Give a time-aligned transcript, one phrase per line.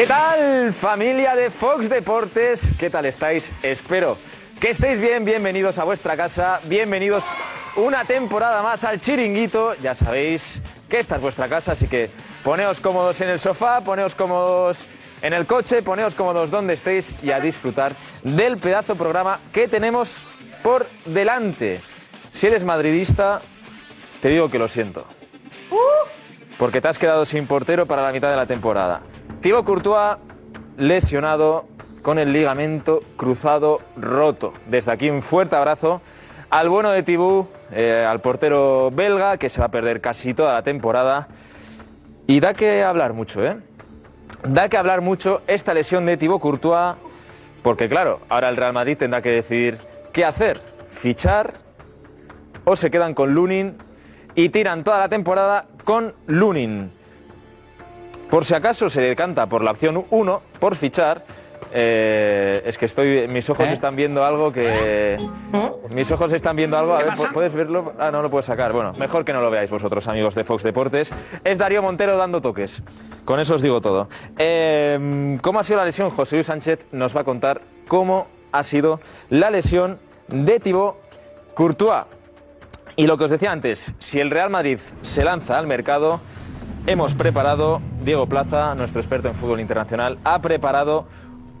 [0.00, 2.72] ¿Qué tal familia de Fox Deportes?
[2.78, 3.52] ¿Qué tal estáis?
[3.62, 4.16] Espero
[4.58, 7.26] que estéis bien, bienvenidos a vuestra casa, bienvenidos
[7.76, 9.74] una temporada más al chiringuito.
[9.74, 12.10] Ya sabéis que esta es vuestra casa, así que
[12.42, 14.86] poneos cómodos en el sofá, poneos cómodos
[15.20, 20.26] en el coche, poneos cómodos donde estéis y a disfrutar del pedazo programa que tenemos
[20.62, 21.82] por delante.
[22.32, 23.42] Si eres madridista,
[24.22, 25.04] te digo que lo siento.
[26.56, 29.02] Porque te has quedado sin portero para la mitad de la temporada.
[29.40, 30.16] Thibaut Courtois
[30.76, 31.66] lesionado
[32.02, 34.52] con el ligamento cruzado roto.
[34.66, 36.00] Desde aquí un fuerte abrazo
[36.50, 40.52] al bueno de Thibaut, eh, al portero belga, que se va a perder casi toda
[40.54, 41.28] la temporada.
[42.26, 43.56] Y da que hablar mucho, ¿eh?
[44.44, 46.96] Da que hablar mucho esta lesión de Thibaut Courtois,
[47.62, 49.78] porque claro, ahora el Real Madrid tendrá que decidir
[50.12, 51.54] qué hacer, fichar
[52.64, 53.76] o se quedan con Lunin
[54.34, 56.99] y tiran toda la temporada con Lunin.
[58.30, 61.24] Por si acaso se decanta por la opción 1, por fichar,
[61.72, 65.16] eh, es que estoy, mis ojos están viendo algo que,
[65.90, 66.94] mis ojos están viendo algo.
[66.94, 67.92] A ver, ¿pu- ¿puedes verlo?
[67.98, 68.72] Ah, no lo puedes sacar.
[68.72, 71.10] Bueno, mejor que no lo veáis vosotros, amigos de Fox Deportes.
[71.44, 72.82] Es Darío Montero dando toques.
[73.24, 74.08] Con eso os digo todo.
[74.38, 76.10] Eh, ¿Cómo ha sido la lesión?
[76.10, 80.96] José Luis Sánchez nos va a contar cómo ha sido la lesión de Thibaut
[81.54, 82.04] Courtois.
[82.96, 86.20] Y lo que os decía antes, si el Real Madrid se lanza al mercado,
[86.86, 91.06] hemos preparado, Diego Plaza, nuestro experto en fútbol internacional, ha preparado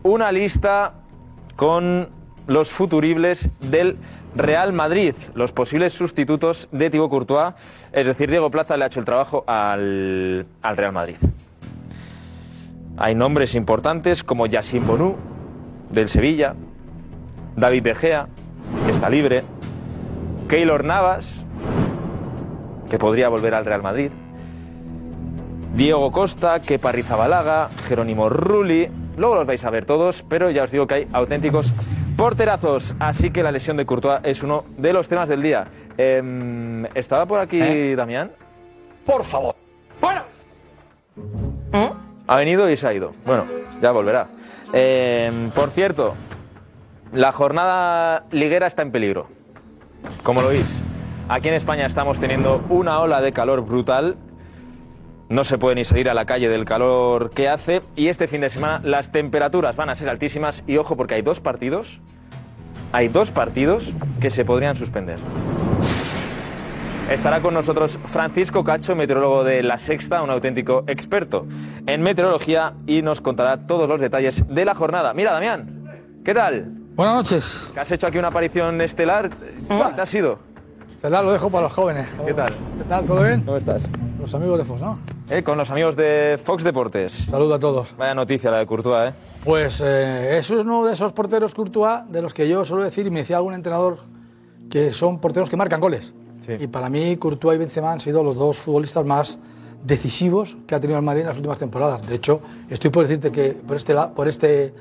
[0.02, 0.94] una lista
[1.56, 2.08] con
[2.46, 3.98] los futuribles del
[4.34, 7.54] Real Madrid, los posibles sustitutos de Thibaut Courtois.
[7.92, 11.16] Es decir, Diego Plaza le ha hecho el trabajo al, al Real Madrid.
[12.96, 15.16] Hay nombres importantes como Yassin Bonú,
[15.90, 16.54] del Sevilla,
[17.56, 18.28] David De Gea,
[18.86, 19.42] que está libre,
[20.48, 21.44] Keylor Navas,
[22.88, 24.10] que podría volver al Real Madrid,
[25.74, 28.88] Diego Costa, Kepa Rizabalaga, Jerónimo Rulli.
[29.16, 31.72] Luego los vais a ver todos, pero ya os digo que hay auténticos
[32.16, 32.94] porterazos.
[32.98, 35.66] Así que la lesión de Courtois es uno de los temas del día.
[35.96, 38.32] Em, ¿Estaba por aquí Damián?
[39.06, 39.54] Por favor.
[40.00, 40.22] Bueno.
[42.26, 43.12] Ha venido y se ha ido.
[43.24, 43.46] Bueno,
[43.80, 44.28] ya volverá.
[44.72, 46.14] Em, por cierto,
[47.12, 49.28] la jornada liguera está en peligro.
[50.22, 50.80] Como lo veis,
[51.28, 54.16] aquí en España estamos teniendo una ola de calor brutal.
[55.30, 57.82] No se puede ni salir a la calle del calor que hace.
[57.94, 60.64] Y este fin de semana las temperaturas van a ser altísimas.
[60.66, 62.00] Y ojo, porque hay dos partidos.
[62.90, 65.20] Hay dos partidos que se podrían suspender.
[67.08, 71.46] Estará con nosotros Francisco Cacho, meteorólogo de La Sexta, un auténtico experto
[71.86, 75.14] en meteorología y nos contará todos los detalles de la jornada.
[75.14, 76.72] Mira, Damián, ¿qué tal?
[76.96, 77.72] Buenas noches.
[77.76, 79.30] Has hecho aquí una aparición estelar.
[79.68, 80.49] ¿Cuál te has sido?
[81.00, 82.06] Celar lo dejo para los jóvenes.
[82.26, 82.54] ¿Qué tal?
[82.76, 83.06] ¿Qué tal?
[83.06, 83.40] ¿Todo bien?
[83.40, 83.84] ¿Cómo estás?
[84.20, 84.98] Los amigos de Fox, ¿no?
[85.30, 87.26] Eh, con los amigos de Fox Deportes.
[87.30, 87.96] Saludo a todos.
[87.96, 89.14] Vaya noticia la de Courtois, ¿eh?
[89.42, 93.06] Pues eh, eso es uno de esos porteros Courtois de los que yo suelo decir,
[93.06, 94.00] y me decía algún entrenador,
[94.68, 96.12] que son porteros que marcan goles.
[96.44, 96.52] Sí.
[96.60, 99.38] Y para mí Courtois y Benzema han sido los dos futbolistas más
[99.82, 102.06] decisivos que ha tenido el Madrid en las últimas temporadas.
[102.06, 104.74] De hecho, estoy por decirte que por este, por este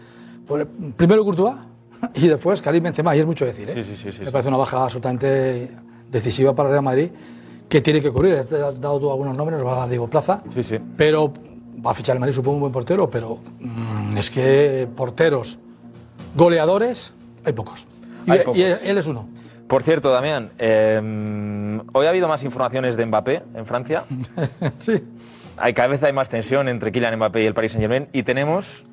[0.46, 1.56] por primero Courtois
[2.16, 3.70] y después Karim Benzema, y es mucho decir.
[3.70, 3.74] ¿eh?
[3.76, 7.10] Sí, sí, sí, sí, Me parece una baja absolutamente decisiva para Real Madrid
[7.68, 8.34] que tiene que cubrir.
[8.36, 10.42] Has dado tú algunos nombres, nos va a dar Diego Plaza.
[10.54, 10.78] Sí, sí.
[10.98, 11.32] Pero
[11.86, 15.60] va a fichar el Madrid, supongo, un buen portero, pero mm, es que porteros
[16.36, 17.14] goleadores
[17.46, 17.86] hay pocos.
[18.26, 18.58] Y, Hay pocos.
[18.58, 19.28] y él es uno.
[19.68, 24.04] Por cierto, Damián, eh, hoy ha habido más informaciones de Mbappé en Francia.
[24.80, 25.04] sí.
[25.58, 28.86] Hay, cada vez hay más tensión entre Kylian Mbappé y el Paris Saint-Germain y tenemos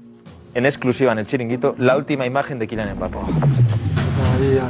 [0.55, 3.17] en exclusiva en el chiringuito la última imagen de Kylian Mbappé.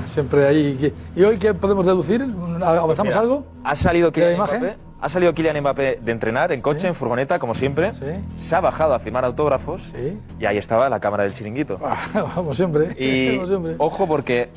[0.06, 0.92] Siempre ahí.
[1.14, 2.22] ¿Y hoy qué podemos deducir?
[2.62, 3.44] ¿Avanzamos Mira, algo?
[3.64, 4.60] Ha salido ¿De la Kylian?
[4.60, 4.76] Mbappé.
[5.00, 7.92] Ha salido Kylian Mbappé de entrenar en coche, en furgoneta, como siempre.
[8.38, 9.92] Se ha bajado a firmar autógrafos.
[10.40, 11.78] Y ahí estaba la cámara del chiringuito.
[12.34, 12.94] Como siempre.
[12.98, 13.74] Y Como siempre.
[13.78, 14.48] ojo porque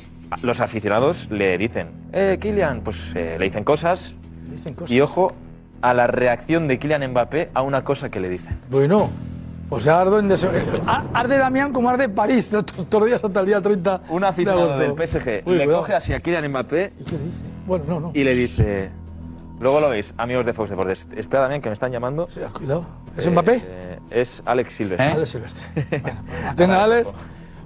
[0.42, 4.14] los aficionados le dicen, eh, Kylian, pues eh, le dicen cosas.
[4.50, 4.90] Dicen cosas.
[4.90, 5.32] Y ojo
[5.82, 8.58] a la reacción de Kylian Mbappé a una cosa que le dicen.
[8.70, 9.10] Bueno,
[9.70, 10.50] pues ya ardo en deseo.
[10.52, 12.62] eh, ar- Arde Damián como arde París, ¿no?
[12.64, 14.80] todos los días hasta el día 30 Un de aficionado agosto.
[14.80, 15.78] del PSG Uy, le cuidado.
[15.80, 17.36] coge así a Kylian Mbappé ¿Y qué dice?
[17.66, 18.10] Bueno, no, no.
[18.12, 18.90] y le dice...
[19.60, 21.06] Luego lo veis, amigos de Fox Deportes.
[21.14, 22.26] Espera también que me están llamando.
[22.54, 22.86] Cuidado.
[23.14, 23.62] ¿Es Mbappé?
[23.62, 25.06] Eh, es Alex Silvestre.
[25.06, 25.66] Alex Silvestre.
[26.00, 26.22] Bueno,
[26.56, 27.14] pues Alex.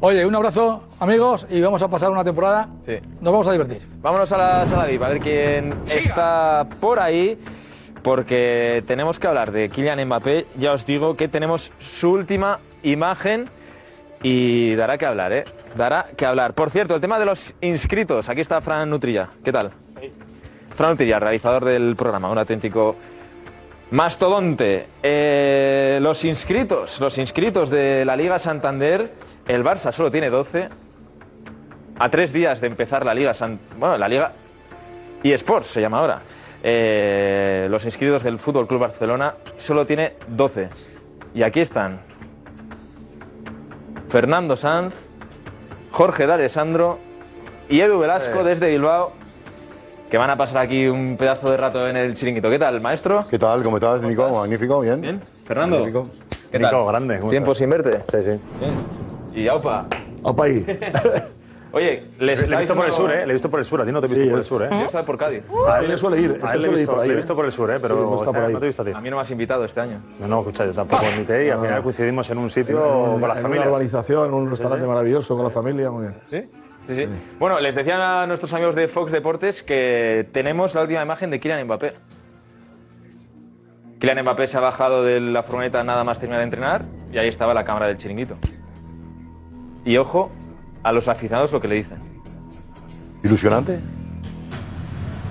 [0.00, 2.68] Oye, un abrazo, amigos, y vamos a pasar una temporada.
[2.84, 2.96] Sí.
[3.20, 3.88] Nos vamos a divertir.
[4.02, 7.38] Vámonos a la sala VIP, a ver quién está por ahí,
[8.04, 10.46] porque tenemos que hablar de Kylian Mbappé.
[10.58, 13.48] Ya os digo que tenemos su última imagen
[14.22, 15.44] y dará que hablar, ¿eh?
[15.74, 16.52] Dará que hablar.
[16.54, 18.28] Por cierto, el tema de los inscritos.
[18.28, 19.30] Aquí está Fran Nutrilla.
[19.42, 19.72] ¿Qué tal?
[20.76, 22.94] Fran Nutrilla, realizador del programa, un auténtico
[23.90, 24.86] mastodonte.
[25.02, 29.10] Eh, los inscritos, los inscritos de la Liga Santander,
[29.48, 30.68] el Barça solo tiene 12
[31.98, 34.32] a tres días de empezar la Liga San- bueno, la Liga
[35.22, 36.20] eSports se llama ahora.
[36.66, 40.70] Eh, los inscritos del Fútbol Club Barcelona solo tiene 12.
[41.34, 42.00] Y aquí están
[44.08, 44.94] Fernando Sanz,
[45.90, 46.98] Jorge D'Alessandro
[47.68, 48.44] y Edu Velasco Eh.
[48.44, 49.12] desde Bilbao,
[50.10, 52.48] que van a pasar aquí un pedazo de rato en el chiringuito.
[52.48, 53.26] ¿Qué tal, maestro?
[53.28, 53.62] ¿Qué tal?
[53.62, 54.26] ¿Cómo estás, Nico?
[54.30, 55.00] Magnífico, bien.
[55.02, 55.20] Bien.
[55.44, 55.76] Fernando.
[55.80, 56.08] Magnífico.
[56.50, 56.86] ¿Qué Nico, tal?
[56.86, 57.58] grande, ¿cómo ¿Tiempo estás?
[57.58, 58.00] sin verte?
[58.10, 58.40] Sí, sí.
[58.60, 59.44] Bien.
[59.44, 59.86] Y Aupa.
[60.22, 60.64] Opa ahí.
[61.74, 63.26] Oye, les Le he visto por el sur, ¿eh?
[63.26, 63.80] Le he visto por el sur.
[63.80, 64.68] A ti no te he visto Sí, por el es- sur, ¿eh?
[64.70, 65.42] Yo estaba por Cádiz.
[65.68, 67.12] A Este le suele ir, a él le he suele ir visto, por ahí, le
[67.12, 67.16] he ¿eh?
[67.16, 67.74] visto por el sur, ¿eh?
[67.74, 68.52] Sí, Pero no está este por ahí.
[68.52, 68.90] no te he visto a ti.
[68.94, 70.00] A mí no me has invitado este año.
[70.20, 72.78] No, no, escucha, yo tampoco invité y al final coincidimos en un sitio
[73.20, 76.14] con las en una urbanización, en un restaurante maravilloso con la familia, muy bien.
[76.30, 76.48] ¿Sí?
[76.86, 77.08] Sí, sí.
[77.38, 81.40] Bueno, les decía a nuestros amigos de Fox Deportes que tenemos la última imagen de
[81.40, 81.94] Kylian Mbappé.
[84.00, 87.28] Kylian Mbappé se ha bajado de la furgoneta nada más terminar de entrenar y ahí
[87.28, 88.36] estaba la cámara del chiringuito.
[89.84, 90.30] Y ojo
[90.84, 91.98] a los aficionados lo que le dicen.
[93.24, 93.80] ¿Ilusionante?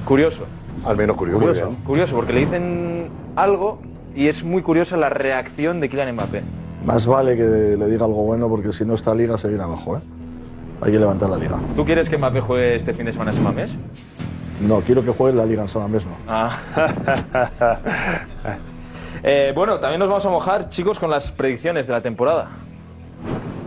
[0.05, 0.45] Curioso,
[0.83, 1.39] Al menos curioso.
[1.39, 1.81] curioso, bien.
[1.83, 3.79] curioso, porque le dicen algo
[4.15, 6.41] y es muy curiosa la reacción de Kylian Mbappé.
[6.85, 7.43] Más vale que
[7.77, 10.01] le diga algo bueno porque si no esta liga se viene abajo, ¿eh?
[10.81, 11.57] Hay que levantar la liga.
[11.77, 13.69] ¿Tú quieres que Mbappé juegue este fin de semana en San Mamés?
[14.59, 16.11] No, quiero que juegue la liga en San Mamés, no.
[16.27, 16.57] Ah.
[19.25, 22.49] Eh, bueno, también nos vamos a mojar, chicos, con las predicciones de la temporada.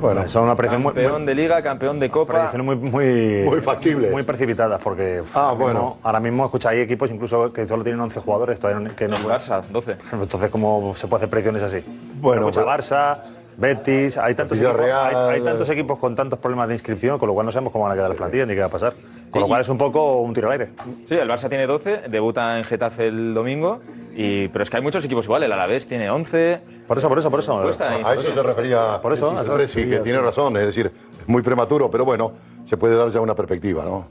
[0.01, 2.35] Bueno, son una predicción muy, Campeón muy, de Liga, campeón de Copa.
[2.35, 4.13] predicciones muy, muy, Muy factibles.
[4.13, 5.81] Muy precipitadas, porque Ah, ahora bueno.
[5.81, 9.09] mismo- ahora mismo, escucha, hay equipos incluso que solo tienen 11 jugadores, todavía no, que
[9.09, 9.97] no El Barça, 12.
[10.13, 11.83] Entonces, ¿cómo se puede hacer predicciones así?
[12.21, 13.19] Bueno, escucha, pues- Barça,
[13.57, 17.33] Betis, hay tantos, equipos, hay, hay tantos equipos con tantos problemas de inscripción, con lo
[17.35, 18.93] cual no sabemos cómo van a quedar las plantillas ni qué va a pasar.
[19.31, 20.73] Con lo cual es un poco un tiro al aire.
[21.09, 23.81] Sí, el Barça tiene 12, debuta en Getafe el domingo,
[24.15, 26.61] y, pero es que hay muchos equipos igual, el Alavés tiene 11.
[26.87, 27.63] Por eso, por eso, por eso.
[27.63, 28.03] Cuesta, ¿eh?
[28.05, 29.01] A eso se refería.
[29.03, 29.37] Por eso,
[29.67, 30.57] sí, que tiene razón.
[30.57, 30.87] Es decir,
[31.21, 32.33] es muy prematuro, pero bueno,
[32.67, 34.07] se puede dar ya una perspectiva, ¿no?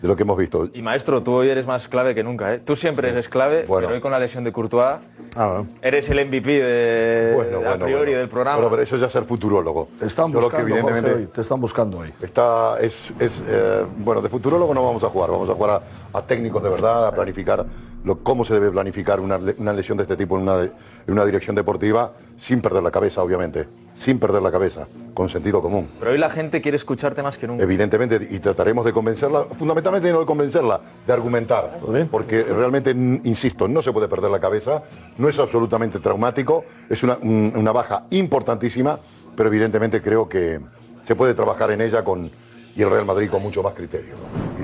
[0.00, 0.68] De lo que hemos visto.
[0.72, 2.58] Y maestro, tú hoy eres más clave que nunca, ¿eh?
[2.64, 3.86] Tú siempre eres clave, Bueno.
[3.86, 4.94] pero hoy con la lesión de Courtois
[5.36, 5.66] Ah, bueno.
[5.82, 8.18] eres el MVP de, Bueno, de a bueno, priori bueno.
[8.20, 8.56] del programa.
[8.56, 9.88] Bueno, pero eso es ya ser futurólogo.
[9.98, 11.30] Te están buscando, que evidentemente Jorge, hoy.
[11.32, 12.12] Te están buscando hoy.
[12.22, 15.82] Está, es, es, eh, bueno, de futurólogo no vamos a jugar, vamos a jugar
[16.12, 17.66] a, a técnicos de verdad, a planificar
[18.02, 20.72] lo, cómo se debe planificar una, una lesión de este tipo en una, en
[21.08, 25.90] una dirección deportiva, sin perder la cabeza, obviamente, sin perder la cabeza, con sentido común.
[25.98, 27.62] Pero hoy la gente quiere escucharte más que nunca.
[27.62, 31.78] Evidentemente, y trataremos de convencerla, fundamentalmente no de convencerla, de argumentar.
[32.10, 34.82] Porque realmente, insisto, no se puede perder la cabeza,
[35.18, 38.98] no es absolutamente traumático, es una, un- una baja importantísima,
[39.36, 40.60] pero evidentemente creo que
[41.02, 42.30] se puede trabajar en ella con,
[42.76, 44.14] y el Real Madrid con mucho más criterio.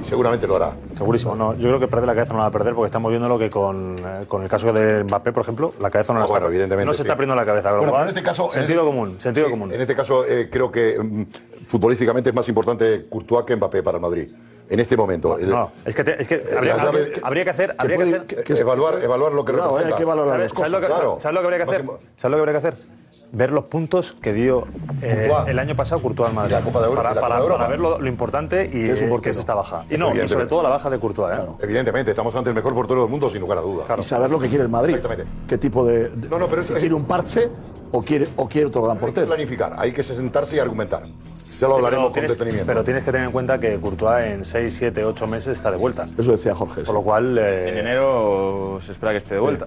[0.01, 0.73] Y seguramente lo hará.
[0.97, 1.35] Segurísimo.
[1.35, 3.29] No, yo creo que perder la cabeza no la va a perder porque estamos viendo
[3.29, 6.25] lo que con, eh, con el caso de Mbappé, por ejemplo, la cabeza no la
[6.25, 7.03] Ah, está bueno, evidentemente, No se sí.
[7.03, 7.73] está perdiendo la cabeza.
[7.73, 8.51] Bueno, pero en este caso.
[8.51, 9.73] Sentido en- común, sentido sí, común.
[9.73, 11.23] En este caso, eh, creo que mm,
[11.67, 14.29] futbolísticamente es más importante Courtois que Mbappé para el Madrid.
[14.69, 15.39] En este momento.
[15.43, 17.75] No, es que, te- es que habría, sabe- habría- que hacer.
[17.79, 19.95] Habría que puede- hacer que- que- evaluar, evaluar lo que Claro, representa.
[19.97, 21.17] hay que valorar ¿Sabes, las sabes lo que, claro.
[21.21, 21.85] ¿Sabes lo que habría que hacer?
[22.17, 22.77] ¿Sabes lo que habría que hacer?
[23.37, 24.67] Ver los puntos que dio
[25.03, 26.53] eh, el año pasado Courtois al Madrid.
[26.53, 27.59] La Copa de Euro- para, la Copa para- de Europa.
[27.59, 29.21] para ver lo, lo importante y es un portero.
[29.23, 29.85] que es esta baja.
[29.91, 31.39] Y no, y sobre todo la baja de Courtois.
[31.39, 31.43] ¿eh?
[31.61, 33.87] Evidentemente, estamos ante el mejor portero del mundo, sin lugar a dudas.
[33.99, 34.95] Y saber lo que quiere el Madrid.
[34.95, 35.31] Exactamente.
[35.47, 36.09] ¿Qué tipo de.
[36.09, 37.51] de- No, no, pero es- si quiere un parche
[37.93, 39.27] o quiere, o quiere otro gran Hay que portero.
[39.27, 41.03] planificar, hay que sentarse y argumentar.
[41.61, 42.67] Ya lo hablaremos Pero con tienes, detenimiento.
[42.67, 45.77] pero tienes que tener en cuenta que Courtois en 6, 7, 8 meses está de
[45.77, 46.09] vuelta.
[46.17, 46.81] Eso decía Jorge.
[46.81, 46.87] sí.
[46.87, 47.37] Por lo cual.
[47.39, 49.67] eh, En enero se espera que esté de vuelta.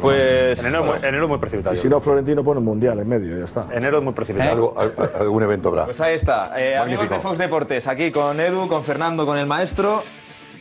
[0.00, 0.58] Pues.
[0.60, 1.74] en enero, es muy- enero es muy precipitado.
[1.74, 3.66] Y si no, Florentino pone un mundial en medio, ya está.
[3.72, 4.52] Enero es muy precipitado.
[4.52, 5.84] Algo- al- algún evento habrá.
[5.84, 6.52] Pues ahí está.
[6.60, 7.14] Eh, amigos Magnífico.
[7.14, 10.02] de Fox Deportes, aquí con Edu, con Fernando, con el maestro.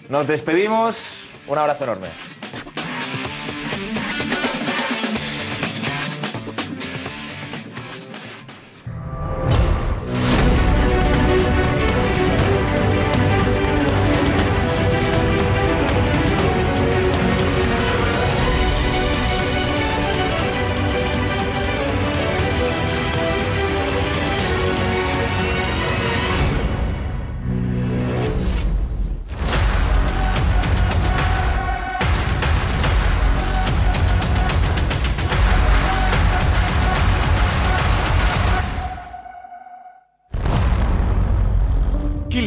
[0.09, 1.23] Nos despedimos.
[1.47, 2.07] Un abrazo enorme.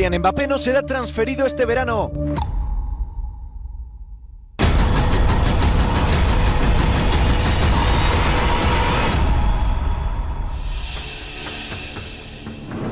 [0.04, 2.12] Kylian Mbappé no será transferido este verano.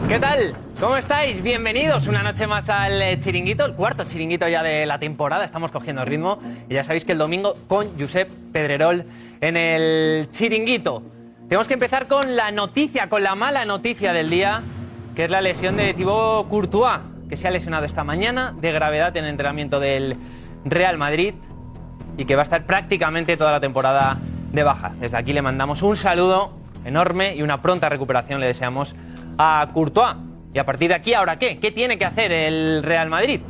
[0.08, 0.54] ¿Qué tal?
[0.80, 1.42] ¿Cómo estáis?
[1.42, 5.44] Bienvenidos una noche más al eh, chiringuito, el cuarto chiringuito ya de la temporada.
[5.44, 6.40] Estamos cogiendo ritmo
[6.70, 9.04] y ya sabéis que el domingo con Josep Pedrerol
[9.42, 11.02] en el chiringuito.
[11.46, 14.62] Tenemos que empezar con la noticia, con la mala noticia del día,
[15.14, 19.16] que es la lesión de Thibaut Courtois, que se ha lesionado esta mañana de gravedad
[19.16, 20.16] en el entrenamiento del
[20.64, 21.34] Real Madrid
[22.16, 24.16] y que va a estar prácticamente toda la temporada
[24.52, 24.92] de baja.
[25.00, 26.52] Desde aquí le mandamos un saludo
[26.84, 28.94] enorme y una pronta recuperación le deseamos
[29.38, 30.16] a Courtois.
[30.54, 31.58] Y a partir de aquí, ¿ahora qué?
[31.58, 33.40] ¿Qué tiene que hacer el Real Madrid?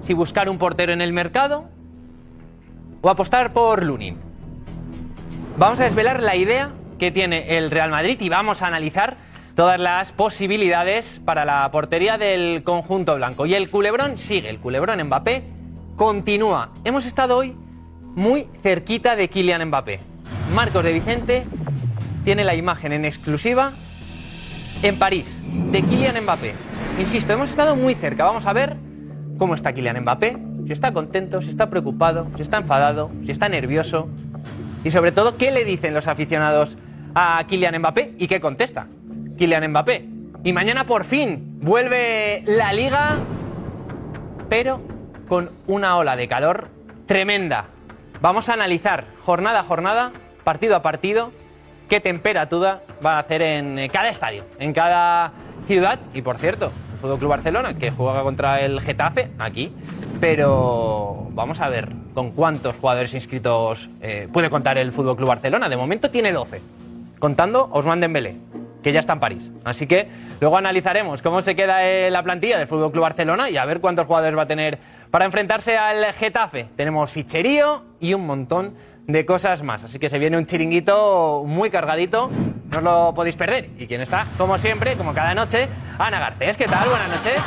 [0.00, 1.68] Si buscar un portero en el mercado
[3.00, 4.16] o apostar por Lunin.
[5.56, 9.16] Vamos a desvelar la idea que tiene el Real Madrid y vamos a analizar
[9.54, 13.46] todas las posibilidades para la portería del conjunto blanco.
[13.46, 15.44] Y el culebrón sigue, el culebrón Mbappé
[15.96, 16.70] continúa.
[16.84, 17.54] Hemos estado hoy
[18.14, 20.00] muy cerquita de Kylian Mbappé.
[20.54, 21.44] Marcos de Vicente
[22.24, 23.72] tiene la imagen en exclusiva
[24.82, 26.54] en París de Kylian Mbappé.
[26.98, 28.24] Insisto, hemos estado muy cerca.
[28.24, 28.76] Vamos a ver
[29.38, 30.36] cómo está Kylian Mbappé.
[30.66, 34.08] Si está contento, si está preocupado, si está enfadado, si está nervioso.
[34.84, 36.78] Y sobre todo, ¿qué le dicen los aficionados
[37.14, 38.86] a Kylian Mbappé y qué contesta
[39.36, 40.08] Kylian Mbappé?
[40.44, 43.16] Y mañana por fin vuelve la liga,
[44.48, 44.80] pero
[45.28, 46.68] con una ola de calor
[47.06, 47.66] tremenda.
[48.20, 50.12] Vamos a analizar jornada a jornada,
[50.44, 51.32] partido a partido,
[51.88, 55.32] qué temperatura va a hacer en cada estadio, en cada
[55.66, 55.98] ciudad.
[56.14, 59.72] Y por cierto, el Fútbol Club Barcelona, que juega contra el Getafe aquí,
[60.20, 65.68] pero vamos a ver con cuántos jugadores inscritos eh, puede contar el Fútbol Club Barcelona.
[65.68, 66.60] De momento tiene 12,
[67.18, 68.36] contando Osman Dembélé,
[68.82, 69.50] que ya está en París.
[69.64, 70.08] Así que
[70.40, 73.80] luego analizaremos cómo se queda eh, la plantilla del Fútbol Club Barcelona y a ver
[73.80, 74.78] cuántos jugadores va a tener
[75.10, 76.68] para enfrentarse al Getafe.
[76.76, 78.74] Tenemos ficherío y un montón
[79.06, 79.84] de cosas más.
[79.84, 82.30] Así que se viene un chiringuito muy cargadito,
[82.72, 83.68] no os lo podéis perder.
[83.78, 86.56] Y quien está, como siempre, como cada noche, Ana Garcés.
[86.56, 86.88] ¿Qué tal?
[86.88, 87.42] Buenas noches.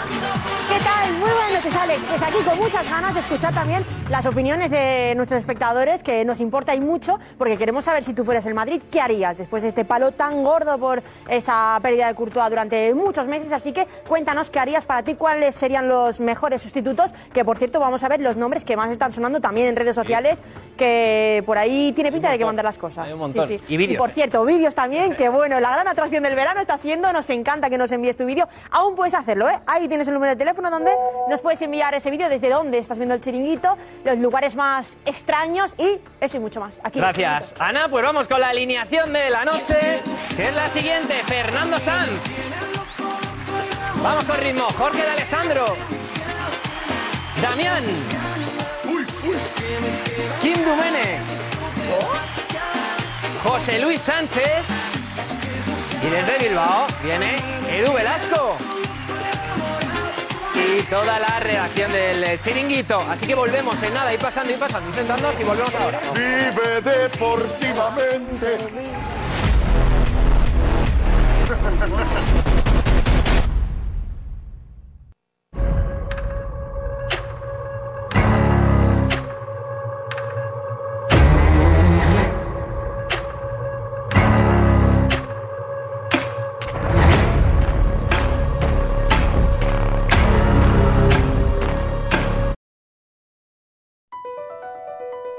[0.69, 1.11] ¿Qué tal?
[1.13, 1.99] Muy buenas noches, Alex.
[2.07, 6.39] Pues aquí con muchas ganas de escuchar también las opiniones de nuestros espectadores, que nos
[6.39, 9.69] importa y mucho, porque queremos saber si tú fueras el Madrid, ¿qué harías después de
[9.69, 13.51] este palo tan gordo por esa pérdida de Courtois durante muchos meses?
[13.51, 17.79] Así que cuéntanos qué harías para ti, cuáles serían los mejores sustitutos, que por cierto
[17.79, 20.43] vamos a ver los nombres que más están sonando también en redes sociales,
[20.77, 23.05] que por ahí tiene pinta de que mandar las cosas.
[23.05, 23.47] Hay un montón.
[23.47, 23.73] Sí, sí.
[23.73, 27.11] Y vídeos, por cierto, vídeos también, que bueno, la gran atracción del verano está siendo,
[27.13, 28.47] nos encanta que nos envíes tu vídeo.
[28.71, 29.59] Aún puedes hacerlo, ¿eh?
[29.65, 30.91] Ahí tienes el número de teléfono donde
[31.29, 35.75] nos puedes enviar ese vídeo, desde dónde estás viendo el chiringuito, los lugares más extraños
[35.77, 36.79] y eso y mucho más.
[36.83, 37.87] Aquí Gracias, Ana.
[37.89, 40.01] Pues vamos con la alineación de la noche,
[40.35, 41.15] que es la siguiente.
[41.25, 42.11] Fernando Sanz.
[44.01, 44.67] Vamos con ritmo.
[44.77, 45.65] Jorge de Alessandro.
[47.41, 47.83] Damián.
[50.41, 51.19] Kim Dumene.
[53.43, 54.63] José Luis Sánchez.
[56.05, 57.35] Y desde Bilbao viene
[57.69, 58.57] Edu Velasco.
[60.53, 62.99] Y toda la redacción del chiringuito.
[63.09, 65.99] Así que volvemos en nada, y pasando y pasando, intentándonos y volvemos ahora.
[66.13, 68.57] Vive deportivamente.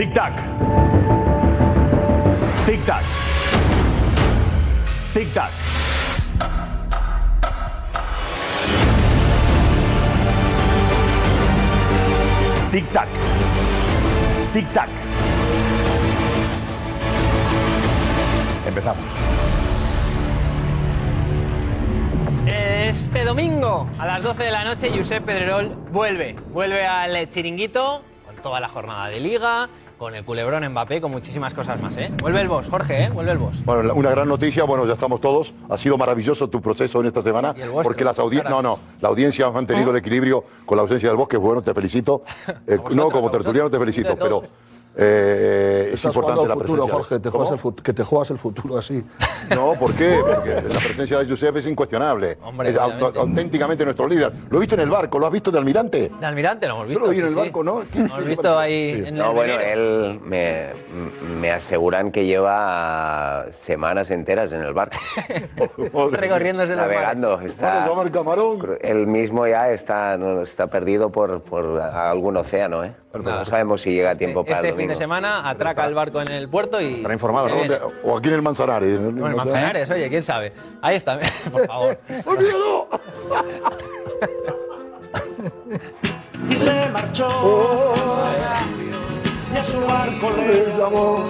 [0.00, 0.32] Tic-tac.
[2.64, 3.04] Tic-tac.
[5.12, 5.50] Tic-tac.
[12.72, 13.08] Tic-tac.
[14.54, 14.88] Tic-tac.
[18.66, 19.04] Empezamos.
[22.46, 26.36] Este domingo a las 12 de la noche, Josep Pedrerol vuelve.
[26.54, 29.68] Vuelve al chiringuito con toda la jornada de liga,
[30.00, 32.10] con el culebrón Mbappé con muchísimas cosas más, ¿eh?
[32.22, 33.10] Vuelve el boss, Jorge, ¿eh?
[33.10, 33.62] Vuelve el boss.
[33.66, 35.52] Bueno, una gran noticia, bueno, ya estamos todos.
[35.68, 39.10] Ha sido maravilloso tu proceso en esta semana, vuestro, porque las audiencias, no, no, la
[39.10, 41.36] audiencia ha mantenido el equilibrio con la ausencia del bosque.
[41.36, 42.22] Bueno, te felicito.
[42.66, 44.42] Eh, no, como tertuliano te felicito, pero
[45.02, 46.94] eh, es importante jugando la al futuro, presencia.
[47.08, 49.02] Jorge, te juegas el que te juegas el futuro así.
[49.54, 50.16] No, ¿por qué?
[50.22, 52.38] Porque la presencia de Josep es incuestionable.
[52.42, 53.18] Hombre, es au- obviamente.
[53.18, 54.32] auténticamente nuestro líder.
[54.48, 55.18] ¿Lo viste en el barco?
[55.18, 56.08] ¿Lo has visto de almirante?
[56.20, 57.04] De Almirante lo hemos Yo visto.
[57.06, 57.40] lo vi en sí, el sí.
[57.40, 57.82] barco, ¿no?
[57.92, 60.66] Lo hemos visto ahí en No, el bueno, él me,
[61.40, 64.98] me aseguran que lleva semanas enteras en el barco.
[66.12, 67.40] Recorriéndose Navegando.
[67.40, 68.78] Está, llamar camarón.
[68.80, 72.92] él mismo ya está, no, está perdido por, por algún océano, ¿eh?
[73.12, 76.20] No sabemos si llega a tiempo para Este el fin de semana atraca el barco
[76.20, 76.94] en el puerto y.
[76.94, 77.48] Estará informado.
[78.04, 78.98] O aquí en el Manzanares.
[79.00, 80.52] Bueno, el Manzanares, oye, quién sabe.
[80.82, 81.18] Ahí está,
[81.52, 81.98] por favor.
[82.26, 82.88] ¡Olvídalo!
[86.50, 87.28] y se marchó.
[89.52, 91.24] Y a su barco le llamó.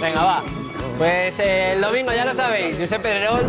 [0.00, 0.42] Venga, va.
[0.98, 3.40] Pues eh, el domingo ya lo sabéis, Josep Pedrerol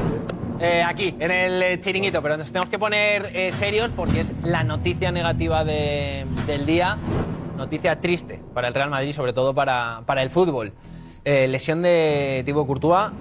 [0.59, 4.31] eh, aquí, en el eh, chiringuito, pero nos tenemos que poner eh, serios porque es
[4.43, 6.97] la noticia negativa de- del día,
[7.55, 10.73] noticia triste para el Real Madrid, sobre todo para, para el fútbol.
[11.25, 13.11] Eh, lesión de Thibaut Courtois,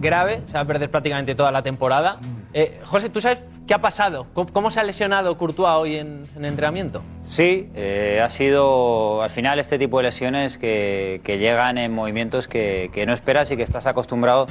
[0.00, 2.18] grave, se va a perder prácticamente toda la temporada.
[2.52, 4.26] Eh, José, ¿tú sabes qué ha pasado?
[4.34, 7.02] ¿Cómo, se ha lesionado Courtois hoy en, en entrenamiento?
[7.28, 13.04] Sí, eh, ha sido al final este tipo de lesiones que, llegan en movimientos que,
[13.06, 14.46] no esperas y que estás acostumbrado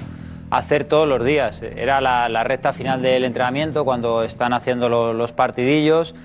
[0.49, 1.61] a hacer todos los días.
[1.61, 6.15] Era la, recta final del entrenamiento cuando están haciendo lo- los partidillos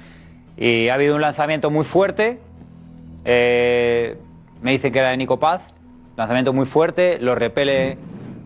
[0.56, 2.38] y ha habido un lanzamiento muy fuerte.
[3.26, 4.16] Eh,
[4.62, 5.62] me dicen que era de Nico Paz,
[6.16, 7.98] lanzamiento muy fuerte, lo repele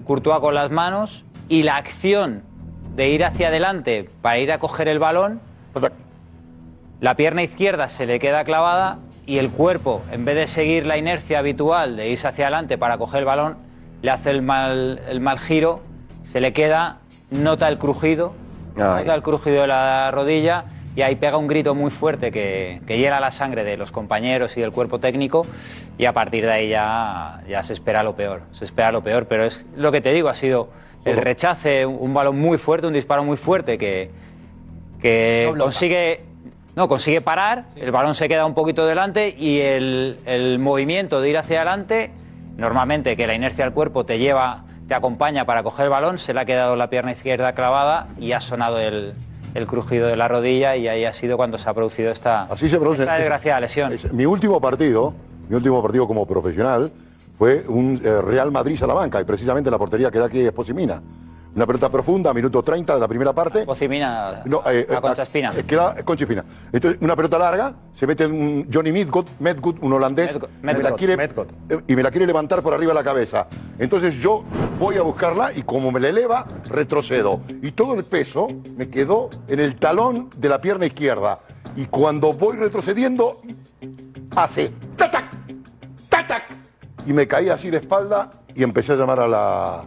[0.04, 2.42] Courtois con las manos y la acción
[2.96, 5.40] de ir hacia adelante para ir a coger el balón
[7.00, 10.98] la pierna izquierda se le queda clavada y el cuerpo, en vez de seguir la
[10.98, 13.56] inercia habitual de irse hacia adelante para coger el balón,
[14.02, 15.80] le hace el mal, el mal giro,
[16.30, 16.98] se le queda,
[17.30, 18.34] nota el crujido,
[18.76, 19.00] Ay.
[19.00, 20.64] nota el crujido de la rodilla
[21.00, 24.54] y ahí pega un grito muy fuerte que, que hiela la sangre de los compañeros
[24.58, 25.46] y del cuerpo técnico
[25.96, 29.24] y a partir de ahí ya, ya se espera lo peor, se espera lo peor,
[29.24, 30.68] pero es lo que te digo, ha sido
[31.06, 34.10] el rechace, un, un balón muy fuerte, un disparo muy fuerte que,
[35.00, 36.20] que consigue
[36.76, 41.30] no consigue parar, el balón se queda un poquito delante y el, el movimiento de
[41.30, 42.10] ir hacia adelante,
[42.58, 46.34] normalmente que la inercia del cuerpo te lleva, te acompaña para coger el balón, se
[46.34, 49.14] le ha quedado la pierna izquierda clavada y ha sonado el,
[49.54, 52.68] el crujido de la rodilla y ahí ha sido cuando se ha producido esta, Así
[52.68, 53.02] se produce.
[53.02, 53.92] esta es- desgraciada lesión.
[53.92, 55.12] es- mi último partido,
[55.48, 56.90] mi último partido como profesional
[57.38, 61.00] fue un eh, Real Madrid-Salamanca y precisamente la portería que da aquí es Posimina.
[61.54, 63.64] Una pelota profunda, minuto 30 de la primera parte.
[63.64, 65.52] Posimina, No, eh, a eh, Concha Espina.
[65.56, 66.44] eh, Queda Concha Espina.
[66.72, 71.14] Entonces, una pelota larga, se mete un Johnny Medgood, Medgood, un holandés, me la quiere-
[71.68, 73.48] eh, y me la quiere levantar por arriba de la cabeza.
[73.80, 74.44] Entonces yo
[74.78, 77.40] voy a buscarla y como me la eleva, retrocedo.
[77.62, 81.40] Y todo el peso me quedó en el talón de la pierna izquierda.
[81.74, 83.40] Y cuando voy retrocediendo,
[84.36, 85.10] hace ¡tac!
[85.10, 86.44] ¡tac!
[87.06, 89.82] Y me caí así de espalda y empecé a llamar a la,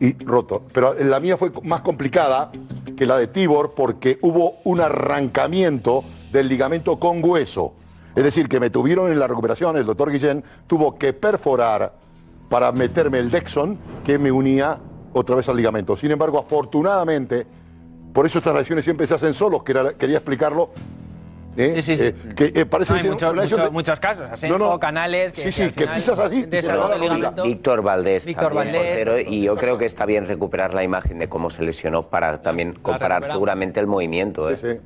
[0.00, 0.62] Y roto.
[0.72, 2.50] Pero la mía fue más complicada
[2.96, 7.74] que la de Tibor porque hubo un arrancamiento del ligamento con hueso.
[8.16, 11.94] Es decir, que me tuvieron en la recuperación, el doctor Guillén tuvo que perforar
[12.48, 14.78] para meterme el Dexon que me unía
[15.12, 15.96] otra vez al ligamento.
[15.96, 17.46] Sin embargo, afortunadamente,
[18.12, 20.70] por eso estas lesiones siempre se hacen solos, quería explicarlo.
[21.58, 21.72] ¿Eh?
[21.76, 22.04] Sí, sí, sí.
[22.04, 23.08] Eh, que eh, parece No, hay
[23.70, 24.80] muchos, de- casos, Asenjo, No, no.
[24.80, 26.46] Canales, que, Sí, sí, que final pisas así.
[27.44, 29.04] Víctor Valdés, Víctor también Valdés.
[29.04, 32.40] portero, y yo creo que está bien recuperar la imagen de cómo se lesionó para
[32.42, 34.48] también comparar seguramente el movimiento.
[34.50, 34.56] ¿eh?
[34.56, 34.78] Sí, sí.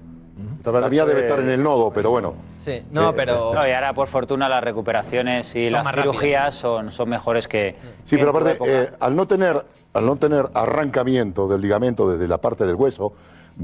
[0.91, 2.35] Mía debe estar en el nodo, pero bueno.
[2.59, 3.53] Sí, no, Eh, pero.
[3.53, 7.75] No, y ahora por fortuna las recuperaciones y Son las cirugías son, son mejores que.
[8.05, 12.29] Sí, que pero aparte, eh, al, no tener, al no tener arrancamiento del ligamento desde
[12.29, 13.13] la parte del hueso,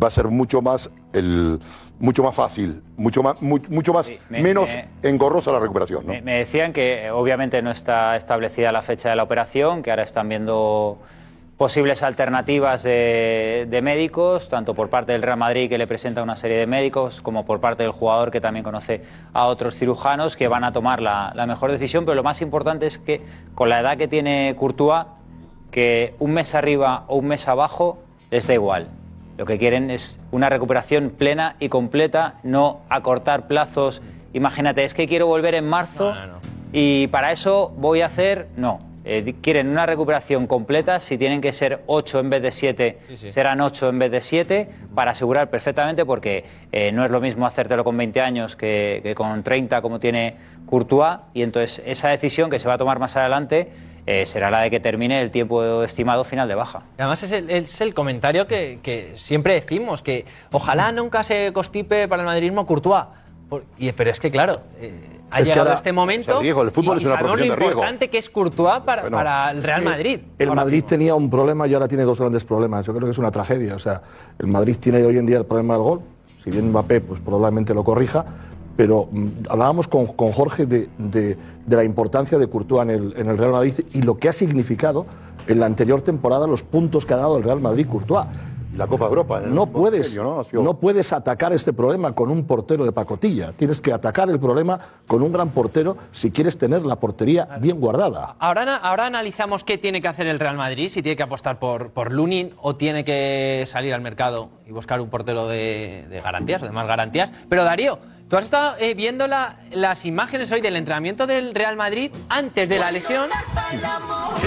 [0.00, 1.60] va a ser mucho más, el,
[1.98, 6.06] mucho más fácil, mucho más, mu- mucho más me- menos me- engorrosa la recuperación.
[6.06, 6.12] ¿no?
[6.12, 9.90] Me, me decían que eh, obviamente no está establecida la fecha de la operación, que
[9.90, 10.98] ahora están viendo
[11.56, 16.36] posibles alternativas de, de médicos, tanto por parte del Real Madrid que le presenta una
[16.36, 20.46] serie de médicos, como por parte del jugador que también conoce a otros cirujanos que
[20.46, 22.04] van a tomar la, la mejor decisión.
[22.04, 23.22] Pero lo más importante es que
[23.56, 25.06] con la edad que tiene Courtois,
[25.72, 27.98] que un mes arriba o un mes abajo
[28.30, 28.86] les da igual.
[29.38, 34.02] Lo que quieren es una recuperación plena y completa, no acortar plazos.
[34.32, 36.12] Imagínate, es que quiero volver en marzo
[36.72, 38.48] y para eso voy a hacer.
[38.56, 38.80] No.
[39.04, 43.16] Eh, quieren una recuperación completa, si tienen que ser 8 en vez de 7, Sí,
[43.16, 43.30] sí.
[43.30, 47.46] serán 8 en vez de 7, para asegurar perfectamente, porque eh, no es lo mismo
[47.46, 50.34] hacértelo con 20 años que, que con 30 como tiene
[50.66, 53.70] Courtois, y entonces esa decisión que se va a tomar más adelante
[54.10, 56.82] eh, será la de que termine el tiempo estimado final de baja.
[56.98, 61.52] Y Además es el, es el comentario que, que siempre decimos, que ojalá nunca se
[61.52, 63.04] constipe para el madridismo Courtois.
[63.50, 64.92] Por- y, pero es que claro, eh,
[65.30, 67.38] ha Es que llegado este momento es el riesgo, el fútbol y, es una sabemos
[67.38, 67.64] lo riesgo.
[67.70, 70.20] importante que es Courtois para, Bueno, para el Real Madrid.
[70.38, 70.88] El ahora Madrid mismo.
[70.88, 72.86] tenía un problema y ahora tiene dos grandes problemas.
[72.86, 73.74] Yo creo que es una tragedia.
[73.74, 74.00] O sea,
[74.38, 76.00] el Madrid tiene hoy en día el problema del gol.
[76.42, 78.24] Si bien Mbappé pues, probablemente lo corrija,
[78.78, 81.36] pero mm, hablábamos con, con Jorge de, de-
[81.66, 84.32] de la importancia de Courtois en el, en el Real Madrid y lo que ha
[84.32, 85.04] significado
[85.48, 88.26] en la anterior temporada los puntos que ha dado el Real Madrid Courtois.
[88.76, 89.38] La Copa Europa.
[89.38, 90.38] en el No puedes, ¿no?
[90.38, 93.50] Ha sido- no puedes atacar este problema con un portero de pacotilla.
[93.50, 97.80] Tienes que atacar el problema con un gran portero si quieres tener la portería bien
[97.80, 98.36] guardada.
[98.38, 101.90] Ahora, ahora analizamos qué tiene que hacer el Real Madrid, si tiene que apostar por,
[101.90, 106.62] por Lunin o tiene que salir al mercado y buscar un portero de, de garantías
[106.62, 107.32] o de más garantías.
[107.48, 111.76] Pero Darío, tú has estado eh, viendo la- las imágenes hoy del entrenamiento del Real
[111.76, 113.28] Madrid antes de la lesión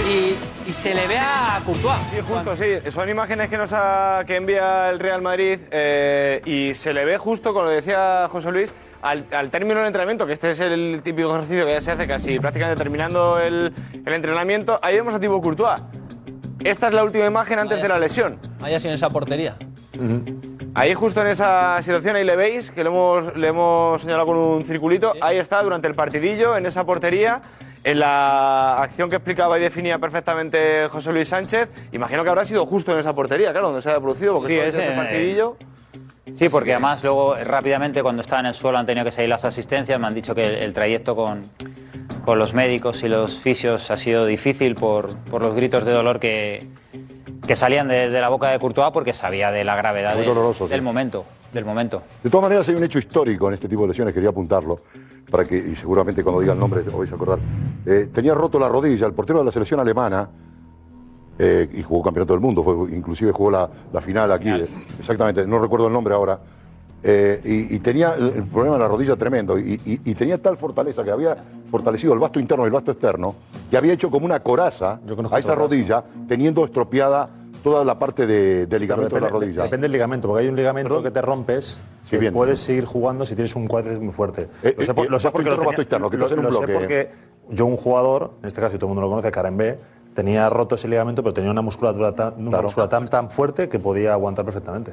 [0.08, 1.96] y, y se le ve a Courtois.
[2.10, 2.90] Sí, justo, sí.
[2.90, 7.18] Son imágenes que nos ha- que envía el Real Madrid eh, y se le ve
[7.18, 11.30] justo, como decía José Luis, al, al término del entrenamiento, que este es el típico
[11.32, 13.72] ejercicio que ya se hace casi prácticamente terminando el,
[14.06, 14.78] el entrenamiento.
[14.82, 15.80] Ahí vemos a Thibaut Courtois.
[16.62, 18.38] Esta es la última imagen antes de la lesión.
[18.60, 19.56] Haya sido esa portería.
[20.74, 24.36] Ahí justo en esa situación, ahí le veis, que le hemos, le hemos señalado con
[24.38, 25.12] un circulito.
[25.20, 27.42] Ahí está, durante el partidillo, en esa portería,
[27.84, 31.68] en la acción que explicaba y definía perfectamente José Luis Sánchez.
[31.92, 34.58] Imagino que habrá sido justo en esa portería, claro, donde se haya producido, porque Sí,
[34.60, 35.56] es ese en- partidillo...
[36.38, 39.28] Sí, porque además luego eh, rápidamente cuando estaba en el suelo han tenido que salir
[39.28, 41.42] las asistencias, me han dicho que el, el trayecto con,
[42.24, 46.20] con los médicos y los fisios ha sido difícil por, por los gritos de dolor
[46.20, 46.64] que,
[47.46, 50.28] que salían de, de la boca de Courtois porque sabía de la gravedad Muy de-
[50.28, 50.70] doloroso, sí.
[50.70, 52.02] del momento, del momento.
[52.22, 54.78] De todas maneras, hay un hecho histórico en este tipo de lesiones, quería apuntarlo,
[55.30, 57.38] para que, y seguramente cuando diga el nombre os vais a acordar.
[57.86, 60.28] Eh, tenía roto la rodilla, el portero de la selección alemana,
[61.38, 64.64] eh, y jugó campeonato del mundo, fue- inclusive jugó la, la final aquí, eh,
[64.98, 66.38] exactamente, no recuerdo el nombre ahora,
[67.02, 70.56] eh, y, y tenía el, problema de la rodilla tremendo, y, y- y tenía tal
[70.56, 71.36] fortaleza que había
[71.70, 73.34] fortalecido el vasto interno y el vasto externo,
[73.70, 77.28] que había hecho como una coraza a esa rodilla, teniendo estropeada
[77.62, 79.62] toda la parte de, de ligamento de la Depende- rodilla.
[79.64, 82.34] Depende del ligamento, porque hay un ligamento que te rompes que bien.
[82.34, 84.48] puedes seguir jugando si tienes un cuádriceps muy fuerte.
[84.62, 86.52] Eh, lo sé, eh, lo sé porque lo interno, tenía- vasto externo, que lo- lo
[86.52, 87.10] sé porque
[87.50, 89.78] yo, un jugador, en este caso, y todo el mundo lo conoce, Karen B,
[90.14, 93.78] tenía roto ese ligamento, pero tenía una musculatura tan, una musculatura tan, tan fuerte que
[93.78, 94.92] podía aguantar perfectamente.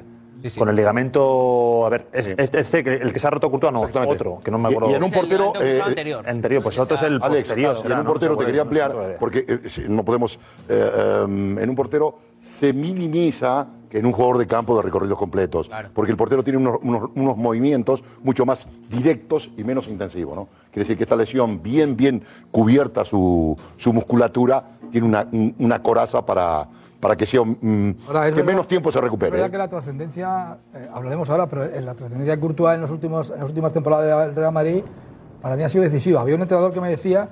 [0.58, 4.39] Con el ligamento, a ver, es- este, el que se ha roto Curto, no, otro,
[4.43, 4.91] que no me Y- acuerdo.
[4.91, 6.28] y en un portero, eh, anterior.
[6.30, 7.78] anterior, pues el otro es el Alex, posterior.
[7.84, 8.06] y en un ¿no?
[8.06, 10.36] portero te quería ampliar, porque eh, no podemos.
[10.69, 15.17] eh, eh, en un portero se minimiza que en un jugador de campo de recorridos
[15.17, 15.69] completos.
[15.93, 20.36] Porque el portero tiene unos, unos- unos movimientos mucho más directos y menos intensivos.
[20.36, 20.47] ¿no?
[20.71, 25.82] Quiere decir que esta lesión, bien, bien cubierta su, su musculatura, tiene una, un- una
[25.82, 26.67] coraza para,
[27.00, 29.32] para que sea mm, Ahora, es que verdad- menos tiempo se Es recupere.
[29.32, 29.52] verdad ¿eh?
[29.52, 33.30] que la trascendencia, eh, hablaremos ahora, pero en la trascendencia de Courtois en, los últimos,
[33.32, 34.84] en las últimas temporadas del Real Madrid
[35.42, 36.22] para mí ha sido decisiva.
[36.22, 37.30] Había un entrenador que me decía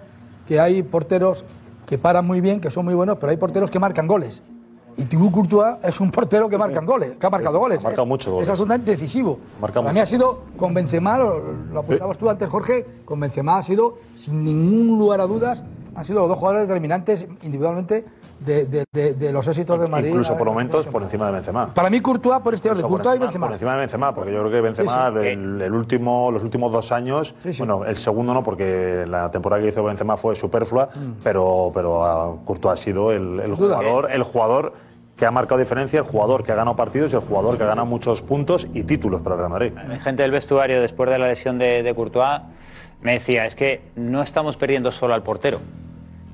[0.47, 1.43] que hay porteros
[1.86, 4.41] que paran muy bien, que son muy buenos, pero hay porteros que marcan goles.
[4.95, 7.80] Y Thibaut Courtois es un portero que marca goles, que ha marcado goles.
[7.80, 8.47] Ha marcado es, muchos goles.
[8.47, 9.38] Es absolutamente decisivo.
[9.62, 10.03] Marca Para mí mucho.
[10.03, 11.39] ha sido con Benzema, lo,
[11.71, 16.03] lo apuntabas tú antes, Jorge, con Benzema ha sido, sin ningún lugar a dudas, han
[16.06, 18.06] sido los dos jugadores determinantes individualmente
[18.39, 20.10] de, de- de- de los éxitos del Madrid.
[20.10, 21.73] Incluso por momentos por encima de Benzema.
[21.73, 23.47] Para mí Courtois por este orden, Incluso por Courtois y Benzema.
[23.47, 25.28] Por encima de Benzema, porque yo creo que Benzema, Sí, sí.
[25.28, 29.69] El, el último, los últimos dos años, bueno, el segundo no, porque la temporada que
[29.69, 30.89] hizo Benzema fue superflua,
[31.23, 34.73] pero, pero ah, Courtois ha sido el, jugador, el jugador
[35.15, 37.67] que ha marcado diferencia, el jugador que ha ganado partidos y el jugador que ha
[37.67, 39.73] ganado muchos puntos y títulos para el Real Madrid.
[40.04, 42.41] Gente del vestuario, después de la lesión de, de Courtois,
[43.02, 45.60] me decía, es que no estamos perdiendo solo al portero.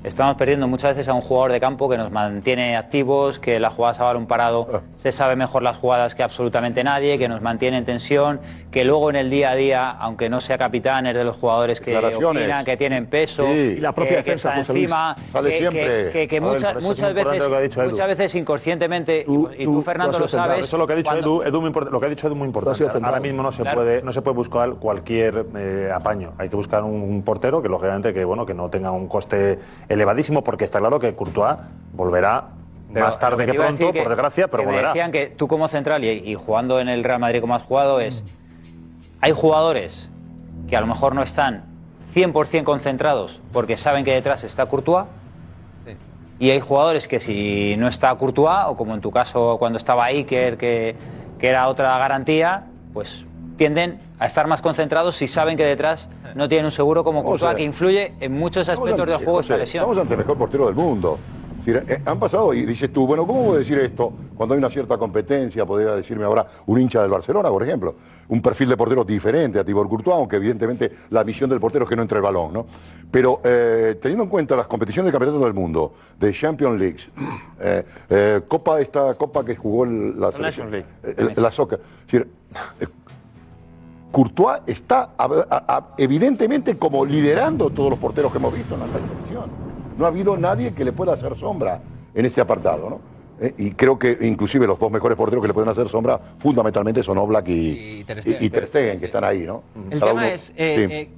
[0.03, 3.69] Estamos perdiendo muchas veces a un jugador de campo que nos mantiene activos, que la
[3.69, 7.77] jugada a balón parado se sabe mejor las jugadas que absolutamente nadie, que nos mantiene
[7.77, 11.23] en tensión, que luego en el día a día, aunque no sea capitán, es de
[11.23, 13.75] los jugadores que opinan, que tienen peso, Sí.
[13.77, 15.83] Y la propia que, que defensa, está encima, Sale que, siempre.
[15.83, 17.89] que- que- que A ver, muchas, es veces, lo que ha dicho Edu.
[17.91, 20.49] muchas veces inconscientemente, y- y, tú, Fernando, lo central.
[20.51, 20.65] sabes.
[20.65, 22.35] Eso lo que ha dicho cuando- Edu, Edu muy import- lo que ha dicho Edu
[22.35, 22.83] muy importante.
[23.03, 23.77] Ahora mismo no se Claro.
[23.77, 26.33] puede no se puede buscar cualquier eh, apaño.
[26.37, 29.59] Hay que buscar un, un portero que lógicamente que bueno que no tenga un coste
[29.93, 31.57] elevadísimo porque está claro que Courtois
[31.93, 32.45] volverá
[32.91, 34.89] Pero más tarde que pronto, por desgracia, pero que Me volverá.
[34.89, 37.99] decían que tú como central y, y jugando en el Real Madrid como has jugado
[37.99, 38.23] es...
[39.21, 40.09] Hay jugadores
[40.67, 41.65] que a lo mejor no están
[42.13, 45.05] 100% concentrados porque saben que detrás está Courtois
[46.39, 50.05] Y hay jugadores que si no está Courtois, o como en tu caso cuando estaba
[50.05, 50.95] Iker, que,
[51.39, 53.23] que era otra garantía, pues
[53.57, 57.23] tienden a estar más concentrados si saben que detrás no tienen un seguro como a
[57.23, 59.81] Courtois, que influye en muchos aspectos del juego esta lesión.
[59.83, 61.17] Estamos ante el mejor portero del mundo.
[61.65, 64.69] Decir, eh, han pasado y dices tú, bueno, ¿cómo puedo decir esto cuando hay una
[64.69, 65.65] cierta competencia?
[65.65, 67.95] Podría decirme ahora un hincha del Barcelona, por ejemplo.
[68.27, 71.89] Un perfil de portero diferente a Tibor Courtois, aunque evidentemente la misión del portero es
[71.89, 72.65] que no entre el balón, ¿no?
[73.09, 76.97] Pero eh, teniendo en cuenta las competiciones de campeonato del mundo, de Champions League,
[77.61, 80.85] eh, eh, Copa, esta Copa que jugó el- la, Nations League.
[81.01, 81.79] eh, la Soccer.
[81.79, 82.27] Es decir,
[82.81, 82.87] eh,
[84.17, 88.81] Courtois está a- a- a- evidentemente como liderando todos los porteros que hemos visto en
[88.81, 89.45] la competición.
[89.97, 91.81] No ha habido nadie que le pueda hacer sombra
[92.13, 92.99] en este apartado, ¿no?
[93.41, 97.01] Eh, y creo que inclusive los dos mejores porteros que le pueden hacer sombra fundamentalmente
[97.01, 98.41] son Oblak y, Y Ter Stegen.
[98.43, 99.63] y- y Ter Stegen, que están ahí, ¿no?
[99.89, 100.93] El Cada tema uno- es, eh, sí.
[100.93, 101.09] eh,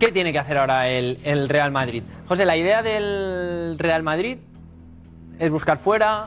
[0.00, 2.02] ¿qué tiene que hacer ahora el, el Real Madrid?
[2.26, 4.38] José, la idea del Real Madrid
[5.38, 6.26] es buscar fuera,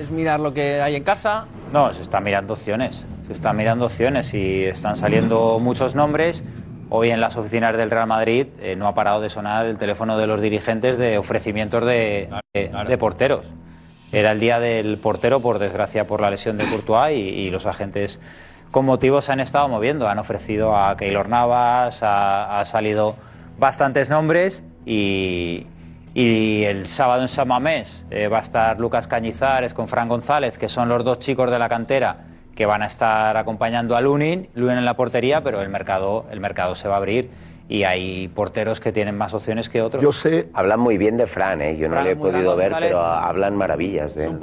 [0.00, 1.44] es mirar lo que hay en casa.
[1.74, 3.04] No, se están mirando opciones.
[3.32, 6.44] Se están mirando opciones y están saliendo muchos nombres.
[6.90, 10.18] Hoy en las oficinas del Real Madrid eh, no ha parado de sonar el teléfono
[10.18, 13.46] de los dirigentes de ofrecimientos de, de- de porteros.
[14.12, 17.64] Era el día del portero, por desgracia, por la lesión de Courtois y, y los
[17.64, 18.20] agentes
[18.70, 20.06] con motivos se han estado moviendo.
[20.08, 23.16] Han ofrecido a Keylor Navas, ha, ha salido
[23.58, 25.66] bastantes nombres y,
[26.12, 30.58] y el sábado en San Mamés eh, va a estar Lucas Cañizares con Fran González,
[30.58, 34.48] que son los dos chicos de la cantera que van a estar acompañando a Lunin,
[34.54, 37.30] Lunin en la portería, pero el mercado, el mercado se va a abrir
[37.68, 40.02] y hay porteros que tienen más opciones que otros.
[40.02, 40.48] Yo sé.
[40.52, 41.76] Hablan muy bien de Fran, ¿eh?
[41.76, 42.90] Yo no Fran le he podido ver, González.
[42.90, 44.38] pero hablan maravillas de él.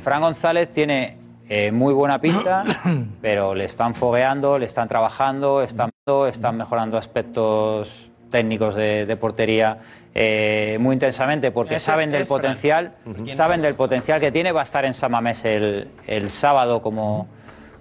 [0.00, 1.16] Fran González tiene
[1.48, 2.64] eh, muy buena pista,
[3.22, 5.90] pero le están fogueando, le están trabajando, están,
[6.28, 9.78] están mejorando aspectos técnicos de, de portería
[10.16, 12.92] eh, muy intensamente porque Ese saben del potencial,
[13.34, 14.52] saben del potencial que tiene.
[14.52, 17.26] Va a estar en Samamés el, el sábado como,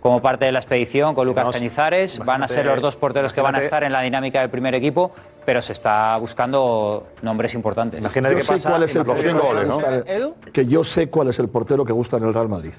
[0.04, 2.20] como parte de la expedición con Lucas Vamos, Cañizares.
[2.20, 4.42] Van a ser imagínate- los dos porteros que van a imagínate- estar en la dinámica
[4.42, 5.12] del primer equipo,
[5.46, 8.02] pero se está buscando nombres importantes.
[8.02, 10.36] Yo sé cuál es el portero que gusta ¿Edu?
[10.52, 12.74] Que yo sé cuál es el portero que gusta en el Real Madrid.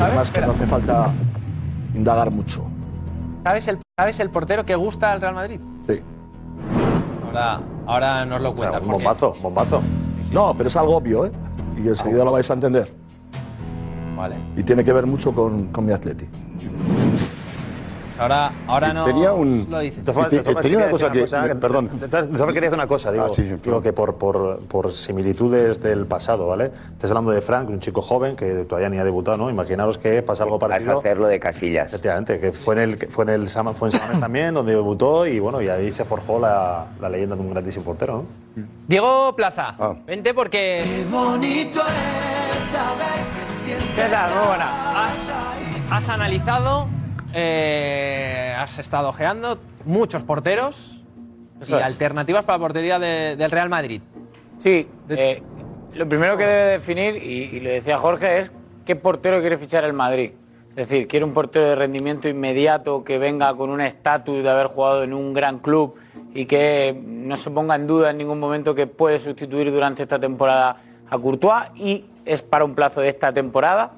[0.00, 1.10] Además que no hace falta
[1.94, 2.64] indagar mucho.
[3.44, 5.60] ¿Sabes el, ¿Sabes el portero que gusta al Real Madrid?
[5.86, 6.00] Sí.
[7.26, 8.80] Ahora, ahora nos lo cuenta.
[8.80, 9.82] un bombazo, bombazo.
[10.30, 11.32] No, pero es algo obvio, ¿eh?
[11.76, 13.01] Y enseguida lo vais a entender.
[14.16, 14.36] Vale.
[14.56, 16.26] Y tiene que ver mucho con, con mi atleti.
[18.18, 20.04] Ahora, ahora no Tenía un- lo dices.
[20.04, 21.24] Te te tenía una cosa que-
[21.56, 21.88] perdón.
[21.92, 25.80] Entonces, entonces quería decir una cosa, digo, Ah, sí, digo que por, por, por similitudes
[25.82, 26.70] del pasado, ¿vale?
[26.92, 29.50] Estás hablando de Frank, un chico joven que todavía ni ha debutado, ¿no?
[29.50, 30.98] Imaginaros que pasa algo Vas a parecido.
[31.00, 31.86] hacerlo de casillas.
[31.88, 34.72] Efectivamente, que fue en el que fue en el Sama- fue en Samames también, donde
[34.72, 38.24] debutó y bueno, y ahí se forjó la, la leyenda de un grandísimo portero,
[38.56, 38.62] ¿no?
[38.86, 39.94] Diego Plaza, Ah.
[40.06, 40.82] vente porque.
[40.84, 43.41] Qué bonito es saber
[43.94, 44.30] ¿Qué tal?
[44.34, 45.04] Muy buena.
[45.06, 45.38] Has,
[45.90, 46.88] has analizado,
[47.34, 51.02] eh, has estado ojeando muchos porteros
[51.60, 51.84] Eso y es.
[51.84, 54.02] alternativas para la portería de- del Real Madrid.
[54.62, 55.42] Sí, eh,
[55.94, 58.52] lo primero que debe definir, y, y lo decía Jorge, es
[58.84, 60.32] qué portero quiere fichar el Madrid.
[60.70, 64.68] Es decir, quiere un portero de rendimiento inmediato que venga con un estatus de haber
[64.68, 65.94] jugado en un gran club
[66.34, 70.18] y que no se ponga en duda en ningún momento que puede sustituir durante esta
[70.18, 70.76] temporada
[71.10, 73.92] a Courtois y es para un plazo de esta temporada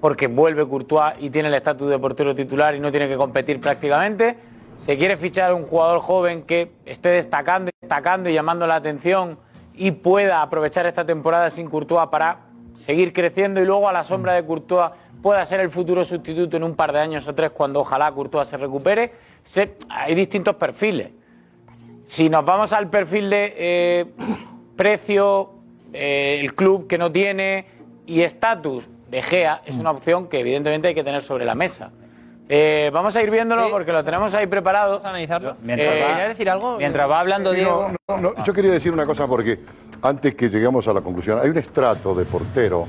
[0.00, 3.60] porque vuelve Courtois y tiene el estatus de portero titular y no tiene que competir
[3.60, 4.36] prácticamente.
[4.84, 9.38] Se quiere fichar un jugador joven que esté destacando destacando y llamando la atención
[9.74, 12.38] y pueda aprovechar esta temporada sin Courtois para
[12.74, 16.64] seguir creciendo y luego a la sombra de Courtois pueda ser el futuro sustituto en
[16.64, 19.12] un par de años o tres cuando ojalá Courtois se recupere.
[19.88, 21.10] Hay distintos perfiles.
[22.06, 24.06] Si nos vamos al perfil de eh,
[24.76, 25.59] precio,
[25.92, 27.66] eh, el club que no tiene
[28.06, 31.90] y estatus de Gea, es una opción que evidentemente hay que tener sobre la mesa.
[32.48, 34.90] Eh, vamos a ir viéndolo porque lo tenemos ahí preparado.
[34.94, 35.56] Vamos a analizarlo.
[35.62, 36.78] Mientras Eh, va- ¿querías decir algo?
[36.78, 37.92] Mientras va hablando Diego.
[38.08, 39.58] no, no, no, yo quería decir una cosa porque
[40.02, 42.86] antes que lleguemos a la conclusión, hay un estrato de portero,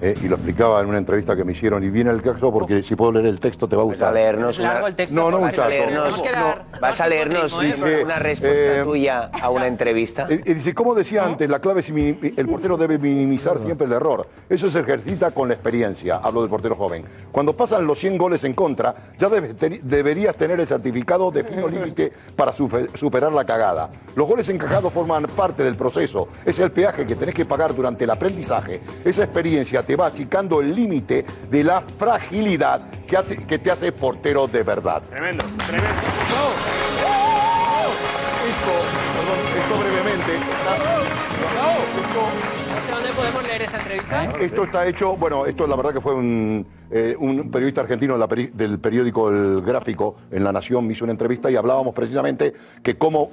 [0.00, 2.82] eh, y lo explicaba en una entrevista que me hicieron, y viene el caso porque
[2.82, 4.08] si puedo leer el texto te va a Vas gustar.
[4.10, 7.52] a leernos una, el texto, No, no, un vas a leernos, no, vas a leernos
[7.62, 7.66] ¿eh?
[7.66, 10.26] Dice, una respuesta eh, tuya a una entrevista.
[10.30, 13.92] Eh, eh, dice, como decía antes, la clave es el portero debe minimizar siempre el
[13.92, 14.26] error.
[14.48, 17.04] Eso se ejercita con la experiencia, hablo del portero joven.
[17.32, 21.44] Cuando pasan los 100 goles en contra, ya debes te- deberías tener el certificado de
[21.44, 23.90] fino límite para superar la cagada.
[24.16, 26.28] Los goles encajados forman parte del proceso.
[26.44, 28.80] Es el peaje que tenés que pagar durante el aprendizaje.
[29.04, 33.90] Esa experiencia te va achicando el límite de la fragilidad que, hace- que te hace
[33.90, 35.00] portero de verdad.
[35.08, 35.88] Tremendo, tremendo.
[38.48, 38.72] Esto,
[39.16, 40.32] perdón, esto brevemente.
[41.98, 44.24] Esto, podemos leer esa entrevista?
[44.40, 48.18] Esto está hecho, bueno, esto la verdad que fue un, eh, un periodista argentino de
[48.20, 51.94] la peri- del periódico El Gráfico en La Nación me hizo una entrevista y hablábamos
[51.94, 53.30] precisamente que cómo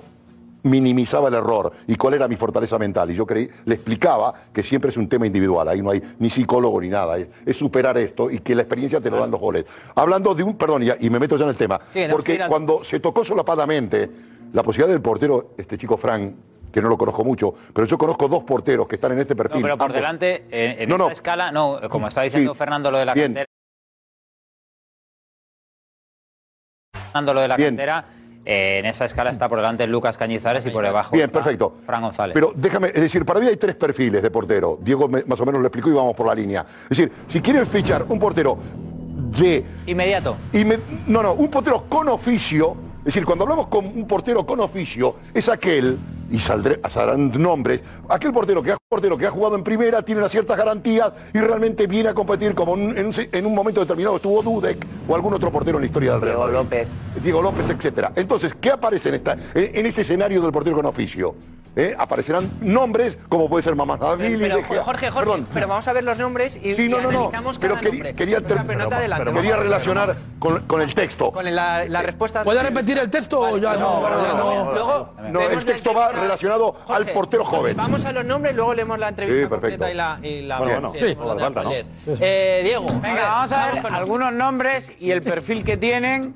[0.65, 3.09] minimizaba el error y cuál era mi fortaleza mental.
[3.11, 6.29] Y yo creí, le explicaba que siempre es un tema individual, ahí no hay ni
[6.29, 9.39] psicólogo ni nada, es, es superar esto y que la experiencia te lo dan los
[9.39, 9.65] goles.
[9.95, 12.83] Hablando de un, perdón, y, y me meto ya en el tema, Sí, porque cuando
[12.83, 14.09] se tocó solapadamente
[14.53, 16.33] la posibilidad del portero, este chico Frank,
[16.71, 19.37] que no lo conozco mucho, pero yo conozco dos porteros que están en este No,
[19.37, 19.61] perfil.
[19.61, 21.09] pero por ambos- delante, en, en No, no.
[21.09, 22.57] escala, no, como está diciendo Sí.
[22.57, 23.27] Fernando lo de la Bien.
[23.27, 23.45] cantera.
[26.93, 27.69] Fernando lo de la Bien.
[27.69, 28.05] cantera,
[28.45, 31.73] eh, en esa escala está por delante Lucas Cañizares y por debajo Bien, perfecto.
[31.85, 32.33] Fran González.
[32.33, 34.77] Pero déjame, es decir, para mí hay tres perfiles de portero.
[34.81, 36.65] Diego me- más o menos lo explicó y vamos por la línea.
[36.89, 38.57] Es decir, si quieren fichar un portero
[39.37, 39.65] de...
[39.87, 40.37] Inmediato.
[40.53, 44.59] inme- no, no, un portero con oficio, es decir, cuando hablamos con un portero con
[44.59, 45.97] oficio, es aquel,
[46.31, 50.19] y saldré, saldrán nombres, aquel portero que, ha, portero que ha jugado en primera, tiene
[50.21, 53.53] unas ciertas garantías y realmente viene a competir como en, en un, se- en un
[53.53, 56.51] momento determinado estuvo Dudek o algún otro portero en la historia del Real Diego.
[56.51, 56.87] López.
[57.21, 58.11] Diego López, etcétera.
[58.15, 61.35] Entonces, ¿qué aparece en, esta, en, en este escenario del portero con oficio?
[61.77, 61.93] ¿Eh?
[61.97, 64.63] Aparecerán nombres como puede ser Mamá Davili, Pero.
[64.63, 64.79] Jorge,
[65.11, 65.45] Jorge, Perdón.
[65.53, 67.19] pero vamos a ver los nombres y, Sí, no, y no, no.
[67.19, 68.13] analizamos Pero cada queri- nombre.
[68.15, 69.33] quería, O sea, pero no te adelantes.
[69.33, 71.33] quería relacionar con, con el texto.
[71.33, 72.45] Con la, la respuesta...
[72.45, 74.01] ¿Puede repetir el texto o ya no?
[74.03, 74.71] Ya no.
[74.73, 77.75] Luego, No, el texto va relacionado al portero joven.
[77.77, 79.85] Vamos a los nombres, luego leemos la entrevista Sí, perfecto.
[79.85, 80.19] completa y la...
[80.21, 80.93] Y la Bueno, bueno.
[82.19, 86.33] Eh, Diego, Venga, vamos a ver algunos nombres y el perfil que tienen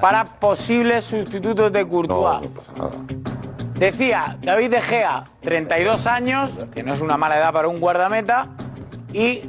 [0.00, 2.48] para posibles sustitutos de Courtois.
[3.74, 8.48] Decía David De Gea, 32 años, que no es una mala edad para un guardameta,
[9.12, 9.42] y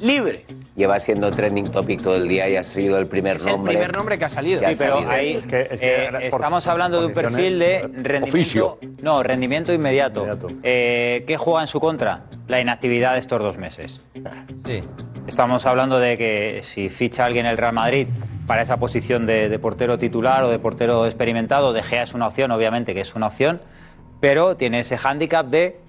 [0.00, 0.44] libre.
[0.78, 3.72] Lleva siendo trending topic todo el día y ha sido el primer Es el nombre.
[3.72, 4.60] primer nombre que ha salido.
[4.60, 5.10] que ha Sí, pero salido.
[5.10, 8.26] ahí eh, estamos hablando de un perfil de rendimiento.
[8.28, 8.78] Oficio.
[9.02, 10.24] No, rendimiento inmediato.
[10.62, 12.26] Eh, ¿Qué juega en su contra?
[12.46, 14.06] La inactividad de estos dos meses.
[14.64, 14.84] Sí.
[15.26, 18.06] Estamos hablando de que si ficha alguien el Real Madrid
[18.46, 22.28] para esa posición de, de portero titular o de portero experimentado, De Gea es una
[22.28, 23.60] opción, obviamente que es una opción,
[24.20, 25.80] pero tiene ese hándicap de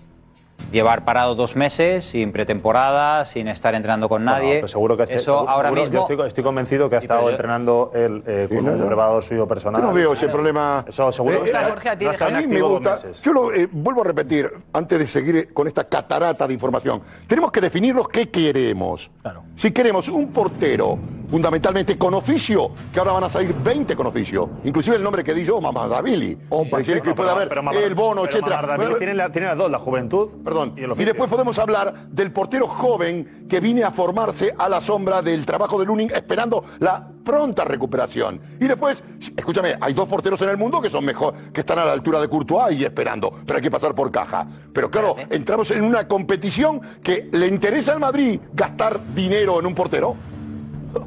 [0.71, 4.45] llevar parado dos meses sin pretemporada, sin estar entrenando con nadie.
[4.47, 6.07] Bueno, pues seguro que este- Eso seguro- ahora seguro- mismo.
[6.07, 9.81] Yo estoy, estoy convencido que ha estado entrenando él eh, con un preparador suyo personal.
[9.81, 10.85] Yo no veo ese problema.
[10.87, 11.37] Eso seguro.
[11.37, 12.91] Eh, que está- eh, Jorge, a ti no de está A mí me gusta.
[12.91, 13.21] meses.
[13.21, 17.01] Yo lo eh, vuelvo a repetir antes de seguir con esta catarata de información.
[17.27, 19.09] Tenemos que definirnos qué queremos.
[19.55, 20.97] Si queremos un portero
[21.29, 25.33] fundamentalmente con oficio, que ahora van a salir 20 con oficio, inclusive el nombre que
[25.33, 26.31] di yo, Mamá Davili.
[26.49, 27.49] Es decir, que puede haber
[27.83, 28.77] el bono, pero etcétera.
[28.97, 30.58] Tiene, la- tiene las dos, la juventud Perdón.
[30.77, 35.21] Y el después podemos hablar del portero joven que viene a formarse a la sombra
[35.21, 38.39] del trabajo de Lunin esperando la pronta recuperación.
[38.59, 39.03] Y después,
[39.37, 42.19] escúchame, hay dos porteros en el mundo que son mejor, que están a la altura
[42.19, 44.47] de Courtois y esperando, pero hay que pasar por caja.
[44.73, 49.75] Pero claro, entramos en una competición que le interesa al Madrid gastar dinero en un
[49.75, 50.15] portero,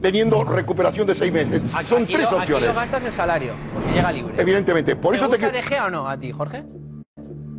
[0.00, 1.62] teniendo recuperación de seis meses.
[1.86, 2.68] Son Aquí tres lo- opciones.
[2.68, 4.34] Aquí lo gastas en salario, porque llega libre.
[4.38, 6.62] Evidentemente, por ¿Te eso te gusta De Gea o no a ti, Jorge?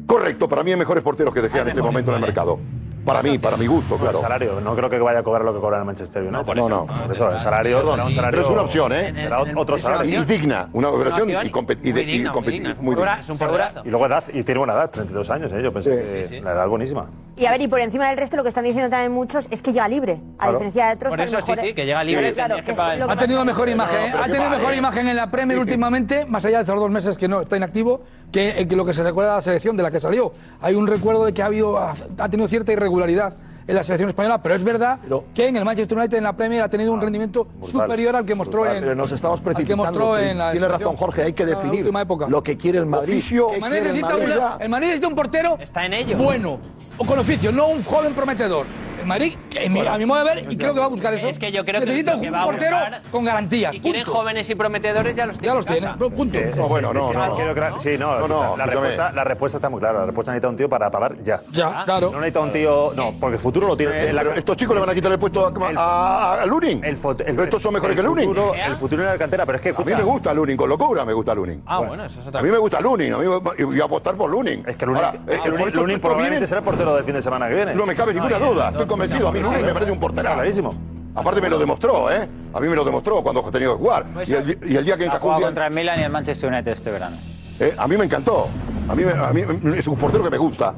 [0.05, 2.59] Correcto, para mí hay mejores porteros que De Gea en este momento en el mercado.
[3.05, 4.19] Para mí, para mi gusto, Por el claro.
[4.19, 6.45] salario, no creo que vaya a cobrar lo que cobra el Manchester United.
[6.45, 6.69] por eso.
[6.69, 6.93] No, no.
[7.03, 8.31] Por eso, el salario Perdón, será un salario.
[8.31, 9.13] pero es una opción, ¿eh?
[9.13, 10.21] Será otro salario.
[10.21, 12.75] Y digna, una operación opción y compe- y de- muy y digna, muy competi- digna.
[12.79, 13.19] muy digna.
[13.19, 13.81] Es un porterazo.
[13.83, 15.61] Y luego edad, y tiene buena edad, 32 años, ¿eh?
[15.61, 15.89] Yo pensé
[16.29, 17.07] que la edad es buenísima.
[17.35, 19.61] Y a ver, y por encima del resto, lo que están diciendo también muchos es
[19.61, 20.51] que llega libre, a Claro.
[20.53, 21.09] diferencia de otros.
[21.09, 22.77] Por que a eso sí, mejor sí, es- que llega libre, Claro, tendrías que es
[22.77, 22.97] pagar.
[22.99, 24.21] lo Ha tenido mejor imagen, No, ¿eh?
[24.23, 27.27] ha tenido mejor imagen en la Premier últimamente, más allá de esos dos meses que
[27.27, 28.01] no está inactivo,
[28.33, 30.31] que, eh, que lo que se recuerda a la selección de la que salió.
[30.61, 31.93] Hay un recuerdo de que ha habido ha
[32.29, 33.33] tenido cierta irregularidad
[33.65, 34.99] en la selección española, pero es verdad
[35.33, 38.35] que en el Manchester United en la Premier ha tenido un rendimiento superior al que
[38.35, 39.83] mostró en Pero nos estamos al que precipitando.
[39.85, 40.97] mostró en la Tiene razón.
[40.97, 42.27] Jorge, hay que definir última época.
[42.27, 43.13] lo que quiere el Madrid.
[43.13, 43.47] Oficio.
[43.47, 44.35] ¿Qué El Madrid, quiere el necesita Madrid?
[44.37, 46.17] una- el Madrid necesita un portero Está en ello.
[46.17, 46.59] bueno
[46.97, 48.65] o con oficio, no un joven prometedor.
[49.03, 51.13] El Madrid, en mi- a mi modo de ver, y creo que va a buscar
[51.13, 53.23] eso, Es que yo creo que necesita lo que un va a portero buscar- con
[53.25, 53.71] garantías.
[53.73, 54.17] Si quieren punto.
[54.19, 55.47] jóvenes y prometedores, ya los tiene.
[55.47, 55.97] Ya los en tiene, casa.
[56.15, 56.39] punto.
[56.55, 57.35] No, bueno, no, no.
[57.35, 58.65] Quiero que- Sí, no, No, no, la, escúchame.
[58.71, 59.99] respuesta, la respuesta está muy clara.
[59.99, 61.41] La respuesta necesita un tío para pagar ya.
[61.51, 62.09] Ya, claro.
[62.11, 62.91] No necesita un tío.
[62.95, 63.93] No, porque el futuro lo tiene.
[64.13, 66.83] Pero estos chicos le van a quitar el puesto a, a, a Lunin.
[66.83, 68.25] el, fut- el- pero estos son mejores el que Lunin.
[68.29, 70.55] futuro- El futuro en la cantera, pero es que A mí escucha, me gusta Lunin,
[70.57, 71.61] con locura me gusta Lunin.
[71.65, 73.83] Ah, bueno, eso es otra A mí me gusta Lunin, a mí me- voy a
[73.85, 74.63] apostar por Lunin.
[74.67, 77.47] Es que Lunin, Ahora, eh, Lunin- por probablemente será el portero del fin de semana
[77.47, 77.73] que viene.
[77.75, 79.27] No me cabe ninguna duda, estoy convencido.
[79.27, 80.33] A mí Lunin me parece un portero.
[80.33, 80.73] Clarísimo.
[81.15, 82.27] Aparte me lo demostró, ¿eh?
[82.53, 84.05] A mí me lo demostró cuando ha tenido que jugar.
[84.25, 86.91] Y el, y el día que encajó contra el Milan y el Manchester United este
[86.91, 87.15] verano.
[87.59, 88.47] eh, a mí me encantó.
[88.89, 89.43] A mí, a mí
[89.77, 90.73] es un portero que me gusta.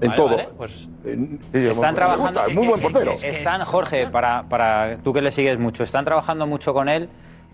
[0.00, 0.30] en Vale, todo.
[0.36, 2.24] vale, pues En- sí, Están me trabajando.
[2.40, 3.12] gusta, es muy buen portero.
[3.12, 7.08] Están, Jorge, para, para tú que le sigues mucho, están trabajando mucho con él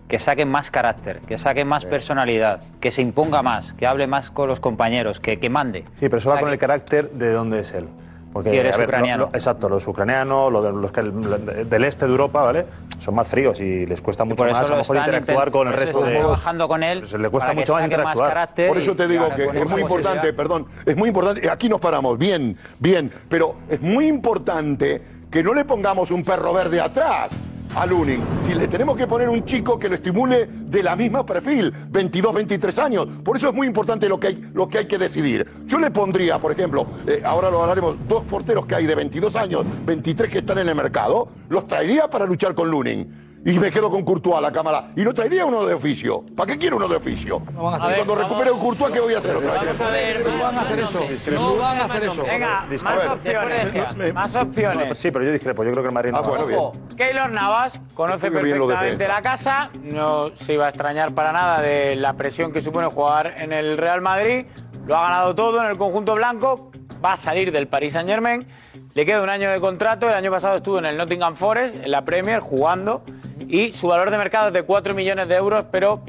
[0.07, 4.29] que saquen más carácter, que saquen más personalidad, que se imponga más, que hable más
[4.31, 5.83] con los compañeros, que, que mande.
[5.93, 7.87] Sí, pero eso va con el carácter de dónde es él.
[8.33, 9.25] Porque, Si eres a ver, ucraniano.
[9.25, 12.65] lo- lo- exacto, los ucranianos, los, de- los que del este de Europa, ¿vale?
[12.99, 15.67] Son más fríos y les cuesta mucho por eso más a lo mejor interactuar con
[15.67, 16.17] el resto de.
[16.17, 18.29] trabajando con él le cuesta mucho más interactuar.
[18.29, 21.81] carácter Por eso te digo que es muy importante, perdón, es muy importante, aquí nos
[21.81, 27.31] paramos, bien, bien, pero es muy importante que no le pongamos un perro verde atrás
[27.75, 28.21] a Lunin.
[28.43, 32.33] Si le tenemos que poner un chico que lo estimule de la misma perfil, 22,
[32.33, 33.07] 23 años.
[33.23, 35.47] Por eso es muy importante lo que hay, lo que, hay que decidir.
[35.65, 39.35] Yo le pondría, por ejemplo, eh, ahora lo hablaremos, dos porteros que hay de 22
[39.35, 43.30] años, 23 que están en el mercado, los traería para luchar con Lunin.
[43.43, 44.91] Y me quedo con Courtois a la cámara.
[44.95, 46.23] Y no traería uno de oficio.
[46.35, 47.39] ¿Para qué quiero uno de oficio?
[47.39, 49.79] van a y hacer- cuando recupere un Courtois, ¿qué voy a hacer otra vez?
[49.79, 51.31] Vamos a ver, no van a hacer eso.
[51.31, 52.23] No van a hacer eso.
[52.23, 54.13] Venga, más opciones.
[54.13, 54.97] Más No, opciones.
[54.97, 55.63] sí, pero yo discrepo.
[55.63, 56.59] Yo creo que el Madrid no Ah, bueno, bien.
[56.59, 61.95] Ojo, Keylor Navas conoce perfectamente la casa, no se iba a extrañar para nada de
[61.95, 64.45] la presión que supone jugar en el Real Madrid,
[64.85, 66.71] lo ha ganado todo en el conjunto blanco,
[67.03, 68.47] va a salir del Paris Saint Germain,
[68.93, 71.89] le queda un año de contrato, el año pasado estuvo en el Nottingham Forest, en
[71.91, 73.03] la Premier, jugando,
[73.51, 76.01] y su valor de mercado es de 4 millones de euros, pero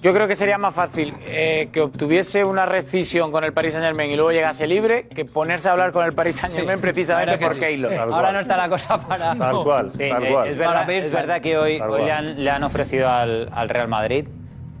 [0.00, 3.84] yo creo que sería más fácil eh, que obtuviese una rescisión con el Paris Saint
[3.84, 7.36] Germain y luego llegase libre que ponerse a hablar con el Paris Saint Germain precisamente
[7.38, 7.60] por sí.
[7.60, 7.90] Keylor.
[7.90, 8.34] Tal Ahora cual.
[8.34, 9.34] no está la cosa para.
[9.34, 10.48] Tal cual, Sí, tal eh, cual.
[10.48, 12.10] Es verdad, Para pedirse- es verdad que hoy, le, cual.
[12.10, 14.26] han, le han ofrecido al, al Real Madrid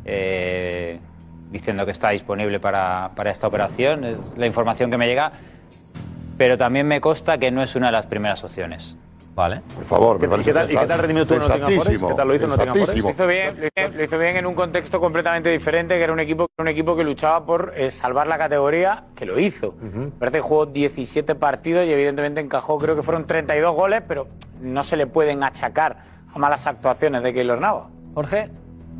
[0.04, 0.98] eh,
[1.50, 4.04] diciendo que está disponible para, para esta operación.
[4.04, 5.32] Es la información que me llega.
[6.36, 8.96] Pero también me consta que no es una de las primeras opciones.
[9.38, 9.62] Vale.
[9.76, 11.48] Por favor, me ¿Qué- parece y qué tal- y qué tal el rendimiento tuvo en
[11.48, 11.76] Nottingham Forest?
[11.86, 12.98] sensatísimo, ¿Qué tal lo hizo en Nottingham Forest?
[12.98, 16.12] Lo hizo bien, lo hizo, lo hizo bien en un contexto completamente diferente, que era
[16.12, 19.76] un equipo, un equipo que luchaba por eh, salvar la categoría, que lo hizo.
[20.18, 24.26] Parece que jugó 17 partidos y evidentemente encajó, creo que fueron 32 goles, pero
[24.60, 25.98] no se le pueden achacar
[26.34, 27.84] a malas actuaciones de Keylor Navas.
[28.14, 28.50] Jorge,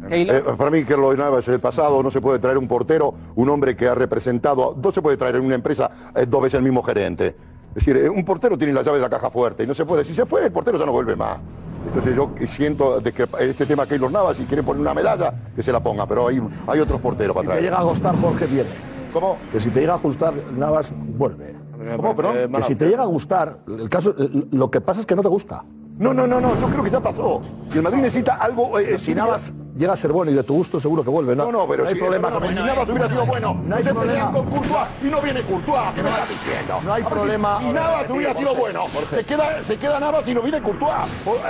[0.05, 0.57] Eh, Keylor.
[0.57, 3.49] para mí que lo Navas es el pasado, no se puede traer un portero, un
[3.49, 6.63] hombre que ha representado, no se puede traer en una empresa eh, dos veces el
[6.63, 7.35] mismo gerente.
[7.79, 9.85] Es decir, eh, un portero tiene las llaves de la caja fuerte y no se
[9.85, 10.05] puede.
[10.05, 11.39] Si se fue, el portero ya no vuelve más.
[11.87, 15.63] Entonces yo siento de que este tema Keylor Navas, si quiere poner una medalla, que
[15.63, 18.47] se la ponga, pero hay, hay otros porteros para Si te llega a gustar, Jorge
[18.47, 18.69] viene.
[19.13, 19.37] ¿Cómo?
[19.53, 21.55] Que si te llega a gustar, Navas vuelve.
[21.97, 22.53] ¿Cómo, perdón?
[22.53, 24.13] Que si te llega a gustar, el caso,
[24.51, 25.65] lo que pasa es que no te gusta.
[25.99, 27.41] No, no, no, no, yo creo que ya pasó.
[27.71, 28.77] Si el Madrid necesita algo...
[28.81, 31.37] eh, Si Navas llega a ser bueno y de tu gusto, seguro que vuelve.
[31.37, 33.63] No, No, no, pero hay si, problema no, no, si Navas hubiera sido bueno, No
[33.69, 34.33] no, hay se problema.
[34.33, 36.81] con Courtois y no viene Courtois, ¿qué me estás diciendo?
[36.85, 37.59] No hay problema.
[37.61, 40.93] Si, si Navas hubiera sido bueno, se queda, se queda Navas y no viene Courtois.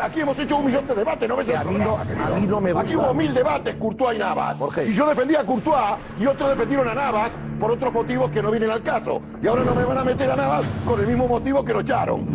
[0.03, 1.99] Aquí hemos hecho un millón de debates, ¿no ves a mí no-
[2.47, 2.99] no me Aquí gusta.
[2.99, 4.57] hubo mil debates, Courtois y Navas.
[4.59, 4.85] Jorge.
[4.91, 8.51] Y yo defendía a Courtois y otros defendieron a Navas por otros motivos que no
[8.51, 9.21] vienen al caso.
[9.43, 11.81] Y ahora no me van a meter a Navas con el mismo motivo que lo
[11.81, 12.27] echaron.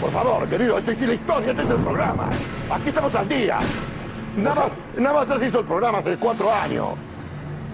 [0.00, 2.28] Por favor, querido, esta es la historia, este es el programa.
[2.70, 3.58] Aquí estamos al día.
[4.36, 6.88] Navas, Navas ya se hizo el programa hace cuatro años.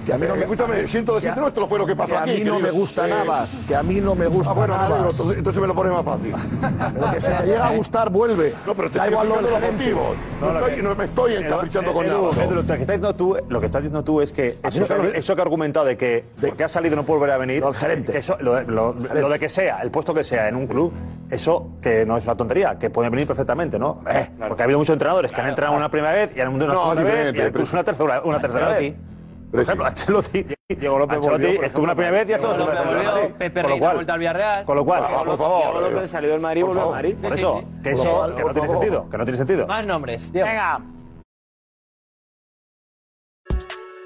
[0.05, 1.95] Que a mí no Eh, me escúchame, siento decirte, no, esto no fue lo que
[1.95, 2.31] pasó que a aquí.
[2.33, 2.59] mí no querido.
[2.61, 3.59] me gusta Eh, Navas.
[3.69, 4.99] Que a mí no me gusta Ah, bueno, Navas.
[5.19, 6.35] entonces, entonces me lo pone más fácil.
[6.95, 8.53] Pero que se te llega a gustar, vuelve.
[8.67, 10.17] No, pero te da estoy igual lo los motivos.
[10.41, 12.37] No, estoy, no me estoy encaprichando con Navas.
[12.37, 12.43] no.
[12.43, 14.87] Edu, lo que estás diciendo tú, lo que estás diciendo tú es que eso, no
[14.87, 17.35] que, sabes- eso que ha argumentado de que porque ha salido y no puede volver
[17.35, 18.17] a venir, Lo del gerente.
[18.19, 20.93] eso, lo, de- lo- lo de que sea, el puesto que sea en un club,
[21.31, 24.01] eso que no es una tontería, que pueden venir perfectamente, ¿no?
[24.49, 26.75] Porque ha habido muchos entrenadores que han entrenado una primera vez y han una No,
[26.95, 28.95] segunda vez y incluso una tercera, una tercera vez.
[29.53, 33.61] Por ejemplo, Ancelotti, Diego López Ancelotti volvió, por estuvo una primera vez y volvió, Pepe
[33.61, 34.65] Con lo Reina ha cual- vuelto al Villarreal.
[34.65, 35.63] Con lo cual, Ah, por favor.
[35.63, 37.17] Diego López salió del Madrid y volvió al Madrid.
[37.23, 38.69] por eso, que que no por tiene favor.
[38.71, 39.67] sentido, que no tiene sentido.
[39.67, 40.49] Más nombres, Diego.
[40.49, 40.81] Venga,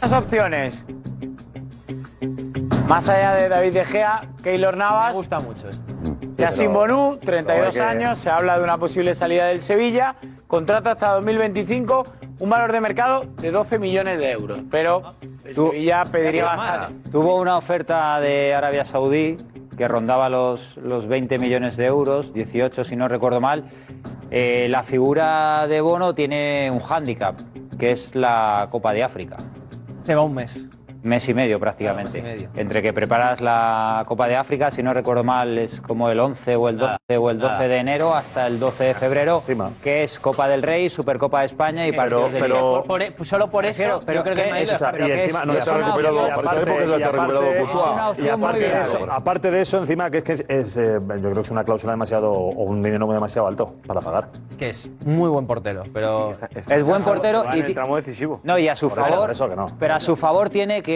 [0.00, 0.74] Las opciones.
[2.88, 5.82] Más allá de David De Gea, Keylor Me Navas, gusta mucho esto.
[6.36, 10.16] Yacine Bonú, 32 Pero hay que- años, se habla de una posible salida del Sevilla,
[10.48, 12.04] contrato hasta 2025,
[12.40, 14.60] un valor de mercado de 12 millones de euros.
[14.70, 15.02] Pero
[15.44, 16.56] el Tú- Sevilla pediría Más.
[16.56, 17.10] bastante.
[17.10, 19.36] Tuvo una oferta de Arabia Saudí
[19.76, 23.64] que rondaba los, los 20 millones de euros, 18 si no recuerdo mal.
[24.30, 27.36] Eh, la figura de Bono tiene un hándicap,
[27.78, 29.36] que es la Copa de África.
[30.04, 30.66] Se va un mes.
[31.02, 32.18] Mes y medio prácticamente.
[32.18, 32.50] Ah, mes y medio.
[32.60, 36.56] Entre que preparas la Copa de África, si no recuerdo mal, es como el 11
[36.56, 37.68] o el 12, o el 12 nada.
[37.68, 39.42] de enero hasta el 12 de febrero,
[39.82, 42.60] que es Copa del Rey, Supercopa de España y partidos de Liga.
[42.60, 44.74] Por- por- pues solo por eso, Prefiero- pero creo que ¿qué me ha ido.
[44.76, 44.82] es?
[44.92, 49.50] pero y que encima es- no, es se ha recuperado, para está recuperado es aparte
[49.50, 52.30] de eso- encima, que es que es, eh, yo creo que es una cláusula demasiado,
[52.32, 54.28] o un dinero demasiado alto para pagar.
[54.58, 56.30] Que es muy buen portero, pero...
[56.30, 58.40] Es buen portero y tramo decisivo.
[58.44, 59.70] No, y a su favor, por eso que no.
[59.78, 60.89] pero a su favor tiene que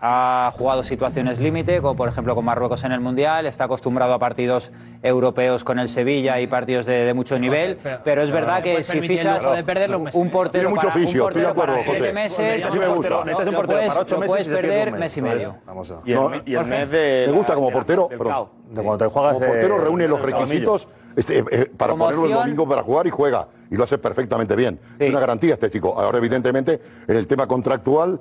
[0.00, 4.18] ha jugado situaciones límite, como por ejemplo con Marruecos en el Mundial, está acostumbrado a
[4.18, 4.70] partidos
[5.02, 8.86] europeos con el Sevilla y partidos de, de mucho nivel, pero, es verdad que puedes
[8.86, 11.48] si el fichas de perderlo un un portero Tiene mucho para, un oficio, estoy de
[11.48, 12.12] acuerdo, para siete José.
[12.12, 13.08] meses, Así me gusta.
[13.24, 15.56] Necesitas un portero puedes- para ocho meses puedes perder mes y medio.
[15.66, 16.00] Vamos a...
[16.04, 19.10] Y el- No, y el mes de me gusta como portero, pero De cuando te
[19.10, 22.68] juegas como portero de- reúne los requisitos este, eh, para Como ponerlo el opción- domingo
[22.68, 23.46] para jugar y juega.
[23.70, 24.78] Y lo hace perfectamente bien.
[24.98, 25.98] Es una garantía este chico.
[26.00, 28.18] Ahora, evidentemente, en el tema contractual,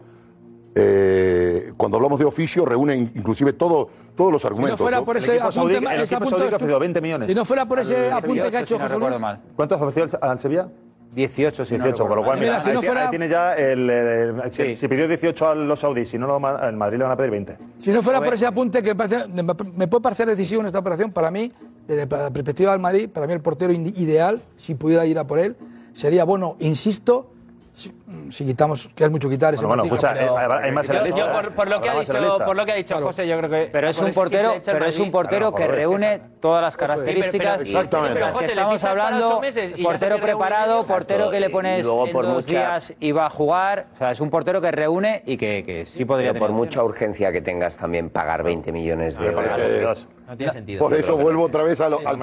[0.79, 4.79] eh, cuando hablamos de oficio, reúne in- inclusive todo, todos los Si no argumentos.
[4.79, 5.05] fuera ¿no?
[5.05, 7.27] por ese saudí- apunte, el ese equipo apunte saudí que ha ofrecido 20 millones.
[7.27, 9.21] Si no fuera por ese Al apunte que ha 18, hecho no José Luis.
[9.21, 9.41] mal.
[9.55, 10.67] ¿Cuánto ha ofrecido al Sevilla?
[11.15, 13.29] 18, si no 18, con lo cual, Mira, mira, si no ahí, fuera- ahí tienes
[13.31, 14.75] ya el, el- el- Sí.
[14.75, 17.31] Si pidió 18 a los saudíes, si no, lo al Madrid le van a pedir
[17.31, 17.57] 20.
[17.79, 21.11] Si no fuera por ese apunte que parece- me puede parecer decisivo en esta operación,
[21.11, 21.51] para mí,
[21.87, 25.39] desde la perspectiva del Madrid, para mí el portero ideal, si pudiera ir a por
[25.39, 25.55] él,
[25.93, 27.31] sería bueno, insisto,
[27.77, 27.93] si,
[28.31, 31.01] si quitamos, que es mucho quitar ese Bueno, escucha, pero- eh, hay más en la
[31.03, 31.19] lista.
[31.27, 32.45] yo por, por lo que ha dicho, lista.
[32.45, 33.69] por lo que ha dicho José, yo creo que...
[33.71, 37.69] Pero es un portero, pero es un portero que Claro, reúne todas las características pero-
[37.69, 38.13] Exactamente.
[38.15, 39.41] pero, que José, estamos hablando,
[39.83, 43.29] portero preparado, portero que le pones luego en por dos mucha- días y va a
[43.29, 46.47] jugar, o sea, es un portero que reúne y que, que sí podría Pero por
[46.49, 50.07] tener mucha urgencia que tengas también pagar 20 millones de euros.
[50.27, 50.79] No tiene sentido.
[50.79, 52.19] Por eso vuelvo otra vez a lo- al,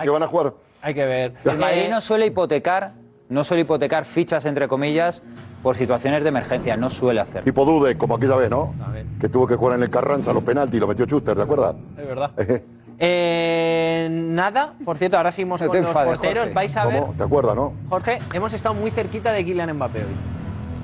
[0.00, 0.52] que, van a jugar.
[0.82, 1.32] Hay que ver.
[1.44, 2.92] El Madrid no suele hipotecar,
[3.28, 5.22] no suele hipotecar fichas entre comillas
[5.62, 7.44] por situaciones de emergencia, no suele hacerlo.
[7.44, 8.74] Tipo Dude, como aquella vez, ¿no?
[8.84, 9.06] A ver.
[9.20, 11.76] Que tuvo que jugar en el Carranza los penaltis y lo metió Schuster, ¿de acuerdo?
[11.98, 12.30] Es verdad.
[12.98, 16.38] Eh, nada, por cierto, ahora seguimos con te los enfades, porteros.
[16.44, 16.54] Jorge.
[16.54, 17.12] Vais a ver, ¿Cómo?
[17.12, 17.74] ¿Te acuerdas, no?
[17.90, 20.14] Jorge, hemos estado muy cerquita de Kylian Mbappé hoy.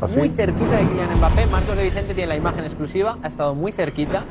[0.03, 0.19] ¿Ah, sí?
[0.19, 1.47] Muy cerquita de Kylian Mbappé.
[1.47, 3.17] Marcos de Vicente tiene la imagen exclusiva.
[3.23, 4.25] Ha estado muy cerquita.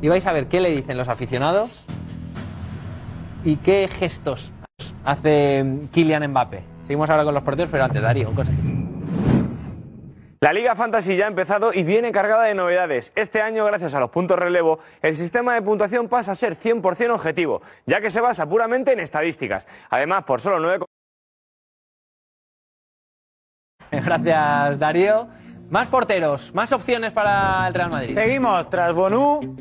[0.00, 1.84] Y vais a ver qué le dicen los aficionados
[3.44, 4.52] y qué gestos
[5.04, 6.62] hace Kylian Mbappé.
[6.88, 8.58] Seguimos ahora con los porteros, pero antes, Darío, un consejo.
[10.40, 13.12] La Liga Fantasy ya ha empezado y viene cargada de novedades.
[13.14, 17.10] Este año, gracias a los puntos relevo, el sistema de puntuación pasa a ser 100%
[17.10, 19.68] objetivo, ya que se basa puramente en estadísticas.
[19.90, 20.86] Además, por solo 9
[23.90, 25.28] Gracias, Darío.
[25.68, 28.14] Más porteros, más opciones para el Real Madrid.
[28.14, 29.54] Seguimos, tras Bonú,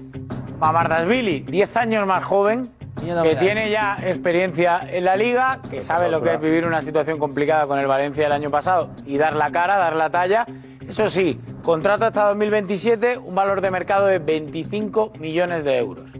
[0.60, 2.77] Mamardasvili, 10 años más joven,
[3.24, 7.20] que tiene ya experiencia en la liga, que sabe lo que es vivir una situación
[7.20, 10.46] complicada con el Valencia el año pasado y dar la cara, dar la talla.
[10.88, 16.12] Eso sí, contrato hasta 2027, un valor de mercado de 25 millones de euros.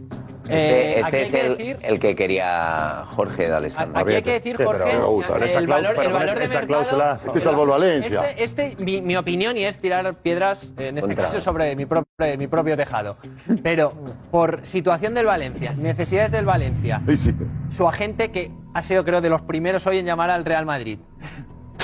[0.48, 4.00] Este, Eh, este es que el, decir- el que quería Jorge de Alessandro.
[4.02, 7.40] Aquí hay que decir, Jorge, el, valor, el valor esa- de esa mercado- cláusula- Este
[7.40, 8.22] salvó al Valencia.
[8.36, 11.24] Este, este, mi, mi opinión, y es tirar piedras, en este Contra.
[11.26, 13.16] caso, sobre mi, propio mi propio tejado.
[13.62, 13.92] Pero
[14.30, 17.34] por situación del Valencia, necesidades del Valencia, Sí, sí.
[17.70, 20.98] su agente, que ha sido, creo, de los primeros hoy en llamar al Real Madrid,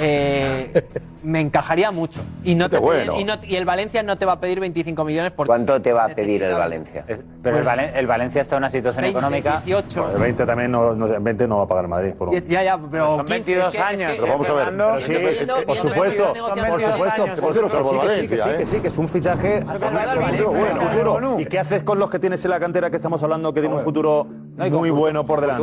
[0.03, 0.85] eh,
[1.23, 2.21] me encajaría mucho.
[2.43, 3.21] Y, no te Qué piden- bueno.
[3.21, 5.93] y, no- y el Valencia no te va a pedir 25 millones porque ¿Cuánto te
[5.93, 7.05] va a pedir el Valencia?
[7.07, 9.63] Es- Pero el, Valen- el Valencia está en una situación 20, económica.
[9.65, 10.13] 18.
[10.17, 12.13] El 20 también no, no, 20 no va a pagar el Madrid.
[12.15, 14.49] Por un- Ya, ya, pero Son 15, 22 es que- es años, que- Pero vamos
[14.49, 14.65] a ver.
[14.65, 14.85] Fernando.
[14.95, 17.85] Pero sí, Viendo- viendo por supuesto, periodo de por negociación, supuesto, años, por supuesto,
[18.15, 18.57] sí, que sí, que sí, ¿eh?
[18.59, 21.13] que sí, que es un fichaje bueno, futuro.
[21.13, 21.41] Bueno.
[21.41, 23.75] ¿Y qué haces con los que tienes en la cantera que estamos hablando que tiene
[23.75, 24.27] un futuro
[24.71, 25.63] muy bueno por delante?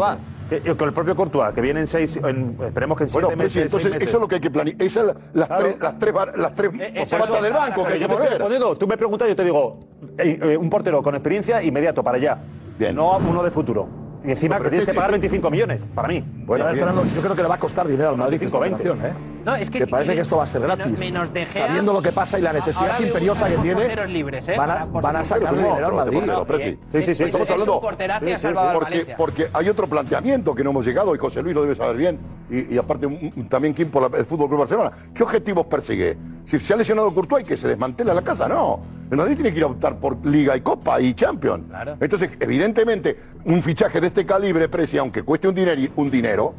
[0.51, 3.59] Que- Con el propio Courtois, que vienen seis, en- esperemos que en siete Bueno, Presi,
[3.59, 4.07] meses, entonces seis meses.
[4.09, 4.75] eso es lo que hay que planear.
[4.81, 5.63] Esas son las, Claro.
[5.63, 8.09] tres, las tres, bar- las tres Eh, patas es- del banco que hay yo que
[8.09, 8.29] te estoy mover.
[8.31, 8.77] respondiendo.
[8.77, 9.79] Tú me preguntas, yo te digo,
[10.17, 12.37] eh, eh, un portero con experiencia inmediato para allá.
[12.77, 12.93] Bien.
[12.93, 13.87] No uno de futuro.
[14.25, 16.23] Y encima No, que tienes es que pagar 25 millones, para mí.
[16.45, 16.65] Bueno.
[16.65, 19.40] Fernando, yo creo que le va a costar dinero al Madrid esta 25, operación, ¿eh?
[19.45, 20.99] No, es que Me si parece quieres- que esto va a ser menos- gratis.
[20.99, 24.47] menos De Gea, Sabiendo lo que pasa y la necesidad imperiosa que tiene, porteros libres,
[24.49, 24.55] ¿eh?
[24.57, 26.77] van a, van a sacarle dinero al Madrid.
[26.91, 27.23] Sí, sí, sí.
[27.23, 27.81] estamos hablando.
[29.17, 32.19] porque, hay otro planteamiento que no hemos llegado y José Luis lo debe saber bien.
[32.49, 34.91] Y, y aparte, un- también Kim por la- el Fútbol Club Barcelona.
[35.13, 36.17] ¿Qué objetivos persigue?
[36.45, 38.79] Si se ha lesionado Courtois y que se desmantela la casa, no.
[39.09, 41.63] El Madrid tiene que ir a optar por Liga y Copa y Champions.
[41.67, 41.97] Claro.
[41.99, 46.53] Entonces, evidentemente, un fichaje de este calibre, Presi, aunque cueste un dinero, un dinero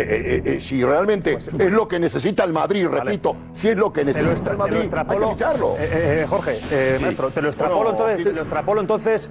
[0.00, 3.92] eh, eh, eh, si realmente es lo que necesita el Madrid, repito, si es lo
[3.92, 5.76] que necesita el Madrid, hay que ficharlo.
[6.28, 7.02] Jorge, eh, Sí.
[7.04, 8.24] maestro, te lo extrapolo Bueno, entonces, sí.
[8.24, 9.30] te lo extrapolo entonces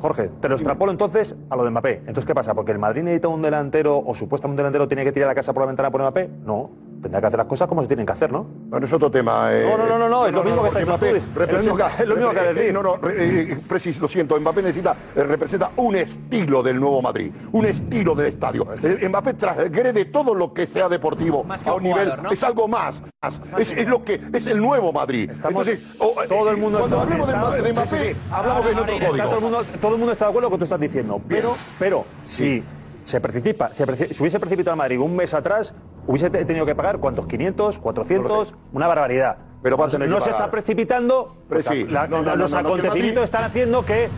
[0.00, 1.92] Jorge, te lo extrapolo entonces a lo de Mbappé.
[2.06, 2.54] Entonces, ¿qué pasa?
[2.54, 5.52] ¿Porque el Madrid necesita un delantero o supuestamente un delantero tiene que tirar la casa
[5.52, 6.30] por la ventana por Mbappé?
[6.44, 6.70] No.
[7.02, 8.44] Tendrá que hacer las cosas como se tienen que hacer, ¿no?
[8.44, 9.48] Bueno, es otro tema.
[9.52, 9.64] eh.
[9.66, 12.30] No, no, no, no, no, es lo mismo que está diciendo Mbappé Es lo mismo
[12.32, 12.74] que decir.
[12.74, 17.00] No, no, eh, eh, Precis, lo siento, Mbappé necesita, eh, representa un estilo del nuevo
[17.00, 18.66] Madrid, un estilo del estadio.
[18.82, 22.24] Eh, Mbappé transgrede todo lo que sea deportivo Más que a un un nivel, jugador,
[22.24, 22.30] ¿no?
[22.32, 23.02] es algo más.
[23.22, 23.40] más.
[23.58, 25.30] Es, es lo que es el nuevo Madrid.
[25.30, 25.96] Estamos- Entonces,
[26.28, 28.16] todo el mundo cuando está- hablemos de, Mbappé- de Mbappé, sí, sí, sí.
[28.30, 29.24] hablamos en otro código.
[29.24, 31.20] todo, el mundo, todo el mundo está de acuerdo con lo que tú estás diciendo.
[31.28, 32.62] Pero, pero si
[33.02, 35.74] se precipita, se preci- si hubiese precipitado el Madrid un mes atrás,
[36.06, 39.36] hubiese te- tenido que pagar cuántos, 500, 400, una barbaridad.
[39.62, 40.40] Pero va a no, tener que no se pagar.
[40.40, 41.86] está precipitando, Pero porque sí.
[41.90, 44.08] la- No, no, no, los no, no, que acontecimientos Madrid- están haciendo que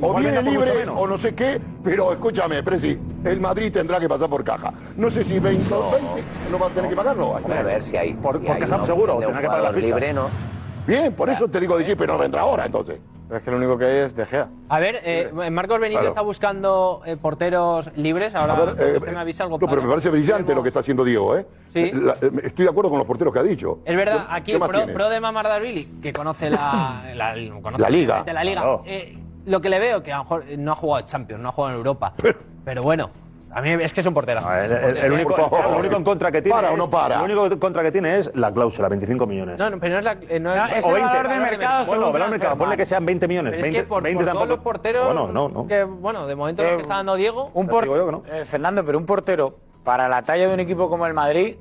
[0.00, 0.94] o igual viene mucho libre menos.
[0.98, 4.72] o no sé qué, pero escúchame, Presi, el Madrid tendrá que pasar por caja.
[4.96, 7.28] No sé si 20 o 20 no va a tener que pagarlo.
[7.32, 8.14] Hombre, a ver si hay.
[8.14, 9.86] Por- si por hay caja seguro, tendrá que pagar la ficha.
[9.86, 10.28] libre, ¿no?
[10.90, 12.98] Bien, por eso te digo de pero no vendrá ahora entonces.
[13.28, 14.48] Pero es que lo único que hay es De Gea.
[14.68, 16.08] A ver, eh, Marcos Benítez Claro.
[16.08, 18.34] está buscando eh, porteros libres.
[18.34, 19.56] Ahora A ver, eh, usted me avisa algo.
[19.56, 21.46] No, pero me parece brillante lo que está haciendo Diego, ¿eh?
[21.72, 21.92] Sí.
[21.92, 23.78] La- eh, estoy de acuerdo con los porteros que ha dicho.
[23.84, 24.92] Es verdad, ¿Qué- aquí qué el más pro, tiene?
[24.94, 28.24] pro de Mamardashvili, que conoce la, la, conoce La liga.
[28.24, 28.60] perfectamente la liga.
[28.62, 28.82] Claro.
[28.86, 29.16] eh,
[29.46, 31.72] lo que le veo, que a lo mejor no ha jugado Champions, no ha jugado
[31.74, 32.12] en Europa.
[32.64, 33.10] Pero, bueno,
[33.52, 34.40] a mí es que es un portero.
[34.52, 37.18] El, el- el único, lo único en contra que tiene ¿Para o es, no para?
[37.18, 39.58] Lo único en contra que tiene es la cláusula, 25 millones.
[39.58, 40.12] No, no, pero no es la.
[40.28, 41.08] eh, no es, o 20.
[41.86, 43.50] Bueno, valor de mercado, ponle que sean 20 millones.
[43.52, 44.56] Pero es 20, que por, 20 por todos tampoco.
[44.56, 45.04] los porteros.
[45.06, 45.66] Bueno, no, no.
[45.66, 47.50] Que, bueno, de momento los que está dando Diego.
[47.54, 47.86] Un por-
[48.30, 49.52] eh, Fernando, pero un portero
[49.84, 51.56] para la talla de un equipo como el Madrid,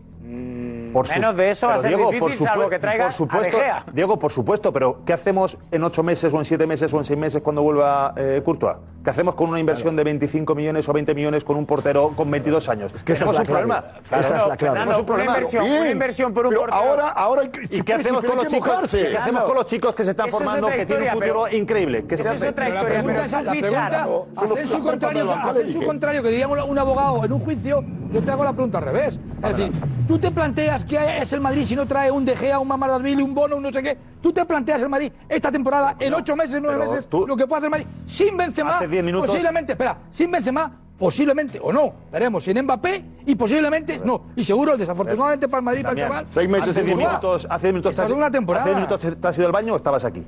[0.94, 3.04] Por su- menos de eso va a ser Diego, difícil, por salvo supue- que traiga
[3.06, 3.84] por supuesto, a De Gea.
[3.94, 7.06] Diego, por supuesto, pero ¿qué hacemos en 8 meses o en 7 meses o en
[7.06, 8.78] 6 meses cuando vuelva eh, Courtois?
[9.04, 12.30] ¿Qué hacemos con una inversión de 25 millones o 20 millones con un portero con
[12.30, 12.92] 22 años?
[13.04, 13.62] que esa es la un clave.
[13.66, 13.86] problema.
[14.20, 14.82] Esa es la clave.
[14.82, 15.32] Un una problema.
[15.38, 16.82] inversión, una inversión por un Pero portero.
[16.84, 18.92] ahora, ahora hay que- ¿Y qué hacemos con los chicos?
[18.92, 21.44] ¿Qué hacemos con los chicos que se están Esa es formando, que tienen un futuro
[21.46, 22.06] pero- increíble?
[22.08, 22.50] ¿Qué se Esa es hace?
[22.50, 27.32] otra historia, pero es, la pregunta, contrario, a sensu contrario, que diríamos un abogado en
[27.34, 29.20] un juicio, yo te hago la pregunta al revés.
[29.44, 29.72] Es decir,
[30.08, 33.22] tú te planteas que es el Madrid si no trae un De Gea, un Mamardashvili,
[33.22, 33.98] un Bono, un no sé qué.
[34.22, 37.46] Tú te planteas el Madrid esta temporada, en ocho meses, nueve meses, tú- lo que
[37.48, 41.72] puede hacer el Madrid sin Benzema, Hace diez minutos- posiblemente, espera, sin Benzema, posiblemente o
[41.72, 44.24] no, veremos, sin Mbappé y posiblemente no.
[44.36, 47.10] Y seguro, desafortunadamente para el Madrid, para el chaval, Seis meses, hace hace 10 Courtois.
[47.22, 48.64] minutos, hace 10 minutos, una temporada.
[48.66, 50.22] hace 10 minutos te has ido al baño o estabas aquí.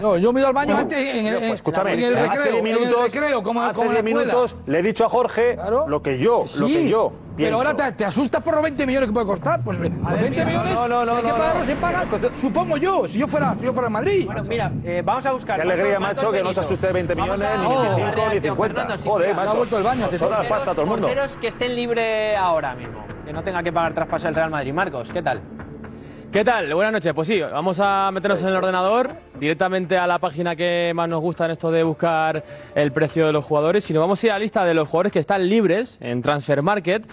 [0.00, 2.22] No, yo me he ido al baño antes en el, pues, escúchame, en el hace
[2.26, 4.32] recreo, 10 en el minutos, recreo, como, hace como en la 10 escuela.
[4.34, 7.56] minutos le he dicho a Jorge lo que yo, lo Sí, que yo Pero pienso.
[7.58, 9.62] ahora te, te asustas por los 20 millones que puede costar.
[9.62, 11.66] Pues por 20 mira, millones, no, no, no, si hay que no, pagarlo, no.
[11.66, 12.04] se paga.
[12.40, 14.26] Supongo yo, si yo fuera, si yo fuera en Madrid.
[14.26, 15.56] Bueno, mira, eh, vamos a buscar.
[15.56, 18.00] Qué alegría, macho, que no se asuste de 20 Vamos millones, a- ni Oh, 25,
[18.00, 18.80] la ni reacción, 50.
[18.82, 19.50] Fernando, Joder, macho.
[19.50, 21.08] Ha vuelto el baño, te Son las pasta a todo el mundo.
[21.40, 24.72] Que estén libres ahora mismo, que no tenga que pagar traspaso el Real Madrid.
[24.72, 25.40] Marcos, ¿qué tal?
[26.32, 26.72] ¿Qué tal?
[26.72, 27.12] Buenas noches.
[27.12, 31.20] Pues sí, vamos a meternos en el ordenador directamente a la página que más nos
[31.20, 32.42] gusta en esto de buscar
[32.74, 33.90] el precio de los jugadores.
[33.90, 36.62] Nos vamos a ir a la lista de los jugadores que están libres en Transfer
[36.62, 37.06] Market.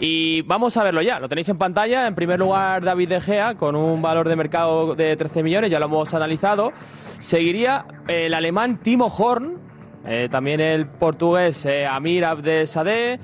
[0.00, 1.20] Y vamos a verlo ya.
[1.20, 2.06] Lo tenéis en pantalla.
[2.06, 5.70] En primer lugar, David De Gea, con un valor de mercado de 13 millones.
[5.70, 6.72] Ya lo hemos analizado.
[7.18, 9.58] Seguiría el alemán Timo Horn.
[10.06, 13.20] eh, también el portugués eh, Amir Abdesadeh.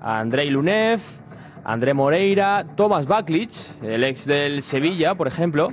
[0.00, 1.00] Andrei Lunev.
[1.68, 3.50] André Moreira, Tomás Baklic,
[3.82, 5.70] el ex del Sevilla, por ejemplo,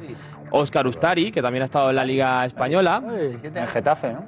[0.51, 3.01] Óscar Ustari, que también ha estado en la Liga Española.
[3.07, 4.25] En Getafe, ¿no?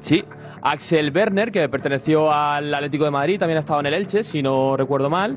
[0.00, 0.24] Sí.
[0.62, 4.44] Axel Werner, que perteneció al Atlético de Madrid, también ha estado en el Elche, si
[4.44, 5.36] no recuerdo mal.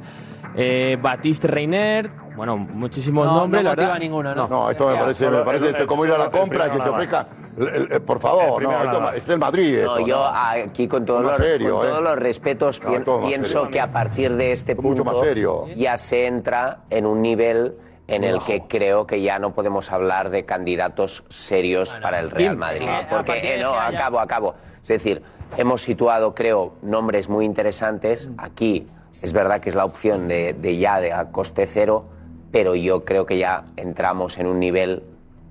[0.55, 3.99] Eh, Batiste Reiner, bueno, muchísimos No, nombres, no la verdad.
[3.99, 4.47] ninguno, ¿no?
[4.47, 7.27] No, esto me parece, me parece este, como ir a la compra que te ofrezca.
[8.05, 8.71] por favor, no,
[9.11, 9.79] esto es el Madrid.
[9.83, 10.25] No, esto, yo ¿no?
[10.25, 11.89] aquí con todos, los, serio, con ¿eh?
[11.89, 13.69] todos los respetos todo pienso serio.
[13.69, 15.67] que a partir de este punto Mucho más serio.
[15.75, 17.75] ya se entra en un nivel
[18.07, 22.57] en el que creo que ya no podemos hablar de candidatos serios para el Real
[22.57, 22.85] Madrid.
[22.85, 24.55] partir Porque, eh, no, acabo, acabo.
[24.81, 25.21] Es decir,
[25.57, 28.29] hemos situado, creo, nombres muy interesantes.
[28.37, 28.85] Aquí
[29.21, 32.05] es verdad que es la opción de, de ya de a coste cero,
[32.51, 35.03] pero yo creo que ya entramos en un nivel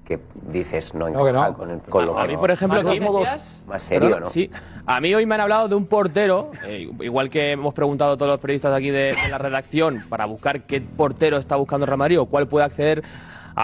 [0.05, 0.19] que
[0.51, 1.57] dices no No, que encaja no.
[1.57, 4.19] con, el- con lo A que mí, por ejemplo, más, de todos modos- más serio,
[4.21, 4.27] ¿no?
[4.27, 4.51] Sí.
[4.85, 8.17] A mí hoy me han hablado de un portero, eh, igual que hemos preguntado a
[8.17, 11.87] todos los periodistas de aquí de, de la redacción para buscar qué portero está buscando
[11.87, 13.05] Real Madrid o cuál puede acceder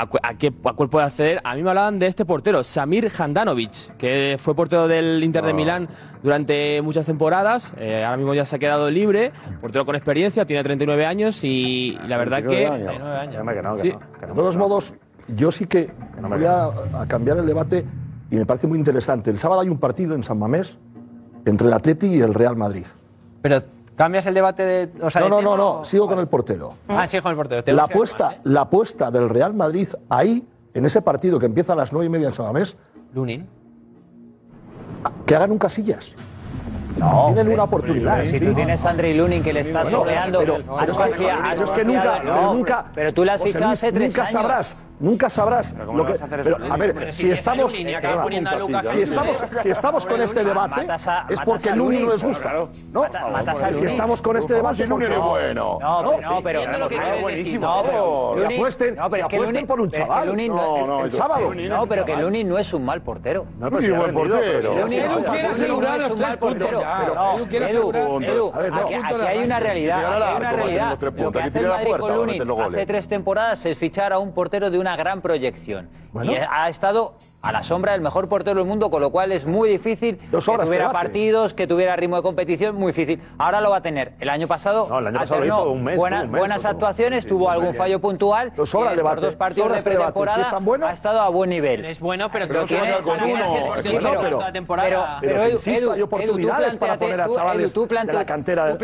[0.01, 1.41] a, cu- a qué, a cuál puede acceder.
[1.45, 5.53] A mí me hablaban de este portero, Samir Handanovic, que fue portero del Inter de
[5.53, 5.57] No.
[5.57, 5.89] Milán
[6.23, 7.73] durante muchas temporadas.
[7.79, 11.99] eh, ahora mismo ya se ha quedado libre, portero con experiencia, tiene 39 años y,
[12.03, 12.67] y la verdad que...
[12.67, 13.37] 39 años.
[13.55, 13.93] Que no, que Sí.
[13.93, 14.29] no, que no.
[14.29, 14.95] De todos modos,
[15.29, 15.91] yo sí que
[16.21, 16.65] no me voy a,
[17.01, 17.85] a cambiar el debate
[18.31, 19.31] y me parece muy interesante.
[19.31, 20.79] El sábado hay un partido en San Mamés
[21.45, 22.87] entre el Atleti y el Real Madrid.
[23.43, 23.63] Pero
[23.97, 25.03] cambias el debate de.
[25.03, 26.75] O sea, no, de no, no, o- no, sigo con el portero.
[26.89, 27.63] Ah, sí, con el portero.
[27.75, 31.93] La apuesta, la apuesta del Real Madrid ahí, en ese partido que empieza a las
[31.93, 32.77] nueve y media en San Mamés,
[33.15, 33.47] Lunin.
[35.25, 36.15] Que hagan un casillas.
[36.99, 38.17] No, tienen una oportunidad.
[38.19, 38.47] Pero si sí.
[38.47, 41.31] tú tienes a Andrei Lunin que le está Bueno, troleando, pero- has pero es que-
[41.31, 42.85] has es nunca, no, pero nunca.
[42.95, 44.33] pero tú le has fichado hace tres nunca años.
[44.33, 46.13] sabrás, nunca sabrás ¿cómo lo que.
[46.13, 46.73] vas a hacer pero, eso?
[46.73, 49.47] a ver, Pero si si estamos, perdona, si estamos, ¿eh?
[49.63, 52.69] si estamos con este debate, a- es porque a Lunin no les gusta, claro.
[52.93, 53.01] ¿no?
[53.03, 55.79] Mata- matas a Si estamos con este debate, porque- es bueno.
[55.81, 57.67] No, No, pero- no, buenísimo.
[57.67, 60.29] No, pero apuesten, por un pero es que chaval.
[60.29, 61.55] Lunin no- el el sábado.
[61.55, 62.25] No, pero que chaval.
[62.25, 63.47] Lunin no es un mal portero.
[63.59, 67.35] No, pero Edu es un quiere asegurar los tres puntos portero.
[67.37, 70.23] Edu quiere aquí aquí hay una realidad.
[70.23, 70.99] Hay una realidad.
[71.17, 72.31] Lo que hace el Madrid con
[72.75, 75.89] hace tres temporadas es fichar a un portero de una gran proyección.
[76.13, 76.33] Bueno.
[76.33, 79.45] Y ha estado a la sombra del mejor portero del mundo, con lo cual es
[79.45, 81.05] muy difícil Dos que horas tuviera te hace.
[81.07, 83.21] partidos, que tuviera ritmo de competición, muy difícil.
[83.39, 84.15] Ahora lo va a tener.
[84.19, 87.25] El año pasado, No, el año pasado hizo un mes, buena- un mes, buenas actuaciones,
[87.25, 88.53] sí, tuvo algún fallo puntual.
[88.57, 89.79] Nos sobra y debate, dos partidos de.
[89.81, 91.85] Si pretemporada es tan bueno- ha estado a buen nivel.
[91.85, 92.75] Es bueno, pero Pero creo que
[95.21, 98.69] pero- que insisto, hay oportunidades tú para poner a chavales de plantea- la cantera tú
[98.69, 98.77] del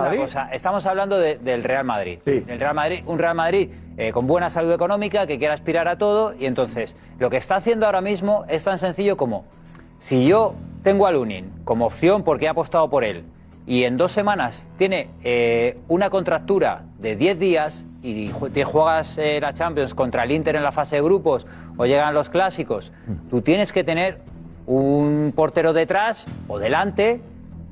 [0.00, 0.48] una cosa.
[0.52, 2.18] Estamos hablando de- del Real Madrid.
[2.24, 5.98] Del Real Madrid, un Real Madrid eh, con buena salud económica que quiere aspirar a
[5.98, 9.44] todo y entonces lo que está haciendo ahora mismo es tan sencillo como
[9.98, 13.24] si yo tengo a Lunin como opción porque he apostado por él
[13.66, 19.38] y en dos semanas tiene eh, una contractura de 10 días y te juegas eh,
[19.40, 22.92] la Champions contra el Inter en la fase de grupos o llegan los clásicos,
[23.28, 24.18] tú tienes que tener
[24.66, 27.20] un portero detrás o delante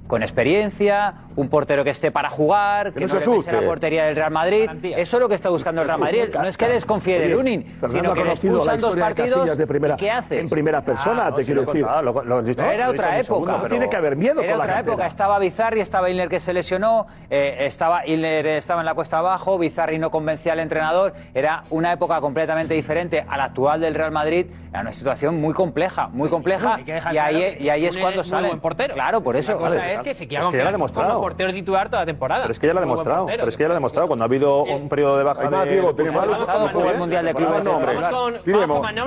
[0.06, 3.52] con experiencia, un portero que esté para jugar, que, no no, se asuste.
[3.52, 4.68] la portería del Real Madrid.
[4.96, 6.24] Eso es lo que está buscando el Real Madrid.
[6.34, 9.32] No es que desconfíe de Lunin, sino ha que conocido la dos de partidos.
[9.34, 10.40] Casillas de primera, ¿Qué haces?
[10.40, 11.82] en primera persona, Ah, te quiero decir.
[11.82, 13.62] contaba, lo- lo he dicho- Era lo otra segundo, época.
[13.62, 15.06] pero- Tiene que haber miedo Era con otra época.
[15.06, 19.58] Estaba Bizarri, estaba Ilner que se lesionó, eh, estaba Ilner estaba en la cuesta abajo,
[19.58, 21.14] Bizarri no convencía al entrenador.
[21.34, 24.46] Era una época completamente diferente a la actual del Real Madrid.
[24.70, 26.78] Era una situación muy compleja, muy compleja.
[26.84, 28.50] Que Y ahí, claro que y ahí es cuando sale.
[28.94, 29.52] Claro, por eso.
[29.52, 31.27] La cosa es que se que confiar demostrado.
[31.28, 32.42] Portero titular toda la temporada.
[32.42, 33.22] Pero es que ya lo ha demostrado.
[33.22, 33.38] portero.
[33.40, 34.06] Pero es que ya lo ha demostrado.
[34.08, 35.70] Cuando ha habido un periodo de baja Hay más, de...
[35.72, 36.26] Diego, tiene más.
[36.28, 37.64] El Mundial de Clubes.
[37.64, 38.34] Vamos con,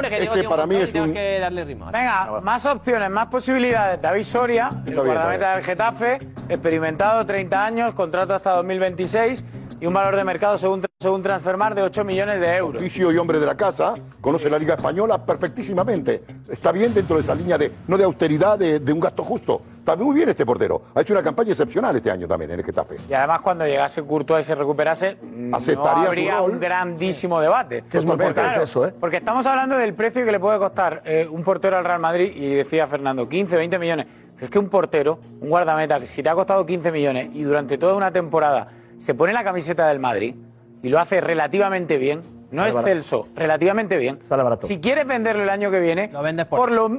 [0.02, 1.86] que Es que para mí es y tenemos un- que darle ritmo.
[1.92, 4.02] Venga, más opciones, más posibilidades.
[4.02, 6.20] David Soria, el guardameta del Getafe,
[6.50, 9.44] experimentado, 30 años, contrato hasta 2026
[9.82, 12.80] y un valor de mercado según, según Transfermar de 8 millones de euros.
[12.80, 16.24] Oficio y hombre de la casa, conoce la Liga Española perfectísimamente.
[16.48, 19.64] Está bien dentro de esa línea de, no de austeridad, de, de un gasto justo.
[19.80, 20.84] Está muy bien este portero.
[20.94, 22.98] Ha hecho una campaña excepcional este año también en el Getafe.
[23.10, 25.18] Y además cuando llegase Courtois y se recuperase,
[25.52, 27.84] Aceptaría habría un grandísimo debate.
[27.90, 28.94] Que es muy Porque, importante eso, ¿eh?
[29.00, 32.32] Porque estamos hablando del precio que le puede costar eh, un portero al Real Madrid
[32.36, 34.06] y decía Fernando, 15, 20 millones.
[34.36, 37.42] Pero es que un portero, un guardameta, que si te ha costado 15 millones y
[37.42, 38.68] durante toda una temporada
[39.02, 40.36] se pone la camiseta del Madrid
[40.84, 42.22] y lo hace relativamente bien,
[42.52, 42.74] no es.
[42.84, 44.20] Celso, relativamente bien.
[44.28, 44.68] Sale barato.
[44.68, 46.90] Si quieres venderlo el año que viene, Lo vendes por- por lo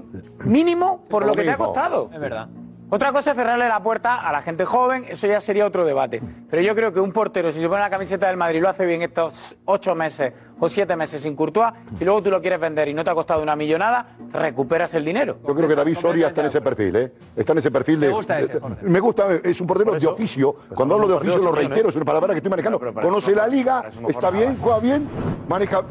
[0.45, 2.11] mínimo, por Lo lo que te ha costado.
[2.13, 2.49] Es verdad.
[2.95, 6.20] Otra cosa es cerrarle la puerta a la gente joven, eso ya sería otro debate.
[6.51, 8.68] Pero yo creo que un portero, si se pone la camiseta del Madrid y lo
[8.68, 12.61] hace bien estos ocho meses o siete meses sin Courtois, si luego tú lo quieres
[12.61, 15.38] vender y no te ha costado una millonada, recuperas el dinero.
[15.49, 17.12] Yo creo que David Soria está en ese perfil, ¿eh?
[17.34, 18.09] Está en ese perfil de.
[18.09, 18.84] Me gusta ese, Jorge.
[18.84, 20.55] me gusta, es un portero de oficio.
[20.74, 22.78] Cuando hablo de oficio lo reitero, es una palabra que estoy manejando.
[22.78, 25.09] Conoce la liga, está bien, juega bien,
[25.49, 25.82] maneja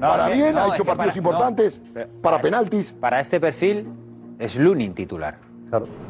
[0.00, 2.22] para bien, no, ha hecho partidos para- importantes, no.
[2.22, 2.94] para penaltis.
[2.98, 3.86] Para este perfil
[4.38, 5.45] es Lunin titular.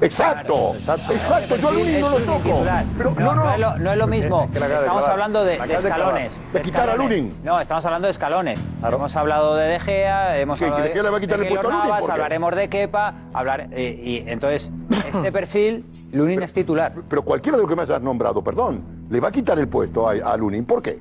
[0.03, 2.65] Exacto, exacto, yo al Lunin no lo toco.
[2.99, 3.45] Pero no, no, no.
[3.45, 4.51] no es lo, no es lo mismo.
[4.53, 6.41] Estamos hablando de, escalones.
[6.53, 7.19] De quitar a escalones.
[7.19, 7.35] Lunin.
[7.43, 8.61] No, estamos hablando de escalones.
[8.87, 11.49] Hemos hablado de De Gea, hemos ¿Qué, hablado de, le va a quitar de el
[11.49, 11.89] puesto a Keylor Lunin?
[11.89, 12.13] Navas, ¿Por qué?
[12.13, 14.71] hablaremos de Kepa, hablar, eh, y entonces
[15.07, 16.93] este perfil, Lunin es titular.
[17.09, 20.07] Pero cualquiera de los que me hayas nombrado, perdón, le va a quitar el puesto
[20.07, 20.67] a, a Lunin.
[20.67, 20.99] ¿Por qué?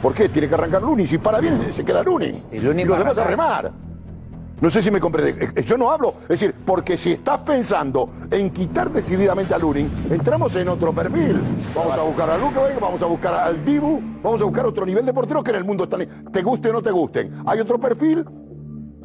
[0.00, 0.28] ¿Por qué?
[0.28, 1.08] Tiene que arrancar Lunin.
[1.08, 2.40] Si para bien, se queda Lunin.
[2.52, 3.64] Y Lunin los a demás a arrancar.
[3.64, 3.87] remar.
[4.60, 5.52] No sé si me comprende.
[5.54, 6.14] Eh, Yo no hablo.
[6.22, 11.40] Es decir, porque si estás pensando en quitar decididamente a Lunin, entramos en otro perfil.
[11.74, 14.84] Vamos a buscar a Luca Vega, vamos a buscar al Dibu, vamos a buscar otro
[14.84, 16.06] nivel de porteros que en el mundo están.
[16.32, 17.32] Te guste o no te gusten.
[17.46, 18.24] Hay otro perfil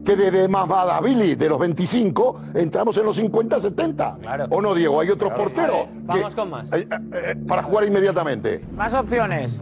[0.03, 4.17] que desde Mamadavili de los 25 entramos en los 50, 70.
[4.21, 4.45] Claro.
[4.49, 4.99] ¿O no, Diego?
[4.99, 5.85] Hay otros porteros.
[6.03, 6.73] Vale, vamos que- con más.
[6.73, 8.65] eh, eh, eh, para jugar inmediatamente.
[8.75, 9.61] Más opciones.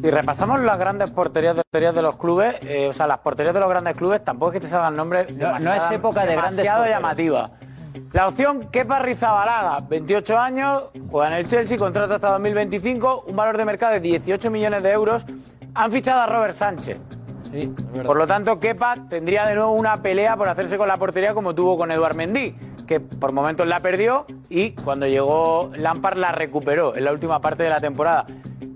[0.00, 3.60] Si repasamos las grandes porterías de, de los clubes, eh, o sea, las porterías de
[3.60, 6.56] los grandes clubes, tampoco es que te salgan nombres No- no es época de grandes
[6.56, 7.50] demasiado llamativa.
[8.12, 13.56] La opción Kepa Rizabalaga, 28 años, juega en el Chelsea, contrato hasta 2025, un valor
[13.56, 15.24] de mercado de 18 millones de euros.
[15.74, 16.98] Han fichado a Robert Sánchez.
[17.50, 17.72] Sí.
[18.04, 21.54] Por lo tanto, Kepa tendría de nuevo una pelea por hacerse con la portería como
[21.54, 22.54] tuvo con Eduard Mendy,
[22.86, 27.62] que por momentos la perdió y cuando llegó Lampard la recuperó en la última parte
[27.62, 28.26] de la temporada.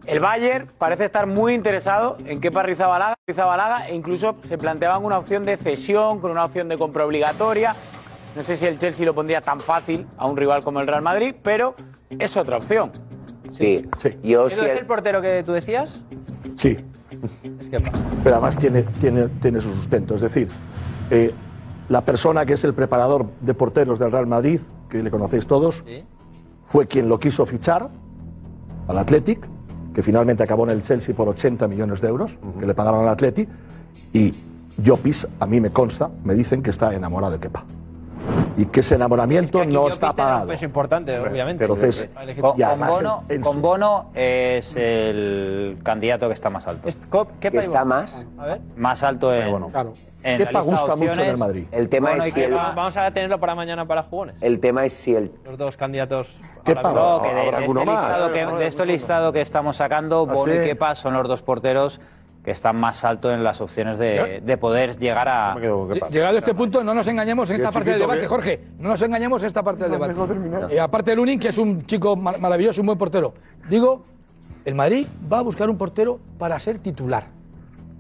[0.07, 5.19] El Bayern parece estar muy interesado en Kepa Rizabalaga, Rizabalaga e incluso se planteaban una
[5.19, 7.75] opción de cesión con una opción de compra obligatoria.
[8.35, 11.03] No sé si el Chelsea lo pondría tan fácil a un rival como el Real
[11.03, 11.75] Madrid, pero
[12.11, 12.93] es otra opción.
[13.51, 13.89] Sí,
[14.23, 16.05] yo ¿Edu es el portero que tú decías?
[16.55, 16.79] Sí.
[18.23, 20.15] Pero además tiene, tiene, tiene su sustento.
[20.15, 20.49] Es decir,
[21.11, 21.33] eh,
[21.89, 25.85] la persona que es el preparador de porteros del Real Madrid, que le conocéis todos,
[26.65, 27.91] fue quien lo quiso fichar
[28.87, 29.47] al Athletic,
[29.95, 33.09] que finalmente acabó en el Chelsea por 80 millones de euros, que le pagaron al
[33.09, 33.49] Athletic,
[34.13, 34.33] y
[34.83, 37.65] Llopis, a mí me consta, me dicen que está enamorado de Kepa.
[38.57, 40.53] Y que ese enamoramiento no está pagado.
[40.53, 41.65] Es importante, obviamente.
[41.65, 42.09] Entonces,
[42.41, 46.89] Con, y con Bono, en- en con Bono es el candidato que está más alto.
[47.41, 48.27] ¿Qué está más?
[48.39, 48.61] A ver.
[48.77, 49.93] Más alto en, Claro.
[50.23, 51.27] en Kepa la gusta mucho opciones.
[51.33, 51.65] del Madrid.
[51.71, 52.55] El tema Bono es si el.
[52.55, 54.37] Vamos a tenerlo para mañana para jugones.
[54.41, 56.39] el tema es si el Los dos candidatos.
[56.65, 56.93] ¿Qué mismo.
[56.93, 60.59] No, que de, de este listado que, de este listado que estamos sacando, Bono y
[60.59, 62.01] Kepa son los dos porteros
[62.45, 65.55] que están más alto en las opciones de, de poder llegar a...
[66.11, 68.61] Llegado a este punto, no nos engañemos en esta parte del debate, que- Jorge.
[68.79, 70.15] No nos engañemos en esta parte del debate.
[70.15, 70.73] terminar.
[70.73, 73.35] Eh, aparte de Lunin, que es un chico mar- maravilloso, un buen portero.
[73.69, 74.03] Digo,
[74.65, 77.25] el Madrid va a buscar un portero para ser titular.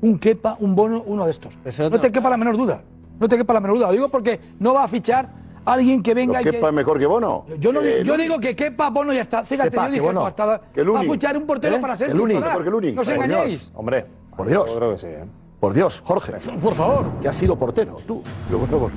[0.00, 1.58] Un Kepa, un Bono, uno de estos.
[1.90, 2.82] No te quepa la menor duda.
[3.18, 3.86] No te quepa la menor duda.
[3.88, 5.28] Lo digo porque no va a fichar
[5.66, 6.66] alguien que venga y ¿Kepa que...
[6.68, 7.44] es mejor que Bono?
[7.58, 9.44] Yo, no, Eh, digo- yo digo que Kepa, Bono ya está.
[9.44, 10.96] Fíjate, Kepa, yo que dije hasta Que Lunin.
[10.96, 11.80] va a fichar un portero ¿Eh?
[11.80, 12.38] para ser Que Lunin.
[12.38, 12.64] titular.
[12.64, 12.92] Que.
[12.94, 13.70] No os engañéis.
[13.74, 14.06] Hombre,
[14.40, 14.70] Por Dios.
[14.70, 15.06] yo creo que sí.
[15.06, 15.24] ¿eh?
[15.60, 16.32] Por Dios, Jorge.
[16.62, 17.04] Por favor.
[17.20, 18.22] Que has sido portero, tú.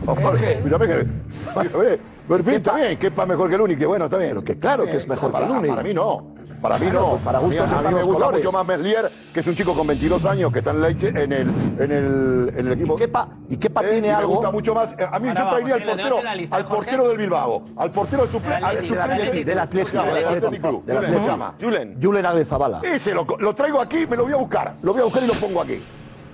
[0.06, 0.96] Jorge, mírame que.
[1.04, 2.00] mírame.
[2.26, 4.30] Pero en fin, está bien, Kepa mejor que Lunin, que bueno, está bien.
[4.30, 5.72] Pero que claro que es mejor que para, Lunin.
[5.72, 6.33] Para mí no.
[6.64, 7.10] Para mí Claro, no.
[7.12, 8.46] pues para gustos a mí, a están mí me gusta colores.
[8.46, 11.32] mucho más Meslier, que es un chico con 22 años que está en, Leche, en,
[11.34, 12.96] el, en, el, en el equipo.
[12.96, 14.94] Y Kepa, y Kepa Eh, tiene y algo- Me gusta mucho más.
[14.94, 15.86] eh, A mí Ahora yo vamos, traería al ¿eh?
[15.86, 16.76] ¿Lo tenemos portero, lista, al Jorge?
[16.78, 19.46] portero del Bilbao, al portero suple- al Atlético, suplente del Atlético.
[19.46, 20.04] Del Atlético.
[20.04, 20.48] Del Atlético.
[20.48, 21.28] Del ¿Cómo se Atlético.
[21.28, 21.54] llama?
[21.62, 21.98] Julen.
[22.02, 22.80] Julen Agrezabala.
[22.82, 24.76] Ese lo, lo traigo aquí, me lo voy a buscar.
[24.82, 25.84] Lo voy a buscar y lo pongo aquí.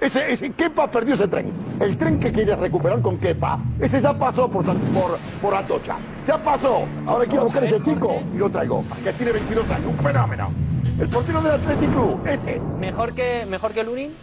[0.01, 1.51] Ese, ese Kepa perdió ese tren.
[1.79, 3.59] El tren que quiere recuperar con Kepa.
[3.79, 5.97] Ese ya pasó por, por, por Atocha.
[6.25, 6.83] Ya pasó.
[7.05, 8.83] Ahora quiero buscar ese chico y lo traigo.
[9.03, 9.87] Que tiene 22 años.
[9.87, 10.51] Un fenómeno.
[10.99, 12.19] El portero del Athletic Club.
[12.25, 12.61] Ese.
[12.79, 14.13] ¿Mejor que, mejor que Lunin?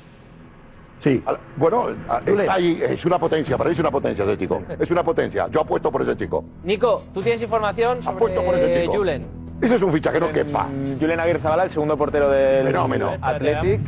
[0.99, 1.23] Sí.
[1.27, 2.81] Al- Bueno, a- está ahí.
[2.83, 3.59] Es una potencia.
[3.59, 4.63] Para mí es una potencia ese chico.
[4.79, 5.47] Es una potencia.
[5.51, 6.43] Yo apuesto por ese chico.
[6.65, 8.97] Nico, ¿tú tienes información Apuesto por ese sobre chico.
[8.97, 9.27] Julen?
[9.61, 10.65] Ese es un fichaje, no Kepa.
[10.65, 13.13] Mm, Julen Aguirre el segundo portero del Fenómeno.
[13.21, 13.81] Athletic.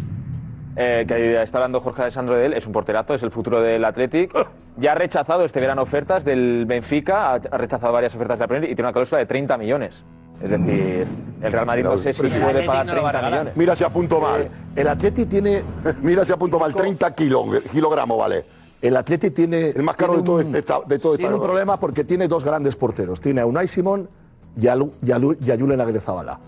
[0.78, 3.84] Eh, que está hablando Jorge Alessandro de él, es un porterazo, es el futuro del
[3.84, 4.32] Athletic.
[4.76, 8.48] Ya ha rechazado este verano ofertas del Benfica, ha ha rechazado varias ofertas de la
[8.48, 10.04] Premier y tiene una cláusula de 30 millones.
[10.42, 11.04] Es decir,
[11.42, 13.56] el Real Madrid no sé si puede pagar 30 millones.
[13.56, 14.42] Mira si apunto mal.
[14.42, 15.64] Eh, El Atleti tiene.
[16.02, 16.72] Mira si apunto mal.
[16.72, 18.44] 30 kilo- kilogramos, vale.
[18.80, 19.70] El Atleti tiene.
[19.70, 22.04] El más caro de todo un- este- esta- de todo Tiene esta- un problema porque
[22.04, 23.20] tiene dos grandes porteros.
[23.20, 24.08] Tiene a Unai Simón
[24.56, 26.38] y a, Lu- y a Lu- y a Julen Agrezabala.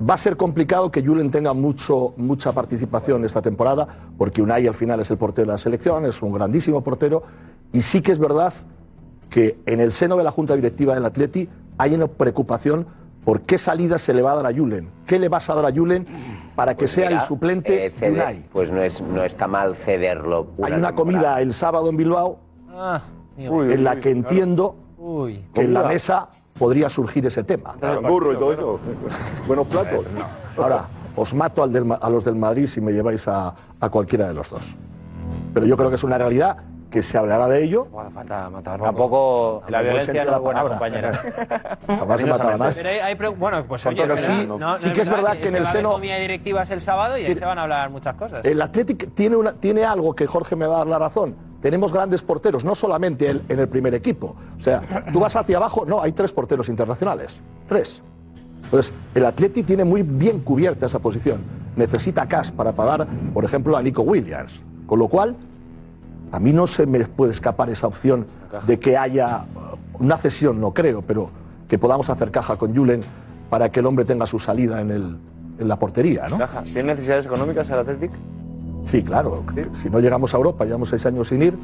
[0.00, 3.86] Va a ser complicado que Julen tenga mucho, mucha participación esta temporada,
[4.16, 7.22] porque Unai al final es el portero de la selección, es un grandísimo portero.
[7.72, 8.52] Y sí que es verdad
[9.28, 12.86] que en el seno de la Junta Directiva del Atleti hay una preocupación
[13.24, 14.88] por qué salida se le va a dar a Julen.
[15.04, 16.06] ¿Qué le vas a dar a Julen
[16.54, 18.44] para que Pues sea mira, el suplente eh, de Unai?
[18.52, 20.46] Pues no, es, no está mal cederlo.
[20.62, 22.38] Hay una comida el sábado en Bilbao
[22.70, 23.02] Ah,
[23.36, 25.44] en la que entiendo Uy.
[25.52, 26.28] que en la mesa
[26.58, 27.74] podría surgir ese tema.
[28.02, 28.80] Burro y todo eso.
[29.46, 30.04] Buenos platos.
[30.56, 30.84] Ahora,
[31.16, 34.28] os mato al del Ma- a los del Madrid si me lleváis a, a cualquiera
[34.28, 34.76] de los dos.
[35.54, 36.56] Pero yo creo que es una realidad
[36.90, 37.86] que se hablará de ello.
[38.10, 38.80] falta matar.
[38.80, 41.12] Tampoco la violencia no de es buena la compañera.
[41.86, 42.74] Jamás se matará a nadie.
[42.76, 44.56] Pero hay, hay pre- bueno, pues oye, Pero sí- verdad.
[44.58, 47.24] No, sí no que es verdad que en el seno- comida directivas el sábado y
[47.26, 48.42] ahí se van a hablar muchas cosas.
[48.44, 51.36] El Athletic tiene, una, tiene algo que Jorge me va a dar la razón.
[51.60, 54.36] Tenemos grandes porteros, no solamente el- en el primer equipo.
[54.56, 54.80] O sea,
[55.12, 57.40] tú vas hacia abajo, no, hay tres porteros internacionales.
[57.66, 58.00] Tres.
[58.64, 61.40] Entonces, el Athletic tiene muy bien cubierta esa posición.
[61.76, 64.60] Necesita cash para pagar, por ejemplo, a Nico Williams.
[64.86, 65.36] Con lo cual,
[66.32, 68.26] a mí no se me puede escapar esa opción
[68.66, 71.30] de que haya uh, una cesión, no creo, pero
[71.68, 73.00] que podamos hacer caja con Julen
[73.50, 75.16] para que el hombre tenga su salida en, el,
[75.58, 76.36] en la portería, ¿no?
[76.64, 78.10] ¿Tiene necesidades económicas el Athletic?
[78.88, 79.44] Sí, claro.
[79.72, 81.54] Si no llegamos a Europa, llevamos seis años sin ir.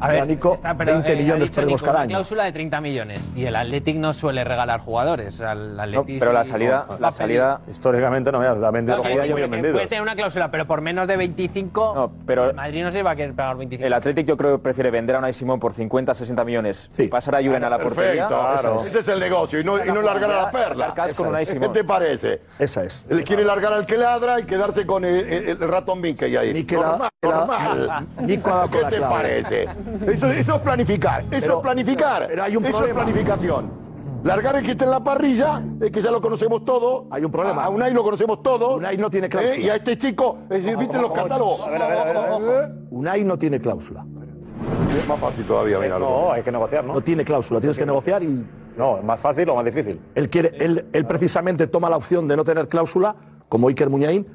[0.00, 2.08] A ver, Nico, está, pero, 20 eh, millones dicho perdemos Nico, cada una año.
[2.10, 5.40] cláusula de 30 millones y el Athletic no suele regalar jugadores.
[5.40, 9.02] Al Athletic pero la sí- salida- la salida- Históricamente no, mira, la ha vendido La
[9.02, 9.76] salida jugadores muy bien puede, vendidos.
[9.78, 13.02] puede tener una cláusula, pero por menos de 25, No, pero el Madrid no se
[13.02, 13.86] va a querer pagar 25.
[13.86, 17.08] el Athletic yo creo que prefiere vender a Unai Simón por 50, 60 millones y
[17.08, 18.28] pasar a Julen a la portería.
[18.28, 18.78] Perfecto.
[18.86, 19.58] Ese es el negocio.
[19.60, 20.94] Y no, y no largar a la perla.
[21.16, 22.40] Con Unai ¿Qué te parece?
[22.58, 23.04] Esa es.
[23.08, 26.52] Él quiere largar al que ladra y quedarse con el, el- el ratón Mickey ahí.
[26.52, 28.06] Ni que la- normal, que la- normal.
[28.20, 29.68] Nico ¿Qué te parece?
[30.06, 31.22] Eso, eso es planificar.
[31.22, 32.26] Eso Pero- es planificar.
[32.28, 33.00] pero hay un eso problema.
[33.00, 33.88] es planificación.
[34.24, 37.06] Largar el que está en la parrilla, es que ya lo conocemos todo.
[37.10, 37.64] Hay un problema.
[37.64, 38.76] A Unai lo conocemos todo.
[38.76, 39.54] Unai no tiene cláusula.
[39.56, 39.60] ¿Eh?
[39.62, 41.64] Y a este chico, es decir, viste los catálogos.
[41.66, 42.70] A ver, a ver, a ver, a ver.
[42.90, 44.04] Unai no tiene cláusula.
[44.88, 45.98] Es más fácil todavía, mira.
[46.00, 46.94] No, hay que negociar, ¿no?
[46.94, 48.44] No tiene cláusula, tienes que negociar y.
[48.76, 50.00] No, más fácil o más difícil.
[50.14, 53.14] Él, quiere, él, él precisamente toma la opción de no tener cláusula,
[53.48, 54.26] como Iker Muñain,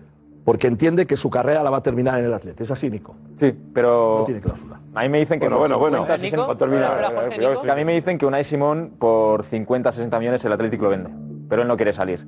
[0.45, 2.63] porque entiende que su carrera la va a terminar en el Atleti.
[2.63, 3.15] Es así, Nico.
[3.37, 4.17] Sí, pero.
[4.19, 4.72] No tiene cláusula.
[4.95, 6.17] A mí me dicen que Bueno, por bueno, bueno.
[6.17, 7.59] 50, 60 Para terminar.
[7.61, 10.89] Que a mí me dicen que Unai Simón por 50, 60 millones el Atlético lo
[10.91, 11.09] vende.
[11.49, 12.27] Pero él no quiere salir.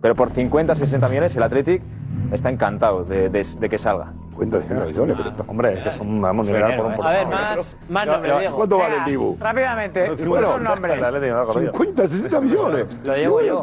[0.00, 1.84] Pero por 50, 60 millones el Atlético
[2.32, 4.12] está encantado de, de- de que salga.
[4.40, 7.76] 50, 60 millones, pero Hombre, es que son, vamos, dineral por un A ver, más,
[7.88, 8.56] más No, no.
[8.56, 9.36] ¿Cuánto vale el Dibu?
[9.38, 10.94] Rápidamente, No, bueno, bueno, un nombre.
[10.94, 11.78] el Atlético, no, correcto.
[11.78, 12.86] 50, 60 millones.
[13.04, 13.62] Lo llevo yo.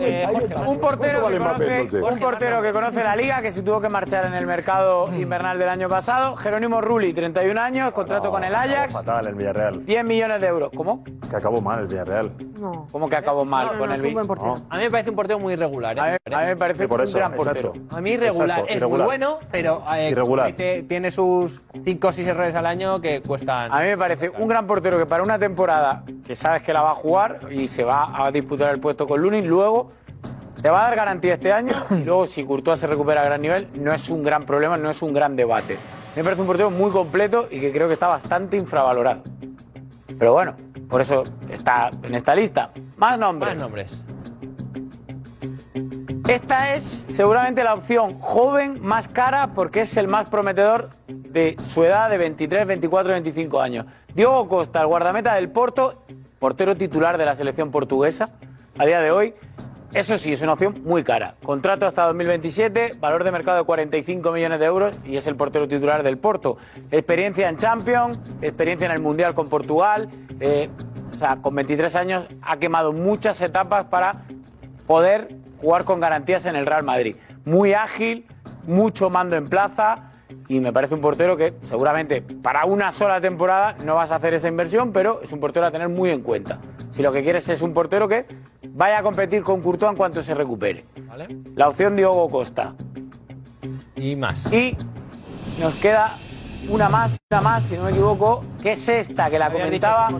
[0.00, 0.26] Eh,
[0.66, 3.88] Un portero, ¿Cuánto que conoce, un portero que conoce la liga, que se tuvo que
[3.88, 6.36] marchar en el mercado invernal del año pasado.
[6.36, 9.84] Jerónimo Rulli, 31 años, contrato con el Ajax, Fatal, el Villarreal.
[9.84, 10.70] 10 millones de euros.
[10.76, 11.02] ¿Cómo?
[11.28, 12.30] Que acabó mal el Villarreal.
[12.60, 12.86] No.
[12.92, 14.56] ¿Cómo que acabó mal No, no, con no, el es un Vi- buen portero.
[14.70, 15.96] A mí me parece un portero muy irregular.
[15.96, 16.00] ¿eh?
[16.00, 17.72] A mí, a mí me parece por un eso, gran exacto.
[17.72, 17.86] portero.
[17.96, 18.48] A mí irregular.
[18.50, 18.98] Exacto, es irregular.
[19.06, 20.52] muy bueno, pero eh, Irregular.
[20.54, 23.72] te- tiene sus 5 o 6 errores al año que cuestan.
[23.72, 26.82] A mí me parece un gran portero que para una temporada que sabes que la
[26.82, 29.88] va a jugar y se va a disputar el puesto con Lunin, luego
[30.62, 33.40] te va a dar garantía este año y luego si Courtois se recupera a gran
[33.42, 35.76] nivel, no es un gran problema, no es un gran debate.
[36.16, 39.22] Me parece un portero muy completo y que creo que está bastante infravalorado.
[40.18, 40.54] Pero bueno,
[40.88, 42.70] por eso está en esta lista.
[42.96, 43.52] Más nombres.
[43.54, 44.02] Más nombres.
[46.28, 51.84] Esta es seguramente la opción joven más cara porque es el más prometedor de su
[51.84, 53.86] edad de 23, 24, 25 años.
[54.12, 56.02] Diogo Costa, el guardameta del Porto,
[56.40, 58.30] portero titular de la selección portuguesa
[58.76, 59.34] a día de hoy.
[59.92, 61.36] Eso sí, es una opción muy cara.
[61.44, 65.68] Contrato hasta 2027, valor de mercado de 45 millones de euros y es el portero
[65.68, 66.56] titular del Porto.
[66.90, 70.08] Experiencia en Champions, experiencia en el Mundial con Portugal.
[70.40, 70.68] eh,
[71.12, 74.24] o sea, con 23 años ha quemado muchas etapas para
[74.86, 75.28] poder
[75.60, 77.16] jugar con garantías en el Real Madrid.
[77.44, 78.26] Muy ágil,
[78.66, 80.10] mucho mando en plaza
[80.48, 84.34] y me parece un portero que seguramente para una sola temporada no vas a hacer
[84.34, 86.58] esa inversión, pero es un portero a tener muy en cuenta.
[86.90, 88.24] Si lo que quieres es un portero que
[88.70, 90.84] vaya a competir con Courtois en cuanto se recupere.
[91.08, 91.28] ¿Vale?
[91.54, 92.74] La opción Diogo Costa.
[93.96, 94.52] Y más.
[94.52, 94.76] Y
[95.60, 96.16] nos queda
[96.68, 100.10] una más, una más, si no me equivoco, que es esta, que la comentaba,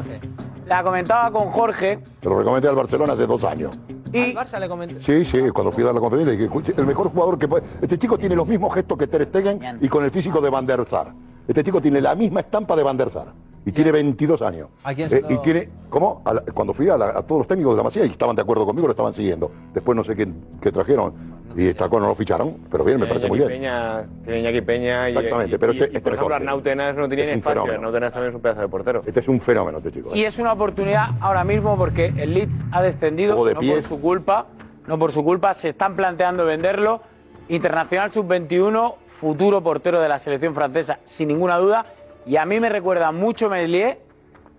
[0.67, 1.99] la comentaba con Jorge.
[2.21, 3.77] Te lo recomendé al Barcelona hace dos años.
[4.23, 5.03] Al Barça le comenté.
[5.03, 7.65] Sí, sí, cuando fui a dar la conferencia, dije, "Escuche, el mejor jugador que puede.
[7.81, 10.67] Este chico tiene los mismos gestos que Ter Stegen y con el físico de Van
[10.67, 11.13] der Sar.
[11.47, 13.33] Este chico tiene la misma estampa de Van der Sar.
[13.67, 14.69] Y tiene 22 años.
[14.85, 16.23] ¿A quién se Eh, lo- y tiene, ¿cómo?
[16.25, 18.37] A la- cuando fui a, la- a todos los técnicos de la Masía y estaban
[18.37, 19.51] de acuerdo conmigo, lo estaban siguiendo.
[19.75, 21.13] Después no sé quién qué trajeron
[21.57, 23.51] y está no lo ficharon, pero bien, me parece muy bien.
[23.51, 26.35] Peña, tiene Iñaki Peña y, Exactamente, y- pero y- este- y, este por ejemplo.
[26.37, 27.65] Arnautenas no tenía Es ni espacio.
[27.65, 29.03] Arnautenas también es un pedazo de portero.
[29.05, 30.11] Este es un fenómeno, este chico.
[30.15, 34.01] Y es una oportunidad ahora mismo porque el Leeds ha descendido, de no por su
[34.01, 34.47] culpa,
[34.87, 37.01] no por su culpa, se están planteando venderlo.
[37.49, 41.85] Internacional sub-21, futuro portero de la selección francesa, sin ninguna duda.
[42.27, 43.99] Y a mí me recuerda mucho Meslier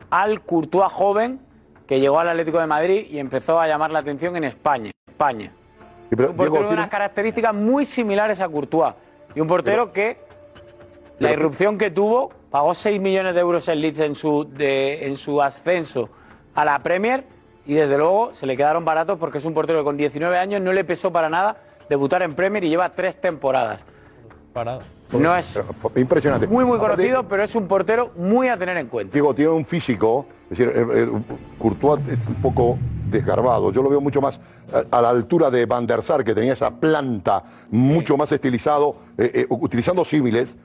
[0.09, 1.39] al Courtois joven
[1.85, 4.91] que llegó al Atlético de Madrid y empezó a llamar la atención en España.
[5.07, 5.51] España.
[6.09, 8.93] Sí, pero un portero Diego, de unas características muy similares a Courtois.
[9.35, 10.17] Y un portero que
[11.19, 15.15] la irrupción que tuvo, pagó 6 millones de euros el Leeds en su, de- en
[15.15, 16.09] su ascenso
[16.55, 17.23] a la Premier
[17.65, 20.61] y desde luego se le quedaron baratos porque es un portero que con 19 años
[20.61, 21.57] no le pesó para nada
[21.89, 23.83] debutar en Premier y lleva tres temporadas.
[24.53, 24.79] Parado.
[25.13, 25.59] No es
[25.95, 26.47] Impresionante.
[26.47, 29.13] muy, muy Aparte, conocido, pero es un portero muy a tener en cuenta.
[29.13, 31.09] Digo, tiene un físico, es decir, eh, eh,
[31.57, 32.77] Courtois es un poco
[33.09, 33.71] desgarbado.
[33.71, 34.39] Yo lo veo mucho más
[34.91, 37.41] a, a la altura de Van der Sar, que tenía esa planta
[37.71, 40.57] mucho más estilizado, eh, eh, utilizando símiles.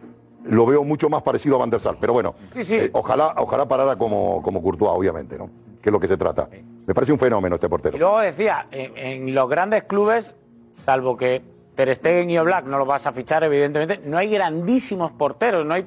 [0.44, 1.96] Lo veo mucho más parecido a Van der Sar.
[2.00, 2.76] Pero bueno, Sí, sí.
[2.76, 5.48] eh, ojalá, ojalá parara como, como Courtois, obviamente, ¿no?
[5.80, 6.48] Que es lo que se trata.
[6.84, 7.96] Me parece un fenómeno este portero.
[7.96, 8.96] Y luego decía, en,
[9.28, 10.34] en los grandes clubes,
[10.84, 11.42] salvo que
[11.74, 15.74] Ter Stegen y Oblak no los vas a fichar, evidentemente, no hay grandísimos porteros, no
[15.74, 15.86] hay,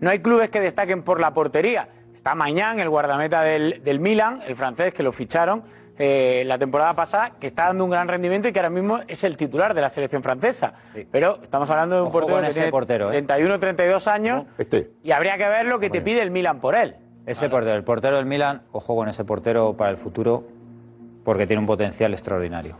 [0.00, 1.88] no hay clubes que destaquen por la portería.
[2.14, 5.62] Está Mañán, el guardameta del, del Milan, el francés, que lo ficharon
[5.96, 9.22] eh, la temporada pasada, que está dando un gran rendimiento y que ahora mismo es
[9.22, 10.74] el titular de la selección francesa.
[11.12, 13.22] Pero estamos hablando de un Ojo portero que ese tiene portero, ¿eh?
[13.22, 14.90] 31, 32 años Este.
[15.04, 16.96] y habría que ver lo que te pide el Milan por él.
[17.26, 20.44] Ese portero, el portero del Milan, ojo con ese portero para el futuro,
[21.24, 22.76] porque tiene un potencial extraordinario.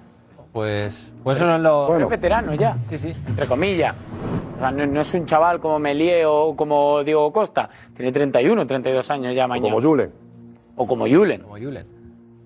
[0.55, 1.99] Pues, pues eso es lo.
[1.99, 2.79] Es veterano ya.
[2.89, 3.13] Sí, sí.
[3.27, 3.93] Entre comillas.
[4.57, 7.69] O sea, no, no es un chaval como Melié o como Diego Costa.
[7.93, 9.75] Tiene 31, 32 años ya mañana.
[9.75, 10.13] Como Julen.
[10.77, 11.41] O como Julen.
[11.43, 11.85] Como Julen.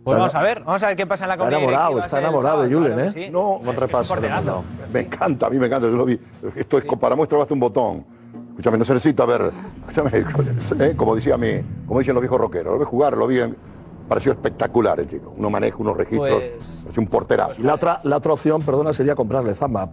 [0.05, 2.21] Pues vamos a ver, vamos a ver qué pasa en la Está enamorado, está a
[2.21, 3.13] enamorado de Julen, claro ¿eh?
[3.13, 3.29] sí.
[3.31, 3.77] No, es un
[4.09, 4.65] porterazo.
[4.91, 6.19] Me encanta, a mí me encanta, yo lo vi.
[6.57, 8.07] Esto es para muestra basta un botón.
[8.53, 9.53] Escúchame, no se necesita ver,
[9.87, 10.11] escúchame,
[10.87, 10.95] ¿eh?
[10.97, 13.57] como decía mi, como dicen los viejos rockeros, lo vi jugar, lo vi en-
[14.09, 15.35] pareció espectacular el chico.
[15.37, 17.61] Uno maneja unos registros, Pues- es un porterazo.
[17.61, 19.89] Y la otra, la otra opción, perdona, sería comprarle Zamba.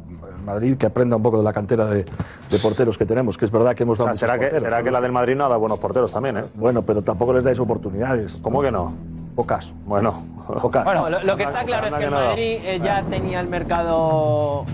[0.45, 3.51] Madrid que aprenda un poco de la cantera de, de porteros que tenemos, que es
[3.51, 5.57] verdad que hemos O dado sea, será que, será que la del Madrid no da
[5.57, 6.43] buenos porteros también, ¿eh?
[6.53, 8.37] Bueno, pero tampoco les dais oportunidades.
[8.43, 8.93] ¿Cómo que no?
[9.35, 9.73] Pocas.
[9.85, 10.13] Bueno,
[10.61, 10.85] pocas.
[10.85, 14.65] Bueno, lo, lo que está claro es que el Madrid eh, ya tenía el mercado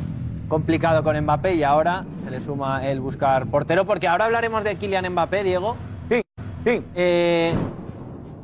[0.49, 4.75] complicado con Mbappé y ahora se le suma el buscar portero, porque ahora hablaremos de
[4.75, 5.77] Kylian Mbappé, Diego.
[6.09, 6.21] Sí,
[6.65, 6.83] sí.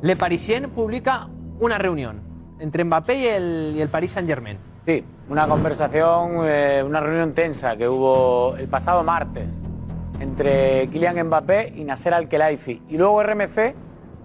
[0.00, 1.28] Le Parisien publica
[1.58, 2.20] una reunión
[2.60, 4.56] entre Mbappé y el, y el Paris Saint Germain.
[4.86, 9.50] Sí, una conversación, eh, una reunión tensa que hubo el pasado martes
[10.20, 12.82] entre Kylian Mbappé y Nasser Al-Khelaifi.
[12.88, 13.74] Y luego RMC,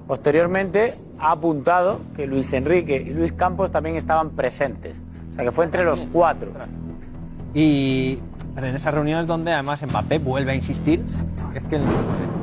[0.08, 5.02] posteriormente, ha apuntado que Luis Enrique y Luis Campos también estaban presentes.
[5.32, 6.52] O sea que fue entre los cuatro.
[7.54, 8.20] Y
[8.56, 11.04] pero en esas reuniones donde además Mbappé vuelve a insistir,
[11.56, 11.84] es que él,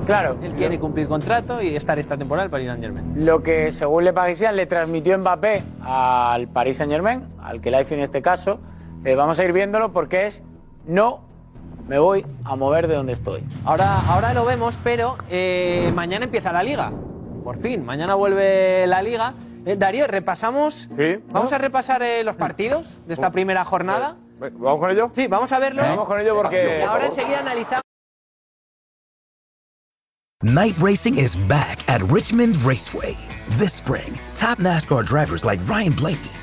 [0.07, 3.25] claro, él quiere cumplir contrato y estar esta temporada el Paris Saint Germain.
[3.25, 8.23] Lo que, según Le Parisien, le transmitió Mbappé al Paris Saint-Germain, al Khelaifi en este
[8.23, 8.61] caso,
[9.05, 10.43] eh, vamos a ir viéndolo porque es
[10.87, 11.21] no
[11.89, 13.43] me voy a mover de donde estoy.
[13.65, 16.93] Ahora, ahora lo vemos, pero eh, mañana empieza la liga.
[17.43, 19.35] Por fin, mañana vuelve la liga.
[19.67, 20.89] Eh, Darío, repasamos.
[21.33, 24.17] Vamos a repasar eh, los partidos de esta primera jornada.
[24.41, 25.11] ¿Vamos con ello?
[25.15, 25.83] Sí, vamos a verlo.
[25.83, 27.83] Vamos con ello porque- Y ahora enseguida analizamos.
[30.43, 33.15] Night racing is back at Richmond Raceway.
[33.59, 36.31] This spring, top NASCAR drivers like Ryan Blaney,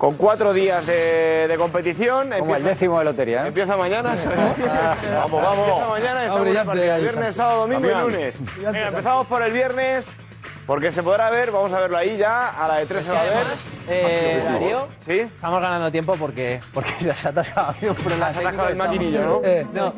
[0.00, 2.30] Con cuatro días de, de competición.
[2.38, 3.44] Como el décimo de lotería.
[3.44, 3.48] ¿eh?
[3.48, 4.14] Empieza mañana.
[4.14, 4.26] es.
[4.26, 5.68] Vamos, vamos.
[5.68, 6.90] Empieza mañana y Ah, estamos brillante repartidos.
[6.96, 8.42] ahí, Viernes, sábado, domingo y lunes.
[8.56, 10.16] Venga, empezamos por el viernes.
[10.66, 13.20] Porque se podrá ver, vamos a verlo ahí ya, a la de tres se va
[13.20, 13.46] a ver.
[13.88, 15.18] Eh, Darío, ¿Sí?
[15.20, 17.74] estamos ganando tiempo porque, porque se ha atascado
[18.70, 19.40] el maquinillo, ¿no?
[19.44, 19.92] Eh, no.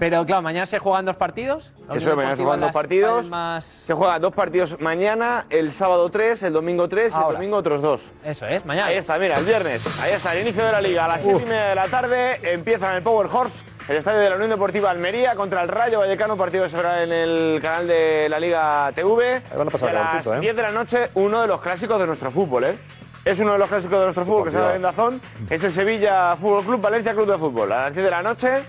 [0.00, 1.72] Pero claro, mañana se juegan dos partidos.
[1.86, 3.28] La Eso es, mañana se juegan dos partidos.
[3.28, 7.34] Palmas- Se juegan dos partidos mañana, el sábado tres, el domingo tres y el Ahora.
[7.38, 8.12] domingo otros dos.
[8.24, 8.86] Eso es, mañana.
[8.88, 9.82] Ahí está, mira, el viernes.
[10.00, 11.04] Ahí está, el inicio de la liga.
[11.04, 14.20] A las 7 y media de la tarde empieza en el Power Horse, el estadio
[14.20, 17.58] de la Unión Deportiva Almería, contra el Rayo Vallecano, partido que se verá en el
[17.60, 19.42] canal de la Liga TV.
[19.54, 20.40] van a pasar y a las calorcito, ¿eh?
[20.40, 22.78] 10 de la noche, uno de los clásicos de nuestro fútbol, ¿eh?
[23.22, 25.20] Es uno de los clásicos de nuestro fútbol que se va a ver en Dazón.
[25.50, 27.70] Es el Sevilla Fútbol Club, Valencia Club de Fútbol.
[27.70, 28.64] A las 10 de la noche,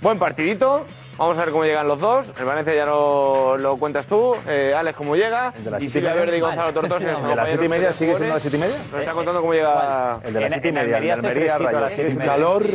[0.00, 0.86] buen partidito.
[1.18, 2.34] Vamos a ver cómo llegan los dos.
[2.38, 4.36] El Valencia ya lo, lo cuentas tú.
[4.46, 5.50] Eh, Alex, cómo llega.
[5.56, 6.24] de las Y siete y Silvia media.
[6.26, 6.72] Verde y Gonzalo Vale.
[6.74, 7.10] Tortosa.
[7.10, 8.76] ¿El de las siete y media sigue siendo las siete y media?
[8.92, 10.20] Nos está contando cómo llega.
[10.24, 12.24] El de las En- siete y en media, el de Almería media.
[12.26, 12.66] calor.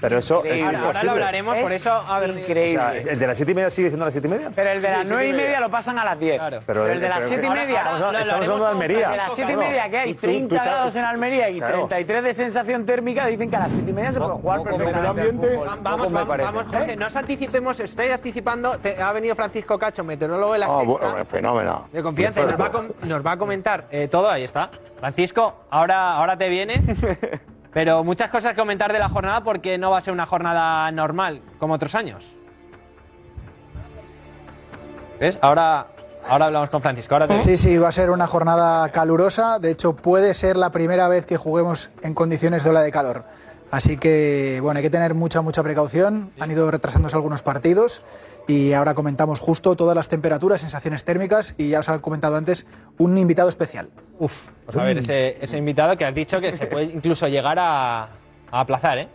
[0.00, 0.64] Pero eso es increíble.
[0.64, 1.10] Ahora, ahora lo imposible.
[1.10, 1.90] hablaremos, por eso.
[1.92, 2.98] A ver, increíble.
[3.10, 4.52] ¿El de las siete y media sigue siendo las siete y media?
[4.54, 5.60] Pero el de las siete nueve y y media.
[5.60, 6.40] lo pasan a las 10.
[6.42, 7.78] Pero Pero el de las pero- 7 y media.
[7.78, 9.08] Estamos, hablando de Almería.
[9.10, 11.58] De las 7 y media, que hay Tú- tú- 30 tú, grados en Almería y
[11.58, 11.86] Claro.
[11.88, 15.30] 33 de sensación térmica, dicen que a las 7 y media se puede jugar perfectamente.
[15.32, 15.68] fútbol.
[15.82, 18.78] Vamos, vamos, vamos, Jorge, no os anticipemos, estáis anticipando.
[18.78, 21.88] te- ha venido Francisco Cacho, meteorólogo de la Ah, Sexta, bueno, fenómeno.
[21.92, 24.28] de confianza, y nos va, a com- nos va a comentar eh, todo.
[24.28, 24.70] Ahí está.
[24.98, 26.80] Francisco, ahora, ahora te viene.
[27.72, 30.90] Pero muchas cosas que comentar de la jornada porque no va a ser una jornada
[30.90, 32.34] normal como otros años.
[35.20, 35.38] ¿Ves?
[35.40, 35.86] Ahora,
[36.28, 37.14] ahora hablamos con Francisco.
[37.14, 39.58] Ahora te- Sí, sí, va a ser una jornada calurosa.
[39.58, 43.24] De hecho, puede ser la primera vez que juguemos en condiciones de ola de calor.
[43.70, 46.30] Así que, bueno, hay que tener mucha, mucha precaución.
[46.40, 48.02] Han ido retrasándose algunos partidos
[48.48, 52.66] y ahora comentamos justo todas las temperaturas, sensaciones térmicas y ya os he comentado antes
[52.98, 53.88] un invitado especial.
[54.18, 57.58] Uf, pues a ver, ese, ese invitado que has dicho que se puede incluso llegar
[57.60, 58.08] a, a
[58.60, 59.08] aplazar, ¿eh?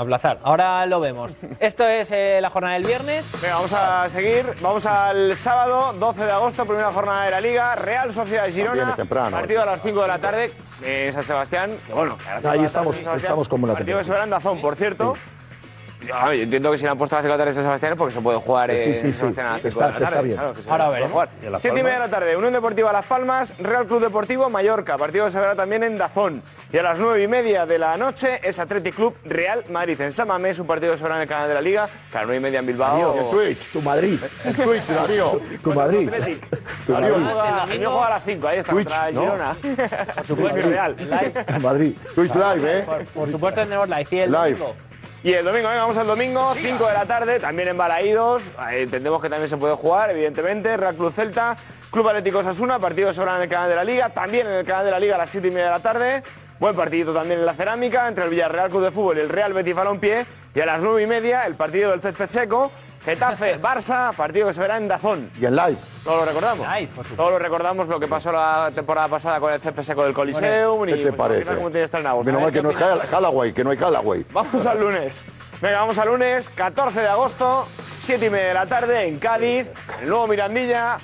[0.00, 0.38] Aplazar.
[0.42, 1.30] Ahora lo vemos.
[1.58, 3.30] Esto es eh, la jornada del viernes.
[3.42, 4.46] Venga, vamos a seguir.
[4.62, 7.74] Vamos al sábado, 12 de agosto, primera jornada de la Liga.
[7.76, 8.96] Real Sociedad de Girona.
[8.96, 9.30] Temprano.
[9.30, 10.52] Partido a las 5 de la tarde
[10.82, 11.76] en San Sebastián.
[11.86, 15.14] Que bueno, Ahí la tarde estamos- estamos con buena Partido en Dazón, por cierto.
[16.06, 17.64] Yo entiendo que si le han puesto a las 5 de la tarde en San
[17.64, 19.18] Sebastián es porque se puede jugar Sí, eh, sí, en sí.
[19.18, 20.24] San Sebastián a las Está- 5 de la se está tarde.
[20.26, 20.36] bien.
[20.38, 21.12] Claro, que se Ahora veremos.
[21.12, 21.28] jugar.
[21.42, 24.00] ¿Y en Las 7 y media de la tarde, Unión Deportiva Las Palmas, Real Club
[24.00, 24.96] Deportivo Mallorca.
[24.98, 26.42] Partido que se verá también en Dazón.
[26.72, 30.00] Y a las 9 y media de la noche es Athletic Club Real Madrid.
[30.00, 31.88] En San Mamés, un partido que se verá en el canal de la Liga.
[32.10, 32.90] Claro, 9 y media en Bilbao.
[33.14, 33.72] Darío, el Twitch.
[33.72, 34.20] Tu Madrid.
[34.44, 35.40] El Twitch, Darío.
[35.62, 36.08] Tu Madrid.
[36.08, 36.60] Athletic.
[36.86, 37.12] Tu Madrid.
[37.72, 38.88] El mío juega a las 5, ahí está, Twitch.
[39.10, 39.56] Girona.
[40.16, 40.96] Por supuesto, Real.
[41.60, 41.94] Madrid.
[42.14, 42.84] Twitch Live, ¿eh?
[43.14, 43.60] Por, supuesto
[44.10, 44.89] y el Live.
[45.22, 48.52] Y el domingo, venga, vamos al domingo, 5 de la tarde, también en Balaídos.
[48.72, 50.78] Entendemos que también se puede jugar, evidentemente.
[50.78, 51.58] Real Club Celta,
[51.90, 54.08] Club Atlético Sasuna, partido se en el canal de la Liga.
[54.08, 56.22] También en el canal de la Liga a las 7 y media de la tarde.
[56.58, 59.52] Buen partidito también en la cerámica entre el Villarreal Club de Fútbol y el Real
[59.52, 60.24] Betis Balompié.
[60.54, 62.72] Y a las nueve y media el partido del césped seco.
[63.04, 65.30] Getafe, Barça, partido que se verá en Dazón.
[65.40, 65.78] Y en live.
[66.04, 66.66] Todos lo recordamos.
[67.16, 70.84] Todos lo recordamos lo que pasó la temporada pasada con el césped seco del Coliseum.
[70.84, 71.54] ¿Qué y, te pues, parece?
[71.54, 72.30] cómo tiene que estar en agosto.
[72.30, 74.24] Menos ver que no es Callaway, que no hay Callaway.
[74.32, 75.24] Vamos al lunes.
[75.62, 77.66] Venga, vamos al lunes, 14 de agosto,
[78.00, 79.66] 7 y media de la tarde, en Cádiz,
[80.00, 80.98] el nuevo Mirandilla,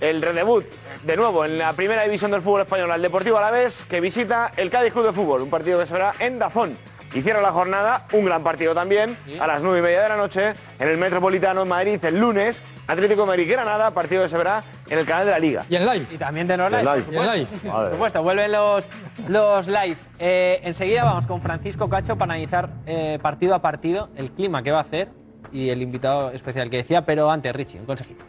[0.00, 0.66] el redebut,
[1.04, 4.68] de nuevo, en la primera división del fútbol español, al Deportivo Alavés, que visita el
[4.68, 6.76] Cádiz Club de Fútbol, un partido que se verá en Dazón.
[7.12, 10.16] Y cierra la jornada, un gran partido también, a las 9 y media de la
[10.16, 14.62] noche, en el Metropolitano en Madrid, el lunes, Atlético de Madrid-Granada, partido que se verá
[14.88, 15.66] en el canal de la Liga.
[15.68, 16.06] Y en live.
[16.12, 16.84] Y también de no Y en live.
[16.84, 17.02] live.
[17.04, 17.34] por supuesto.
[17.36, 17.70] live.
[17.72, 18.88] Por supuesto, vuelven los,
[19.28, 19.96] los live.
[20.18, 24.70] Eh, enseguida vamos con Francisco Cacho para analizar eh, partido a partido el clima que
[24.70, 25.08] va a hacer
[25.52, 28.24] y el invitado especial que decía, pero antes, Richie, un consejito.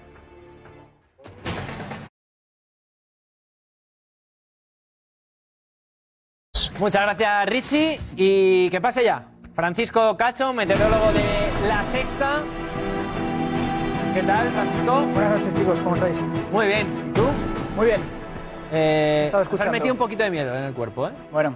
[6.81, 7.99] Muchas gracias, Richie.
[8.15, 9.27] Y que pase ya.
[9.53, 12.41] Francisco Cacho, meteorólogo de La Sexta.
[14.15, 15.01] ¿Qué tal, Francisco?
[15.13, 16.25] Buenas noches, chicos, ¿cómo estáis?
[16.51, 16.87] Muy bien.
[17.07, 17.21] ¿Y tú?
[17.75, 18.01] Muy bien.
[18.71, 19.71] Eh, Estaba nos has escuchando.
[19.73, 21.11] metido un poquito de miedo en el cuerpo, ¿eh?
[21.31, 21.53] Bueno,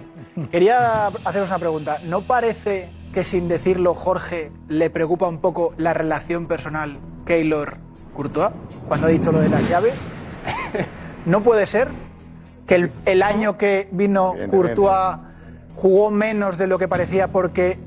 [0.52, 1.98] quería haceros una pregunta.
[2.04, 8.52] ¿No parece que sin decirlo Jorge le preocupa un poco la relación personal Keylor-Courtois
[8.86, 10.08] cuando ha dicho lo de las llaves?
[11.26, 11.88] ¿No puede ser
[12.66, 15.18] que el, el año que vino Courtois
[15.74, 17.78] jugó menos de lo que parecía porque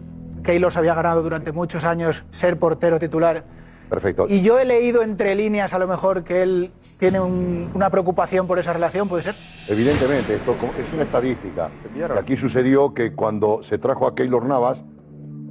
[0.44, 3.44] Keylor se había ganado durante muchos años ser portero titular?
[3.90, 4.28] Perfecto.
[4.30, 8.46] Y yo he leído entre líneas a lo mejor que él tiene un- una preocupación
[8.46, 9.36] por esa relación, ¿puede ser?
[9.68, 11.70] Evidentemente, esto es una estadística.
[11.98, 14.84] Y aquí sucedió que cuando se trajo a Keylor Navas,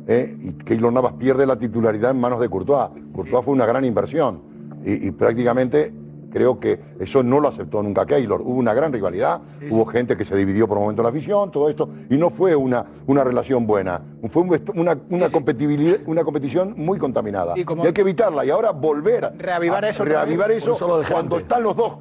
[0.06, 2.90] eh, y Keylor Navas pierde la titularidad en manos de Courtois.
[3.12, 4.40] Courtois fue una gran inversión.
[4.84, 5.92] Y, y prácticamente
[6.30, 8.40] creo que eso no lo aceptó nunca Keylor.
[8.42, 9.40] Hubo una gran rivalidad,
[9.70, 12.30] hubo gente que se dividió por un momento en la afición, todo esto, y no
[12.30, 14.00] fue una, una relación buena.
[14.30, 17.54] Fue una, una, competibilidad- una competición muy contaminada.
[17.56, 18.44] Y hay que evitarla.
[18.44, 20.72] Y ahora volver a Reavivar eso otra Reavivar eso
[21.10, 21.92] cuando están los dos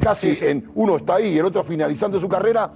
[0.00, 2.70] casi en uno está ahí y el otro finalizando su carrera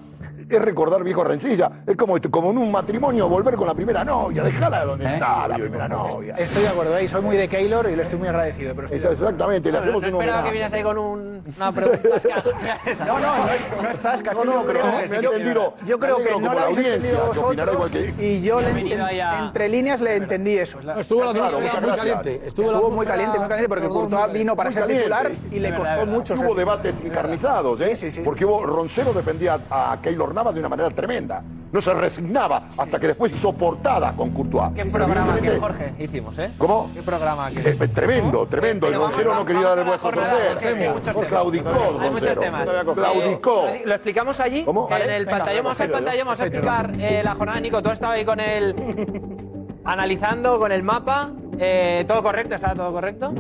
[0.49, 4.43] es recordar viejo rencilla es como como en un matrimonio volver con la primera novia
[4.43, 7.05] dejarla de donde está la primera novia Estoy de acuerdo, ¿eh?
[7.05, 8.75] y soy muy de Keylor y le estoy muy agradecido.
[8.75, 9.25] Pero estoy de acuerdo.
[9.25, 11.99] exactamente le hacemos un Esperaba que vienes ahí con un- una pregunta.
[13.07, 15.33] No, no, no es, no es tasca, es que No, no, yo creo, me yo-
[15.33, 15.75] entendido.
[15.87, 20.79] yo creo que no la habéis entendido vosotros y yo entre líneas le entendí eso.
[20.97, 21.97] Estuvo la atmósfera muy gracias.
[21.97, 22.43] caliente.
[22.47, 26.07] Estuvo, la muy caliente, muy caliente, porque Courtois vino para ser titular y le costó
[26.07, 27.95] mucho hubo debates encarnizados ¿eh?
[27.95, 28.21] Sí, sí, sí.
[28.25, 33.09] porque hubo Roncero defendía a Keylor De una manera tremenda no se resignaba hasta que
[33.09, 36.51] después hizo portada con Courtois ¿Qué programa que Jorge hicimos, eh?
[36.59, 36.91] ¿Cómo?
[36.95, 38.87] ¿Qué programa que Eh, tremendo, tremendo.
[38.87, 41.29] El Pero vamos- Roncero no quería dar el vuestro temas.
[41.29, 41.71] Claudicó,
[42.01, 42.69] Hay muchos temas.
[42.95, 43.67] Claudicó.
[43.69, 44.89] Eh, Lo explicamos allí, ¿Cómo?
[44.91, 45.63] en el pantalla.
[45.63, 45.91] Vamos al
[46.41, 47.61] a explicar eh, la jornada.
[47.61, 48.75] Nico, tú has estado ahí con el...
[49.85, 51.31] Analizando con el mapa.
[51.59, 52.55] Eh, ¿Todo correcto?
[52.55, 53.33] ¿Está todo correcto?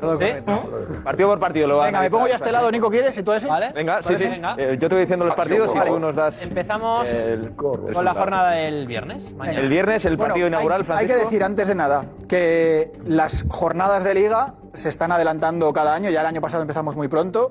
[0.00, 0.26] Todo ¿Sí?
[0.26, 0.70] correcto.
[1.04, 3.16] Partido por partido lo va a Venga, me pongo ya a este lado, Nico, ¿quieres?
[3.16, 3.46] ¿Y tú ese?
[3.46, 3.72] ¿Vale?
[3.74, 4.24] Venga, sí, sí.
[4.24, 4.54] Venga.
[4.58, 8.14] Eh, yo te voy diciendo los partidos y tú nos das Empezamos el con la
[8.14, 9.32] jornada del viernes.
[9.34, 9.58] Mañana.
[9.58, 11.14] El viernes, el partido hay- inaugural, hay, Francisco.
[11.18, 16.10] que decir antes de nada que las jornadas de liga se están adelantando cada año,
[16.10, 17.50] ya el año pasado empezamos muy pronto,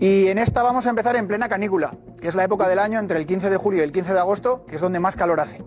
[0.00, 2.98] y en esta vamos a empezar en plena canícula, que es la época del año
[2.98, 5.40] entre el 15 de julio y el 15 de agosto, que es donde más calor
[5.40, 5.62] hace.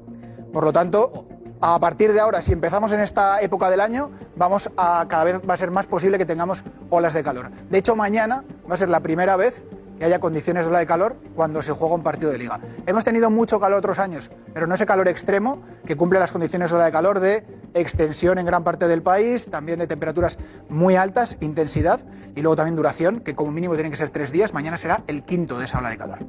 [0.52, 1.28] Por lo tanto,
[1.62, 5.42] a partir de ahora, si empezamos en esta época del año, vamos a cada vez
[5.48, 7.50] va a ser más posible que tengamos olas de calor.
[7.70, 9.66] De hecho, mañana va a ser la primera vez
[9.98, 12.60] que haya condiciones de ola de calor cuando se juega un partido de liga.
[12.86, 16.70] Hemos tenido mucho calor otros años, pero no ese calor extremo que cumple las condiciones
[16.72, 17.44] de ola de calor de
[17.74, 20.38] extensión en gran parte del país, también de temperaturas
[20.70, 22.00] muy altas, intensidad
[22.36, 24.54] y luego también duración, que como mínimo tienen que ser tres días.
[24.54, 26.20] Mañana será el quinto de esa ola de calor.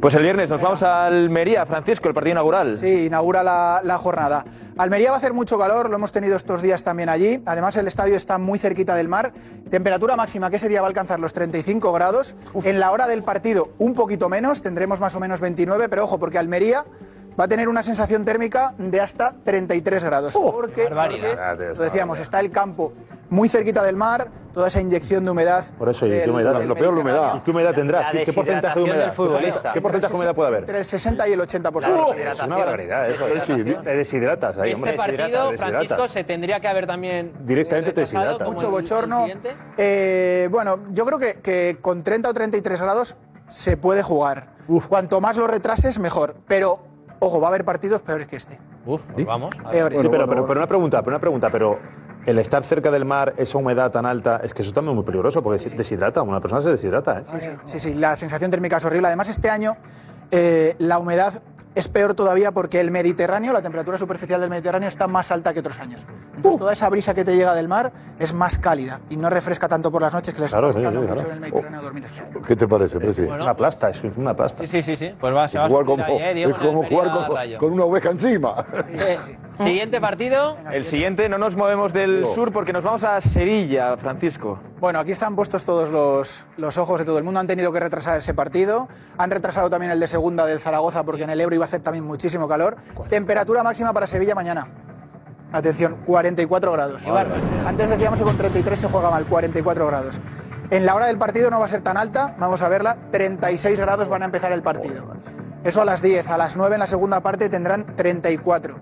[0.00, 2.76] Pues el viernes nos vamos a Almería, Francisco, el partido inaugural.
[2.76, 4.44] Sí, inaugura la, la jornada.
[4.78, 7.42] Almería va a hacer mucho calor, lo hemos tenido estos días también allí.
[7.44, 9.34] Además, el estadio está muy cerquita del mar.
[9.70, 12.34] Temperatura máxima que ese día va a alcanzar los 35 grados.
[12.64, 16.18] En la hora del partido, un poquito menos, tendremos más o menos 29, pero ojo,
[16.18, 16.84] porque Almería
[17.38, 20.32] va a tener una sensación térmica de hasta 33 grados.
[20.34, 21.56] porque, barbaridad.
[21.56, 22.92] porque, lo decíamos, está el campo
[23.28, 25.64] muy cerquita del mar, toda esa inyección de humedad.
[25.78, 26.62] Por eso, ¿y qué humedad?
[26.64, 27.36] Lo peor, la humedad.
[27.36, 28.10] ¿Y qué humedad tendrá?
[28.10, 29.04] ¿Qué, qué porcentaje de humedad?
[29.04, 29.72] del futbolista.
[29.72, 30.60] ¿Qué porcentaje de humedad puede haber?
[30.60, 32.16] Entre el 60 y el 80%.
[32.16, 33.26] La Es una barbaridad eso.
[33.82, 34.90] Te deshidratas ahí, hombre.
[34.90, 36.10] Este partido, Deshidratas, Francisco, deshidratas.
[36.10, 37.32] se tendría que haber también.
[37.40, 38.44] Directamente te retrasado, deshidrata.
[38.44, 39.26] como mucho bochorno.
[39.76, 43.16] Eh, bueno, yo creo que, que con 30 o 33 grados
[43.48, 44.54] se puede jugar.
[44.88, 46.36] Cuanto más lo retrases, mejor.
[46.46, 46.80] Pero,
[47.20, 48.58] ojo, va a haber partidos peores que este.
[48.84, 49.54] Uf, pues vamos.
[49.58, 49.72] a ver.
[49.72, 50.02] Peores.
[50.02, 51.78] Sí, pero, pero, pero una pregunta, pero una pregunta, pero
[52.26, 55.04] el estar cerca del mar, esa humedad tan alta, es que eso también es muy
[55.04, 57.22] peligroso porque se deshidrata, una persona se deshidrata, ¿eh?
[57.24, 59.06] Sí, sí, sí, sí, la sensación térmica es horrible.
[59.06, 59.76] Además, este año
[60.30, 61.42] Eh, la humedad
[61.74, 65.60] es peor todavía porque el Mediterráneo, la temperatura superficial del Mediterráneo está más alta que
[65.60, 66.04] otros años.
[66.34, 69.68] Entonces toda esa brisa que te llega del mar es más cálida y no refresca
[69.68, 71.30] tanto por las noches que les Claro, está sí, costando sí, mucho claro.
[71.30, 72.42] en el Mediterráneo dormir este año.
[72.42, 73.20] ¿Qué te parece, Presi?
[73.22, 74.66] Una plasta, es una plasta.
[74.66, 75.14] Sí, sí, sí.
[75.18, 77.84] Pues va, se va a como, ahí, eh, Diego, es como jugar con, con una
[77.84, 78.64] oveja encima.
[79.62, 80.56] Siguiente partido.
[80.72, 84.58] El siguiente, no nos movemos del sur porque nos vamos a Sevilla, Francisco.
[84.80, 87.40] Bueno, aquí están puestos todos los, los ojos de todo el mundo.
[87.40, 88.88] Han tenido que retrasar ese partido.
[89.18, 91.82] Han retrasado también el de segunda del Zaragoza porque en el Ebro iba a hacer
[91.82, 92.76] también muchísimo calor.
[93.08, 94.68] Temperatura máxima para Sevilla mañana.
[95.52, 97.02] Atención, 44 grados.
[97.66, 100.20] Antes decíamos que con 33 se juega mal, 44 grados.
[100.70, 103.80] En la hora del partido no va a ser tan alta, vamos a verla, 36
[103.80, 105.04] grados van a empezar el partido.
[105.64, 108.80] Eso a las 10, a las 9 en la segunda parte tendrán 34.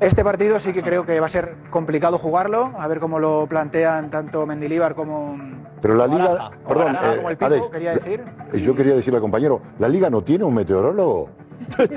[0.00, 3.46] Este partido sí que creo que va a ser complicado jugarlo, a ver cómo lo
[3.46, 5.38] plantean tanto Mendilíbar como,
[5.80, 8.24] Pero la liga, perdón, Baraja, eh, como el Pipo, Alex, quería decir.
[8.52, 11.30] eh, yo quería decirle al compañero, la liga no tiene un meteorólogo.
[11.76, 11.94] Tiene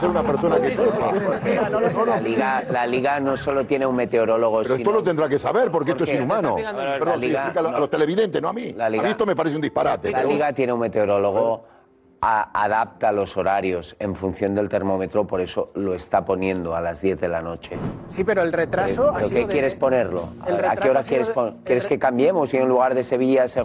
[0.00, 1.12] que una persona que sepa.
[2.06, 5.38] La liga, la liga no solo tiene un meteorólogo, Pero esto sino- lo tendrá que
[5.38, 6.54] saber porque esto es inhumano.
[6.56, 8.72] Perdón, La sí, liga- a los televidentes, no a mí.
[8.72, 10.10] La liga- a mí esto me parece un disparate.
[10.10, 11.64] La pero- liga tiene un meteorólogo,
[12.28, 17.00] a- adapta los horarios en función del termómetro, por eso lo está poniendo a las
[17.00, 17.76] 10 de la noche.
[18.08, 20.30] Sí, pero el retraso ha ¿Pero sido qué de- quieres ponerlo?
[20.40, 23.60] ¿A qué hora quieres de- ¿Quieres re- que cambiemos y en lugar de Sevilla se?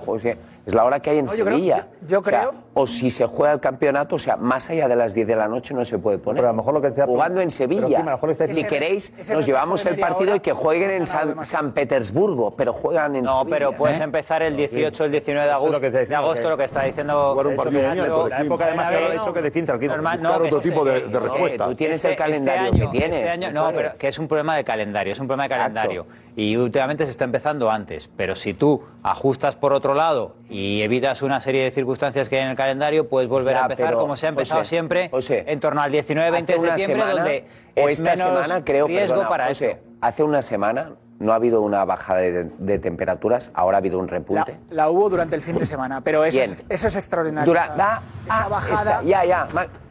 [0.68, 1.88] Es la hora que hay en No, yo creo- Sevilla.
[2.04, 4.88] yo- yo O sea, creo- O si se juega el campeonato, o sea, más allá
[4.88, 6.38] de las 10 de la noche no se puede poner.
[6.42, 7.86] Pero a lo mejor lo que Jugando en Sevilla.
[7.88, 10.40] Kim, a lo mejor lo que está Si queréis, nos llevamos el partido hora y
[10.40, 13.56] que jueguen en San, San Petersburgo, pero juegan en No, Sevilla.
[13.58, 14.04] pero puedes ¿eh?
[14.04, 16.64] empezar el 18 o el 19 de es agosto, decía, de agosto que- lo que
[16.64, 19.52] está diciendo Jugar un partido de Nacho, la época de Marcelo ha dicho que de
[19.52, 19.94] 15 al 15.
[19.96, 21.66] Normal, que otro tipo de- de no, respuesta.
[21.66, 23.18] Tú tienes este- el calendario este año- que tienes.
[23.18, 25.54] este año- no no, pero que es un problema de calendario, es un problema de
[25.56, 25.74] Exacto.
[25.74, 26.06] calendario.
[26.36, 28.10] Y últimamente se está empezando antes.
[28.16, 32.44] Pero si tú ajustas por otro lado y evitas una serie de circunstancias que hay
[32.44, 35.10] en el calendario, puedes volver Ya, a empezar pero, como se ha empezado José, siempre,
[35.10, 37.46] José, en torno al 19-20 de Hace una septiembre, semana, donde
[37.76, 39.84] o es esta menos semana creo riesgo perdona, para José, esto.
[40.02, 44.08] hace una semana no ha habido una bajada de, de temperaturas, ahora ha habido un
[44.08, 44.58] La, repunte.
[44.72, 47.46] la hubo durante el fin de semana, pero eso, es, eso es extraordinario.
[47.52, 49.48] Dura- Esa- da- esa ah, bajada esta- ya, ya.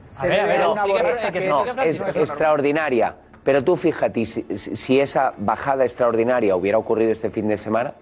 [0.09, 1.83] se A ver, a debe ver, a una explica- borrasca que no, es, es, no
[1.85, 2.17] es normal.
[2.17, 3.15] extraordinaria.
[3.45, 7.95] Pero tú fíjate, si, si esa bajada extraordinaria hubiera ocurrido este fin de semana,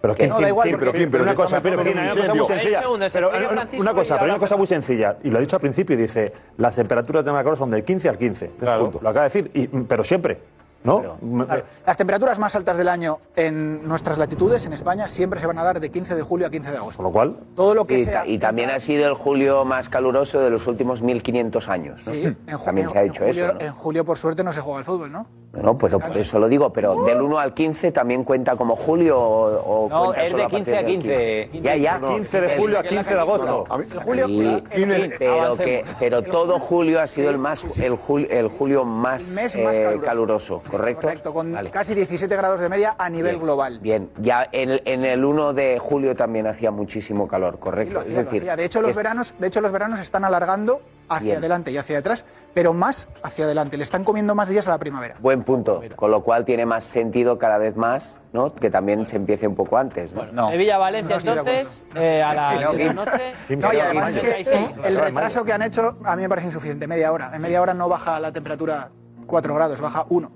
[0.00, 2.80] Pero Que no, da igual, pero, una cosa, pero, una cosa muy sencilla.
[3.08, 3.30] Se Pero,
[3.80, 5.16] una- cosa, pero una cosa muy sencilla.
[5.24, 8.18] Y lo ha dicho al principio, dice, las temperaturas de Macron son del 15 al
[8.18, 8.50] 15.
[8.80, 8.98] Punto.
[9.02, 10.38] Lo acaba de decir, y- pero siempre.
[10.86, 11.46] ¿No?
[11.46, 15.58] Claro, Las temperaturas más altas del año en nuestras latitudes, en España, siempre se van
[15.58, 16.96] a dar de 15 de julio a 15 de agosto.
[16.98, 18.26] Con lo cual, Todo lo que y, sea.
[18.26, 22.06] y también ha sido el julio más caluroso de los últimos 1500 años.
[22.06, 22.12] ¿no?
[22.12, 23.52] Sí, en ju- También se ha en julio, eso.
[23.54, 23.60] ¿no?
[23.60, 25.26] En julio, por suerte, no se juega al fútbol, ¿no?
[25.56, 28.76] No, no, pues por eso lo digo, pero del 1 al 15 también cuenta como
[28.76, 30.86] julio o, o No, cuenta es solo de a partir 15 a del
[31.50, 31.50] 15.
[31.62, 32.00] Ya, ya.
[32.00, 33.66] 15 de julio a 15 de agosto.
[33.78, 34.40] Mí- julio, Sí,
[34.82, 39.30] el- pero, que, pero todo julio ha sido el más el julio, el julio más,
[39.36, 40.04] El mes más eh, caluroso.
[40.06, 41.02] caluroso, ¿correcto?
[41.02, 41.70] Correcto, con Vale.
[41.70, 43.78] casi 17 grados de media a nivel Bien, global.
[43.80, 47.94] Bien, ya en, en el 1 de julio también hacía muchísimo calor, Sí, ¿correcto?
[47.94, 48.44] lo hacía, es decir.
[48.44, 51.38] De hecho, los es- veranos, de hecho, los veranos están alargando hacia Bien.
[51.38, 52.24] adelante y hacia atrás,
[52.54, 53.76] pero más hacia adelante.
[53.76, 55.16] Le están comiendo más días a la primavera.
[55.20, 58.54] Buen punto, con lo cual tiene más sentido cada vez más, ¿no?
[58.54, 60.24] Que también se empiece un poco antes, ¿no?
[60.32, 60.50] No.
[60.50, 61.58] Sevilla-Valencia, No estoy de acuerdo.
[61.60, 63.32] entonces, eh, a las No, 10 de la noche.
[63.48, 64.84] Kim, No, y Kim, además es Kim, que Kim.
[64.84, 67.30] el retraso que han hecho a mí me parece insuficiente, media hora.
[67.34, 68.88] En media hora no baja la temperatura
[69.26, 70.30] 4 grados, baja 1.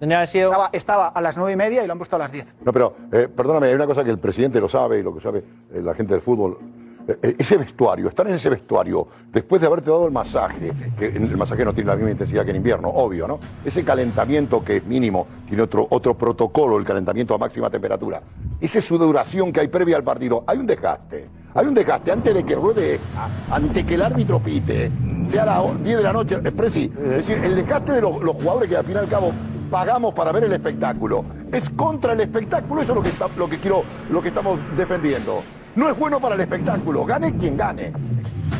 [0.00, 2.16] Tendría que haber sido Estaba, estaba a las 9 y media y lo han puesto
[2.16, 2.56] a las 10.
[2.62, 5.20] No, pero eh, perdóname, hay una cosa que el presidente lo sabe y lo que
[5.20, 5.38] sabe
[5.72, 6.58] eh, la gente del fútbol.
[7.06, 11.06] Eh, eh, ese vestuario, estar en ese vestuario, después de haberte dado el masaje, que
[11.08, 13.38] el masaje no tiene la misma intensidad que en invierno, obvio, ¿no?
[13.64, 18.22] Ese calentamiento que es mínimo, tiene otro, otro protocolo, el calentamiento a máxima temperatura.
[18.60, 21.28] Esa sudoración que hay previa al partido, hay un desgaste.
[21.54, 24.90] Hay un desgaste antes de que ruede, a- antes que el árbitro pite,
[25.26, 28.34] sea las 10 de la noche, eh, Presi, es decir, el desgaste de los, los
[28.36, 29.30] jugadores que al fin y al cabo
[29.70, 31.24] pagamos para ver el espectáculo.
[31.52, 34.58] Es contra el espectáculo, eso es lo que, está- lo que quiero, lo que estamos
[34.76, 35.42] defendiendo.
[35.76, 37.92] No es bueno para el espectáculo, gane quien gane.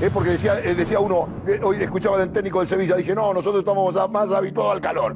[0.01, 3.32] Es porque decía, eh, decía uno, eh, hoy escuchaba del técnico del Sevilla, dice, no,
[3.32, 5.15] nosotros estamos más habituados al calor.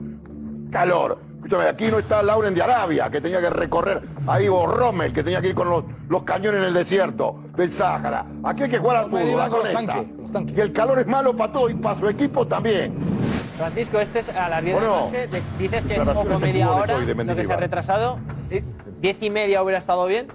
[0.70, 1.18] Calor.
[1.36, 5.22] Escúchame, aquí no está Lauren de Arabia, que tenía que recorrer ahí, o Rommel, que
[5.22, 8.26] tenía que ir con los, los cañones en el desierto del Sáhara.
[8.44, 9.94] Aquí hay que jugar al fútbol, iba la con los conecta.
[9.94, 10.56] tanques, los tanques.
[10.56, 12.92] Y el calor es malo para todo y para su equipo también.
[13.56, 15.26] Francisco, este es a las 10 de la noche.
[15.28, 18.18] De- Dices que es poco media hora lo que se ha retrasado.
[18.48, 18.60] Sí,
[19.00, 20.26] 10 y media hubiera estado bien.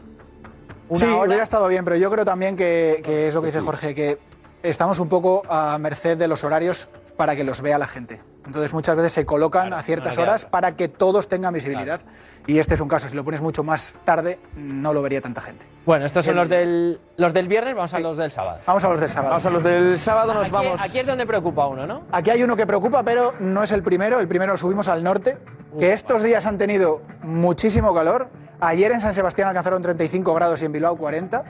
[0.90, 1.26] Una sí, hora.
[1.28, 4.18] hubiera estado bien, pero yo creo también que, que es lo que dice Jorge, que
[4.64, 6.88] estamos un poco a merced de los horarios
[7.18, 8.22] para que los vea la gente.
[8.46, 12.02] Entonces muchas veces se colocan a ciertas no horas para que todos tengan visibilidad.
[12.46, 15.40] Y este es un caso, si lo pones mucho más tarde, no lo vería tanta
[15.40, 15.66] gente.
[15.86, 18.60] Bueno, estos son los del, los del viernes, vamos a los del sábado.
[18.68, 19.30] Vamos a los del sábado.
[19.30, 20.82] Vamos a los del sábado, nos Aquí- vamos.
[20.82, 22.04] Aquí es donde preocupa uno, ¿no?
[22.12, 24.20] Aquí hay uno que preocupa, pero no es el primero.
[24.20, 25.38] El primero lo subimos al norte,
[25.78, 28.30] que estos días han tenido muchísimo calor.
[28.60, 31.44] Ayer en San Sebastián alcanzaron 35 grados y en Bilbao 40.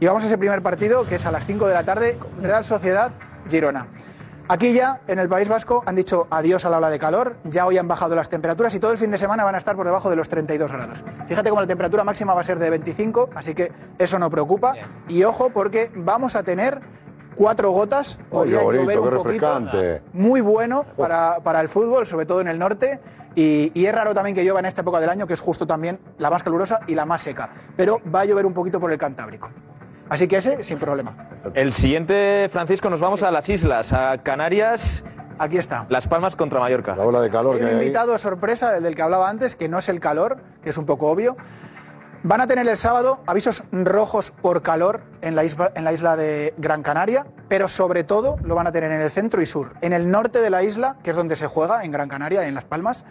[0.00, 2.64] Y vamos a ese primer partido, que es a las 5 de la tarde, Real
[2.64, 3.12] Sociedad,
[3.48, 3.86] Girona.
[4.48, 7.36] Aquí ya, en el País Vasco, han dicho adiós a la ola de calor.
[7.44, 9.76] Ya hoy han bajado las temperaturas y todo el fin de semana van a estar
[9.76, 11.04] por debajo de los 32 grados.
[11.26, 14.74] Fíjate cómo la temperatura máxima va a ser de 25, así que eso no preocupa.
[15.08, 16.80] Y ojo, porque vamos a tener
[17.34, 18.18] cuatro gotas.
[18.30, 19.60] Oye, bonito, llover un poquito
[20.12, 23.00] muy bueno para, para el fútbol, sobre todo en el norte.
[23.34, 25.66] Y, y es raro también que llueva en esta época del año, que es justo
[25.66, 27.50] también la más calurosa y la más seca.
[27.76, 29.50] Pero va a llover un poquito por el Cantábrico.
[30.08, 31.16] Así que ese, sin problema.
[31.54, 35.02] El siguiente, Francisco, nos vamos a las islas, a Canarias.
[35.38, 35.86] Aquí está.
[35.88, 36.94] Las Palmas contra Mallorca.
[36.94, 39.78] La ola de calor Hay un invitado sorpresa, el del que hablaba antes, que no
[39.78, 41.36] es el calor, que es un poco obvio.
[42.24, 47.26] Van a tener el sábado avisos rojos por calor en la, isla, de Gran Canaria,
[47.48, 49.74] pero sobre todo lo van a tener en el centro y sur.
[49.80, 52.54] En el norte de la isla, que es donde se juega, en Gran Canaria, en
[52.54, 53.04] Las Palmas,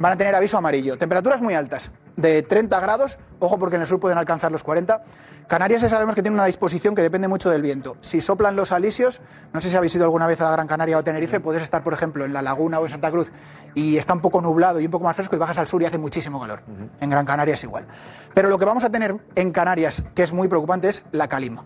[0.00, 0.98] van a tener aviso amarillo.
[0.98, 5.02] Temperaturas muy altas, de 30 grados, ojo porque en el sur pueden alcanzar los 40.
[5.46, 7.96] Canarias ya sabemos que tiene una disposición que depende mucho del viento.
[8.00, 9.20] Si soplan los alisios,
[9.52, 11.92] no sé si habéis ido alguna vez a Gran Canaria o Tenerife, puedes estar, por
[11.92, 13.30] ejemplo, en La Laguna o en Santa Cruz
[13.74, 15.84] y está un poco nublado y un poco más fresco y bajas al sur y
[15.84, 16.62] hace muchísimo calor.
[17.00, 17.86] En Gran Canaria es igual.
[18.34, 21.64] Pero lo que vamos a tener en Canarias, que es muy preocupante, es la calima.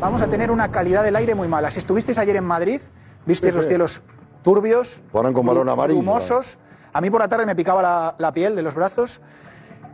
[0.00, 1.70] Vamos a tener una calidad del aire muy mala.
[1.70, 2.80] Si estuvisteis ayer en Madrid,
[3.26, 3.68] visteis Sí, los sí.
[3.68, 4.02] cielos
[4.42, 5.98] turbios, con balón amarillo.
[6.00, 6.58] brumosos.
[6.92, 9.20] A mí por la tarde me picaba la, la piel de los brazos.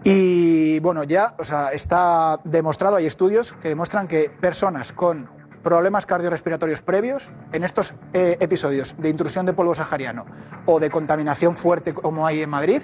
[0.04, 5.28] Y bueno, ya o sea, está demostrado, hay estudios que demuestran que personas con
[5.62, 10.24] problemas cardiorrespiratorios previos, en estos eh, episodios de intrusión de polvo sahariano
[10.66, 12.82] o de contaminación fuerte como hay en Madrid,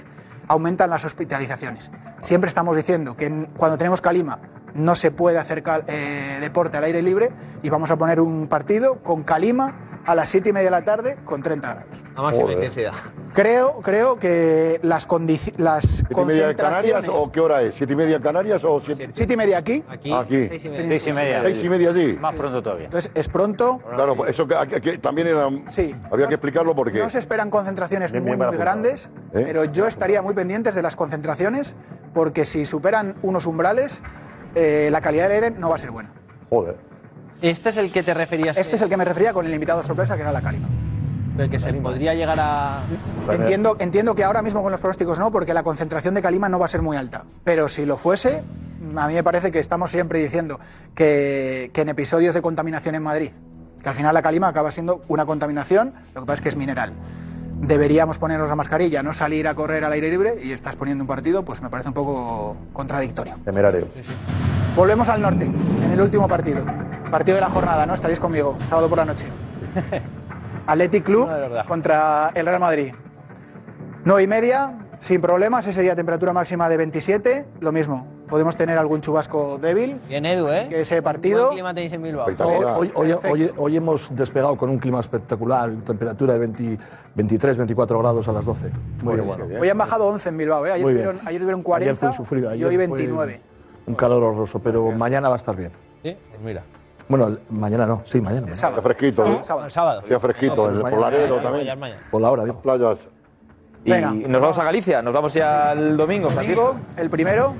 [0.48, 1.90] aumentan las hospitalizaciones.
[2.20, 4.38] Siempre estamos diciendo que cuando tenemos calima
[4.74, 7.30] no se puede hacer cal- eh, deporte al aire libre
[7.62, 10.84] y vamos a poner un partido con calima a las 7 y media de la
[10.84, 12.04] tarde con 30 grados.
[12.14, 12.92] A máxima intensidad.
[13.32, 15.08] Creo, creo que las,
[15.56, 17.74] las ¿Siete y media de Canarias o qué hora es?
[17.74, 19.08] ¿Siete y media en Canarias o siete?
[19.12, 19.82] ¿Siete y media aquí?
[19.88, 20.46] Aquí, Aquí.
[20.48, 20.86] seis y media.
[20.88, 21.42] Seis y media.
[21.42, 22.12] Seis y media allí.
[22.20, 22.84] Más pronto todavía.
[22.84, 23.78] Entonces es pronto.
[23.94, 25.96] Claro, pues eso que, que- que también era, Sí.
[26.12, 29.42] había que explicarlo porque No se esperan concentraciones Bien, muy, bien grandes, ¿Eh?
[29.46, 31.74] pero yo estaría muy pendientes de las concentraciones
[32.12, 34.02] porque si superan unos umbrales,
[34.54, 36.12] eh, la calidad del aire no va a ser buena.
[36.50, 36.76] Joder.
[37.42, 38.56] Este es el que te referías.
[38.56, 40.68] Este es el que me refería con el invitado sorpresa, que era la calima.
[41.36, 42.84] El que se podría llegar a.
[43.30, 46.58] Entiendo, entiendo que ahora mismo con los pronósticos no, porque la concentración de calima no
[46.58, 47.24] va a ser muy alta.
[47.42, 48.44] Pero si lo fuese,
[48.96, 50.60] a mí me parece que estamos siempre diciendo
[50.94, 53.30] que, que en episodios de contaminación en Madrid,
[53.82, 56.56] que al final la calima acaba siendo una contaminación, lo que pasa es que es
[56.56, 56.92] mineral.
[57.66, 61.08] Deberíamos ponernos la mascarilla, no salir a correr al aire libre y estás poniendo un
[61.08, 63.36] partido, pues me parece un poco contradictorio.
[63.42, 63.88] Temerario.
[64.76, 66.62] Volvemos al norte, en el último partido.
[67.10, 67.94] Partido de la jornada, ¿no?
[67.94, 69.26] Estaréis conmigo, sábado por la noche.
[70.66, 71.26] Athletic Club
[71.66, 72.92] contra el Real Madrid.
[74.04, 78.13] 9 y media, sin problemas, ese día temperatura máxima de 27, lo mismo.
[78.28, 80.00] Podemos tener algún chubasco débil.
[80.08, 80.66] Bien, Edu, ¿eh?
[80.68, 81.50] Que ese partido.
[81.50, 82.26] ¿Qué clima tenéis en Bilbao?
[82.76, 86.78] Hoy, hoy- hoy- hoy hemos despegado con un clima espectacular, temperatura de 20
[87.14, 88.70] 23, 24 grados a las 12.
[89.02, 89.60] Muy bien.
[89.60, 90.72] Hoy han bajado 11 en Bilbao, ¿eh?
[90.72, 93.40] Ayer, Muy tuvieron, ayer tuvieron Ayer 40 fue sufrido, y ayer hoy fue 29.
[93.86, 95.70] Un calor horroroso, pero mañana va a estar bien.
[96.02, 96.62] Sí, pues mira.
[97.08, 98.46] Bueno, el- mañana no, sí, mañana.
[98.46, 98.52] mañana.
[98.68, 99.42] Hacía fresquito, ¿no?
[99.44, 99.68] Sábado.
[99.70, 100.00] sábado.
[100.00, 101.78] Hacía fresquito, No, el pues Polaredo mañana, también.
[101.78, 102.00] Mañana.
[102.10, 102.60] Por la hora, digo.
[102.62, 103.00] Playas.
[103.84, 104.12] Y Venga.
[104.14, 106.64] nos vamos a Galicia, nos vamos ya el domingo, Francisco.
[106.68, 107.54] Domingo, el primero.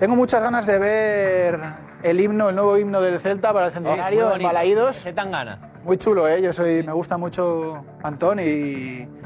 [0.00, 1.60] Tengo muchas ganas de ver
[2.02, 4.96] el himno, el nuevo himno del Celta para el centenario en Balaídos.
[4.96, 5.58] Se tan gana.
[5.84, 6.40] Muy chulo, ¿eh?
[6.40, 8.42] Yo soy, me gusta mucho Antón y,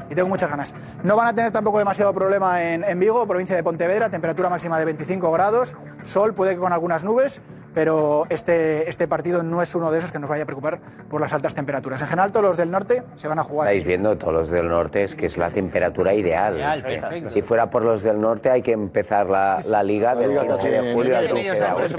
[0.09, 0.75] y tengo muchas ganas.
[1.01, 4.77] No van a tener tampoco demasiado problema en, en Vigo, provincia de Pontevedra, temperatura máxima
[4.77, 7.41] de 25 grados, sol, puede que con algunas nubes,
[7.75, 10.79] pero este, este partido no es uno de esos que nos vaya a preocupar
[11.09, 12.01] por las altas temperaturas.
[12.01, 13.67] En general, todos los del norte se van a jugar.
[13.67, 16.55] Estáis viendo todos los del norte, es que es la temperatura ideal.
[16.55, 17.29] Ideal.
[17.29, 20.93] Si fuera por los del norte, hay que empezar la, la liga del 15 de
[20.93, 21.97] julio al 15 de agosto.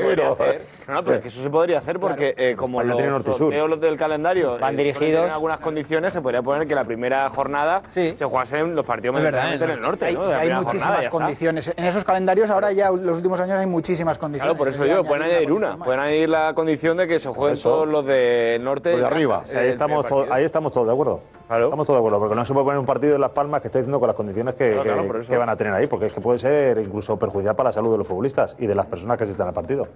[0.86, 3.32] No, no, pero es que eso se podría hacer porque eh, como los norte y
[3.32, 3.39] sur.
[3.39, 5.23] sorteos los del calendario Van eh, dirigidos.
[5.23, 9.23] tener algunas condiciones, se podría poner que la primera jornada se jugasen los partidos Es
[9.24, 10.07] verdad, en el norte.
[10.07, 10.27] Hay, ¿no?
[10.27, 11.74] Hay muchísimas jornada, condiciones.
[11.77, 14.55] En esos calendarios ahora ya los últimos años hay muchísimas condiciones.
[14.55, 15.66] Claro, por eso digo, pueden añadir una.
[15.85, 18.93] Pueden añadir la condición de que se jueguen todos los del norte.
[18.93, 19.43] Los de arriba.
[19.57, 21.21] ahí, estamos todos, ahí estamos todos de acuerdo.
[21.49, 23.69] Estamos todos de acuerdo, porque no se puede poner un partido en Las Palmas que
[23.69, 25.33] esté diciendo con las condiciones que, Claro, que- claro, por eso.
[25.33, 27.93] que van a tener ahí, porque es que puede ser incluso perjudicial para la salud
[27.93, 29.87] de los futbolistas y de las personas que asistan al partido.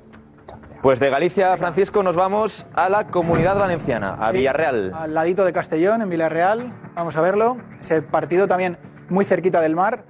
[0.83, 4.93] Pues de Galicia, Francisco, nos vamos a la Comunidad Valenciana, a Sí, Villarreal.
[4.95, 6.73] Al ladito de Castellón, en Villarreal.
[6.95, 7.59] Vamos a verlo.
[7.81, 8.79] Ese partido también
[9.11, 10.05] muy cerquita del mar.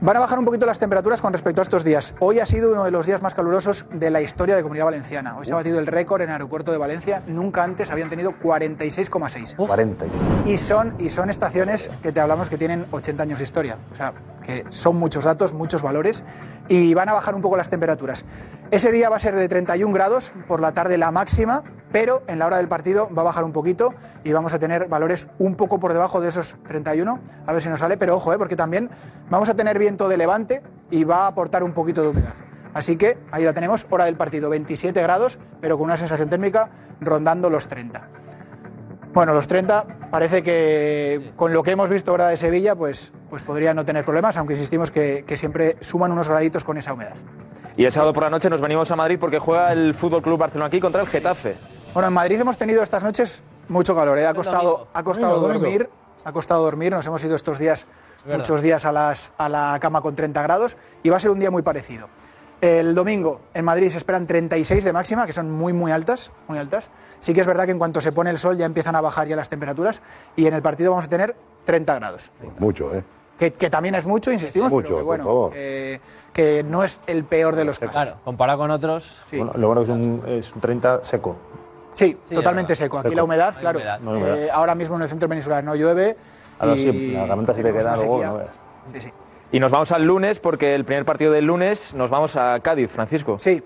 [0.00, 2.14] Van a bajar un poquito las temperaturas con respecto a estos días.
[2.20, 5.36] Hoy ha sido uno de los días más calurosos de la historia de Comunidad Valenciana.
[5.36, 7.22] Hoy se ha batido el récord en el aeropuerto de Valencia.
[7.26, 9.56] Nunca antes habían tenido 46,6.
[9.56, 10.06] 40.
[10.46, 13.76] Y son, y son estaciones que te hablamos que tienen 80 años de historia.
[13.92, 16.22] O sea, que son muchos datos, muchos valores.
[16.68, 18.24] Y van a bajar un poco las temperaturas.
[18.70, 22.38] Ese día va a ser de 31 grados, por la tarde la máxima, pero en
[22.38, 25.54] la hora del partido va a bajar un poquito y vamos a tener valores un
[25.54, 27.18] poco por debajo de esos 31.
[27.46, 28.36] A ver si nos sale, pero ojo, ¿eh?
[28.36, 28.90] porque también
[29.30, 32.34] vamos a tener viento de levante y va a aportar un poquito de humedad.
[32.74, 36.68] Así que ahí la tenemos, hora del partido, 27 grados, pero con una sensación térmica
[37.00, 38.06] rondando los 30.
[39.14, 43.42] Bueno, los 30 parece que con lo que hemos visto ahora de Sevilla, pues, pues
[43.42, 47.16] podría no tener problemas, aunque insistimos que, que siempre suman unos graditos con esa humedad.
[47.78, 50.36] Y el sábado por la noche nos venimos a Madrid porque juega el Fútbol Club
[50.36, 51.56] Barcelona aquí contra el Getafe.
[51.94, 54.26] Bueno, en Madrid hemos tenido estas noches mucho calor, ¿eh?
[54.26, 55.88] ha costado, ha costado dormir,
[56.24, 57.86] ha costado dormir, nos hemos ido estos días,
[58.26, 61.38] muchos días a, las, a la cama con 30 grados y va a ser un
[61.38, 62.08] día muy parecido.
[62.60, 66.58] El domingo en Madrid se esperan 36 de máxima, que son muy muy altas, muy
[66.58, 66.90] altas.
[67.20, 69.28] Sí que es verdad que en cuanto se pone el sol ya empiezan a bajar
[69.28, 70.02] ya las temperaturas
[70.34, 72.32] y en el partido vamos a tener 30 grados.
[72.58, 73.04] Mucho, ¿eh?
[73.38, 75.52] Que, que también es mucho, insistimos, Mucho, pero que por bueno, favor.
[75.54, 76.00] eh,
[76.38, 77.96] que no es el peor de los casos.
[77.96, 79.12] Claro, comparado con otros.
[79.32, 81.34] Bueno, lo bueno es un, es un 30 seco.
[81.94, 82.96] Sí, Sí, totalmente seco.
[83.00, 83.16] Aquí Seco.
[83.16, 83.80] la humedad, claro.
[83.80, 83.98] humedad.
[83.98, 84.38] No hay humedad.
[84.38, 86.16] eh, ahora mismo en el centro peninsular no llueve.
[86.60, 88.50] Ahora y sí, la garganta sí le queda no veas.
[88.92, 89.12] Sí, sí.
[89.50, 92.88] Y nos vamos al lunes porque el primer partido del lunes nos vamos a Cádiz,
[92.92, 93.40] Francisco.
[93.40, 93.64] Sí.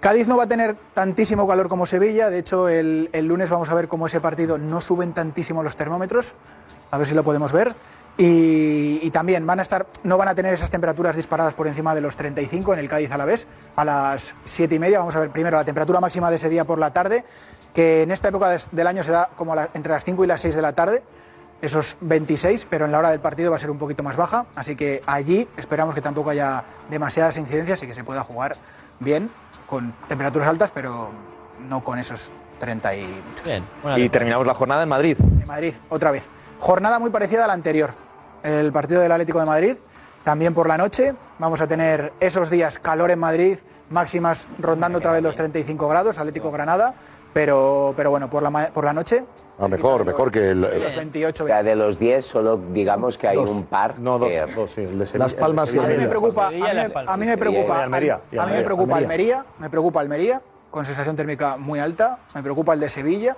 [0.00, 2.28] Cádiz no va a tener tantísimo calor como Sevilla.
[2.28, 5.74] De hecho, el, el lunes vamos a ver cómo ese partido no suben tantísimo los
[5.76, 6.34] termómetros.
[6.90, 7.74] A ver si lo podemos ver.
[8.22, 11.94] Y, y también van a estar, no van a tener esas temperaturas disparadas por encima
[11.94, 13.46] de los 35 en el Cádiz a la vez.
[13.76, 16.66] A las 7 y media vamos a ver primero la temperatura máxima de ese día
[16.66, 17.24] por la tarde,
[17.72, 20.42] que en esta época del año se da como la- entre las 5 y las
[20.42, 21.02] 6 de la tarde.
[21.62, 24.44] Esos 26, pero en la hora del partido va a ser un poquito más baja,
[24.54, 28.56] así que allí esperamos que tampoco haya demasiadas incidencias y que se pueda jugar
[28.98, 29.30] bien,
[29.66, 31.10] con temperaturas altas, pero
[31.68, 33.48] no con esos 30 y muchos.
[33.98, 35.16] y terminamos la jornada en Madrid.
[35.20, 36.28] En Madrid, otra vez.
[36.58, 37.90] Jornada muy parecida a la anterior.
[38.42, 39.76] El partido del Atlético de Madrid,
[40.24, 41.14] también por la noche.
[41.38, 43.58] Vamos a tener esos días calor en Madrid,
[43.90, 46.94] máximas rondando otra vez los 35 grados, Atlético Granada,
[47.32, 49.24] pero, pero bueno, por la, por la noche
[49.62, 50.60] Ah, mejor, mejor que el.
[50.62, 53.50] los 28 O sea, de los 10 solo digamos que hay Dos.
[53.50, 53.98] un par.
[53.98, 56.08] No, dos, que- dos, sí, el de Las Palmas y A mí me Almería.
[56.08, 59.36] preocupa, a mí, Sevilla a mí me Sevilla preocupa, Almería, a mí me preocupa Almería.
[59.36, 63.36] Almería, me preocupa Almería, con sensación térmica muy alta, me preocupa el de Sevilla,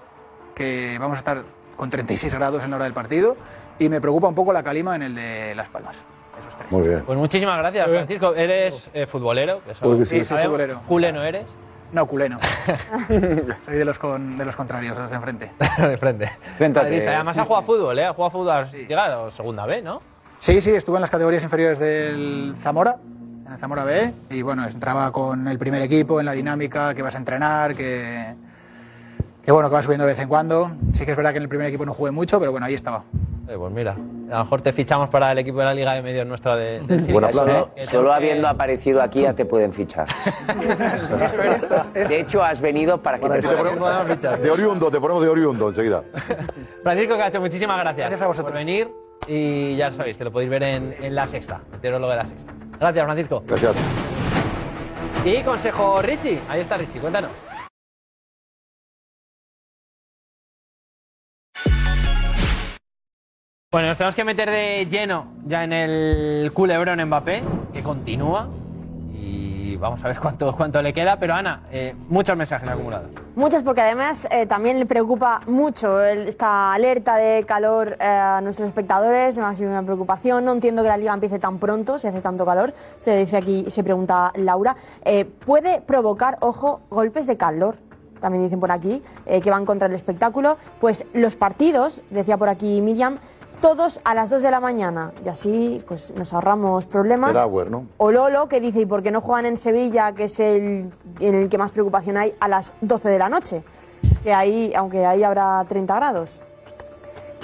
[0.54, 1.42] que vamos a estar
[1.82, 3.36] con 36 grados en la hora del partido,
[3.80, 6.04] y me preocupa un poco la calima en el de Las Palmas.
[6.38, 6.70] Esos tres.
[6.70, 7.02] Muy bien.
[7.04, 8.36] Pues muchísimas gracias, Francisco.
[8.36, 9.62] ¿Eres eh, futbolero?
[9.64, 10.06] Que sí.
[10.06, 10.80] Sí, soy futbolero.
[10.86, 11.44] ¿Culé no eres?
[11.90, 12.38] No, culé no.
[13.62, 15.50] Soy de los, con, de los contrarios, de los de enfrente.
[15.78, 16.30] de frente.
[16.60, 17.16] Madridista.
[17.16, 18.04] Además ha jugado a fútbol, ¿eh?
[18.04, 20.02] Ha jugado a fútbol has llegado a segunda B, ¿no?
[20.38, 22.98] Sí, sí, estuve en las categorías inferiores del Zamora,
[23.44, 27.02] en el Zamora B, y bueno, entraba con el primer equipo en la dinámica, que
[27.02, 28.36] vas a entrenar, que,
[29.44, 30.70] que bueno, que vas subiendo de vez en cuando.
[30.93, 32.74] Sí que es verdad que en el primer equipo no jugué mucho, pero bueno, ahí
[32.74, 33.02] estaba.
[33.48, 33.93] Eh, pues mira,
[34.31, 36.81] a lo mejor te fichamos para el equipo de la Liga de Medios nuestra de,
[36.81, 37.32] del Chile.
[37.32, 40.06] Solo, Que solo tengo habiendo que- aparecido aquí ya te pueden fichar.
[41.94, 45.69] De hecho, has venido para que te Te ponemos- De oriundo, te ponemos de oriundo
[45.69, 46.02] enseguida.
[46.82, 48.52] Francisco Cacho, muchísimas gracias, Gracias a vosotros.
[48.52, 48.89] por venir
[49.27, 52.52] y ya sabéis que lo podéis ver en, en La Sexta, lo de La Sexta.
[52.78, 53.43] Gracias, Francisco.
[53.47, 53.74] Gracias.
[55.24, 57.31] Y consejo Richie, ahí está Richie, cuéntanos.
[63.73, 67.43] Bueno, nos tenemos que meter de lleno ya en el culebrón Mbappé,
[67.73, 68.47] que continúa.
[69.15, 71.19] Y vamos a ver cuánto, cuánto le queda.
[71.19, 73.09] Pero Ana, eh, muchos mensajes acumulados.
[73.35, 78.69] Muchos, porque además eh, también le preocupa mucho esta alerta de calor eh, a nuestros
[78.69, 80.44] espectadores, ha sido una preocupación.
[80.44, 82.74] No entiendo que la liga empiece tan pronto, si hace tanto calor.
[82.99, 84.77] Se dice aquí, se pregunta Laura.
[85.03, 87.77] Eh, ¿Puede provocar, ojo, golpes de calor?
[88.20, 90.59] También dicen por aquí, eh, que van contra el espectáculo.
[90.78, 93.19] Pues los partidos, decía por aquí Miriam,
[93.62, 95.12] todos a las 2 de la mañana.
[95.24, 97.32] Y así pues nos ahorramos problemas.
[97.97, 101.34] O Lolo, que dice, ¿y por qué no juegan en Sevilla, que es el en
[101.34, 103.62] el que más preocupación hay, a las 12 de la noche?
[104.22, 106.43] Que ahí, aunque ahí habrá 30 grados.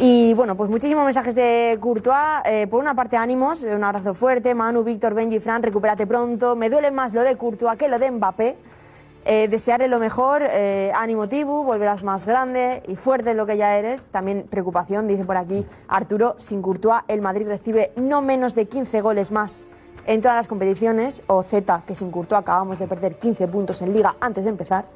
[0.01, 2.43] Y bueno, pues muchísimos mensajes de Courtois.
[2.45, 4.55] Eh, por una parte, ánimos, un abrazo fuerte.
[4.55, 6.57] Manu, Víctor, Benji, Fran, recupérate pronto.
[6.57, 8.57] Me duele más lo de Courtois que lo de Mbappé.
[9.31, 13.59] Eh, desearle lo mejor, eh, ánimo Tibu, volverás más grande y fuerte de lo que
[13.59, 14.07] ya eres.
[14.07, 19.03] También preocupación, dice por aquí Arturo, sin Courtois el Madrid recibe no menos de 15
[19.03, 19.67] goles más
[20.07, 23.93] en todas las competiciones, o Z, que sin Courtois acabamos de perder 15 puntos en
[23.93, 24.87] Liga antes de empezar.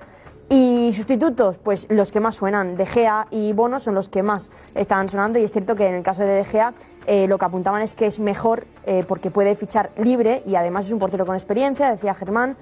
[0.48, 4.50] Y sustitutos, pues los que más suenan, De Gea y Bono son los que más
[4.74, 6.72] están sonando y es cierto que en el caso de De Gea
[7.06, 10.86] eh, lo que apuntaban es que es mejor eh, porque puede fichar libre y además
[10.86, 12.56] es un portero con experiencia, decía Germán,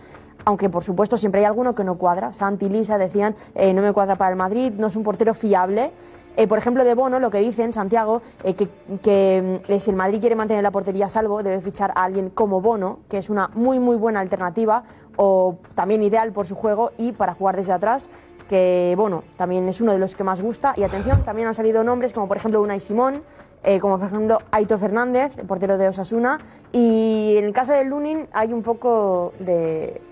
[0.45, 2.33] aunque por supuesto siempre hay alguno que no cuadra.
[2.33, 5.93] Santi Lisa decían, eh, no me cuadra para el Madrid, no es un portero fiable.
[6.37, 8.69] Eh, por ejemplo, de Bono, lo que dicen, Santiago, eh, que,
[9.03, 12.61] que, si el Madrid quiere mantener la portería a salvo, debe fichar a alguien como
[12.61, 14.85] Bono, que es una muy, muy buena alternativa,
[15.17, 18.09] o también ideal por su juego y para jugar desde atrás,
[18.51, 20.75] que bueno, también es uno de los que más gusta.
[20.77, 23.23] Y atención, también han salido nombres como por ejemplo Unai Simón,
[23.63, 26.41] eh, como por ejemplo Aito Fernández, el portero de Osasuna.
[26.73, 30.03] Y en el caso de Lunin hay un poco de...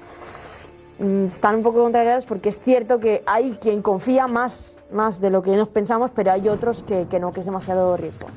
[1.01, 5.31] mm, Están un poco contrariados porque es cierto que hay quien confía más, más de
[5.31, 8.29] lo que nos pensamos, pero hay otros que, que no, que es demasiado riesgo.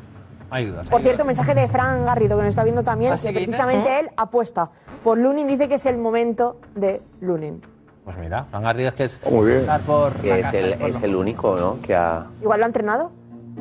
[0.50, 0.88] Hay dudas.
[0.90, 1.38] Por hay cierto, dudas.
[1.38, 4.72] mensaje de Fran Garrido, que nos está viendo también, ¿Ah, que precisamente él apuesta
[5.04, 7.62] por Lunin, dice que es el momento de Lunin.
[8.04, 9.66] Pues mira, Fran Garrido es que es Muy bien.
[9.86, 11.80] por Que es casa el, es el único, ¿no?
[11.82, 13.12] Que ha, Igual lo ha entrenado.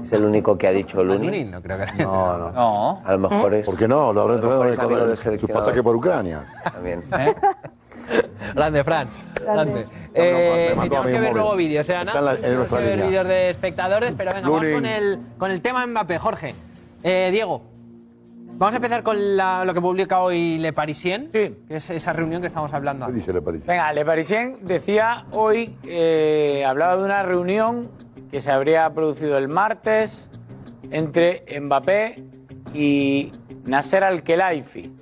[0.03, 1.27] es el único que ha dicho Luni.
[1.27, 2.51] Lunin, no creo que No, no.
[2.53, 3.03] No.
[3.05, 3.67] A lo mejor es.
[3.67, 4.13] ¿Por qué no?
[4.13, 5.63] Lo habrá a lo mejor entrenado es en amigo del el- su seleccionador.
[5.65, 6.45] pasaje por Ucrania.
[6.73, 7.05] También.
[8.55, 9.09] Grande, Fran.
[9.41, 9.85] Grande.
[10.15, 11.35] Eh, mandó a tenemos que ver móvil.
[11.35, 12.11] luego vídeos, ¿eh, Ana?
[12.11, 13.09] Está en la- en Tenemos nuestra que ver línea.
[13.11, 14.75] vídeos de espectadores, pero venga, vamos Lunin.
[14.77, 16.55] con el, con el tema Mbappé, Jorge.
[17.03, 17.63] Eh, Diego,
[18.53, 22.41] vamos a empezar con la- lo que publica hoy Le Parisien, que es esa reunión
[22.41, 23.07] que estamos hablando.
[23.07, 23.65] ¿Qué dice Le Paris?
[23.67, 27.91] Venga, Le Parisien decía hoy, eh, hablaba de una reunión
[28.31, 30.29] que se habría producido el martes
[30.91, 32.23] entre Mbappé
[32.75, 33.33] y
[33.65, 34.95] Nasser Al-Khelaifi.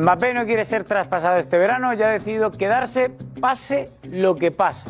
[0.00, 3.10] Mbappé no quiere ser traspasado este verano y ha decidido quedarse
[3.40, 4.88] pase lo que pase.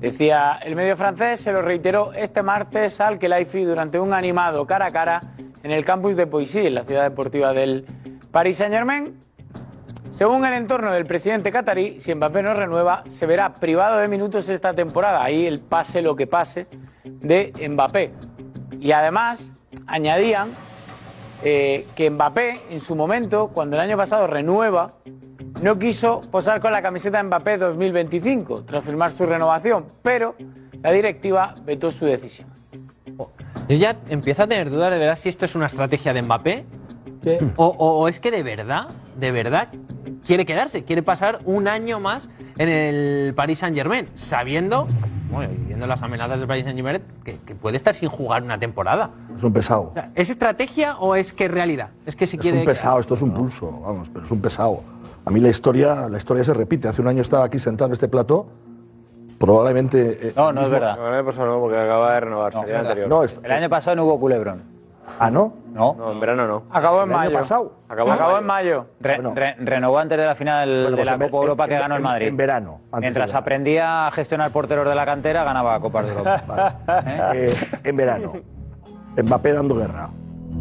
[0.00, 4.86] Decía el medio francés, se lo reiteró este martes al Khelaifi durante un animado cara
[4.86, 5.22] a cara
[5.62, 7.84] en el campus de Poissy, en la ciudad deportiva del
[8.30, 9.18] Paris Saint-Germain.
[10.10, 14.48] Según el entorno del presidente catarí, si Mbappé no renueva, se verá privado de minutos
[14.48, 15.22] esta temporada.
[15.24, 16.66] Ahí el pase lo que pase
[17.04, 18.12] de Mbappé.
[18.78, 19.40] Y además,
[19.86, 20.50] añadían
[21.42, 24.92] eh, que Mbappé, en su momento, cuando el año pasado renueva,
[25.62, 30.34] no quiso posar con la camiseta Mbappé 2025 tras firmar su renovación, pero
[30.82, 32.51] la directiva vetó su decisión.
[33.68, 36.64] Yo ya empiezo a tener dudas de verdad si esto es una estrategia de Mbappé
[37.56, 38.88] o, o- o es que de verdad,
[39.18, 39.68] de verdad
[40.26, 44.86] quiere quedarse, quiere pasar un año más en el Paris Saint Germain, sabiendo,
[45.30, 48.42] bueno, y viendo las amenazas del Paris Saint Germain, que, que puede estar sin jugar
[48.42, 49.10] una temporada.
[49.34, 49.88] Es un pesado.
[49.90, 51.90] O sea, ¿Es estrategia o es que es realidad?
[52.06, 52.58] Es que si Es quiere.
[52.60, 54.80] un pesado, esto es un pulso, vamos, pero es un pesado.
[55.24, 56.88] A mí la historia, la historia se repite.
[56.88, 58.48] Hace un año estaba aquí sentado en este plató,
[59.46, 60.28] probablemente...
[60.28, 60.96] eh, No, no es mismo- verdad.
[60.96, 63.08] No, el año pasado no, porque acaba de renovar, sería el anterior.
[63.08, 64.62] No, es- El año pasado no hubo culebrón.
[65.18, 65.52] ¿Ah, no?
[65.72, 65.94] No.
[65.98, 66.62] No, en verano no.
[66.70, 67.38] Acabó en ¿El año mayo.
[67.38, 67.72] pasado?
[67.88, 68.86] Acabó, Acabó en mayo.
[69.00, 71.80] Re- renovó antes de la final Bueno, de pues la en- Copa Europa que en-
[71.80, 72.26] ganó el Madrid.
[72.28, 76.76] en verano, Mientras aprendía a gestionar porteros de la cantera, ganaba Copas de Europa.
[77.34, 77.52] Eh,
[77.84, 78.32] en verano.
[79.20, 80.08] Mbappé dando guerra.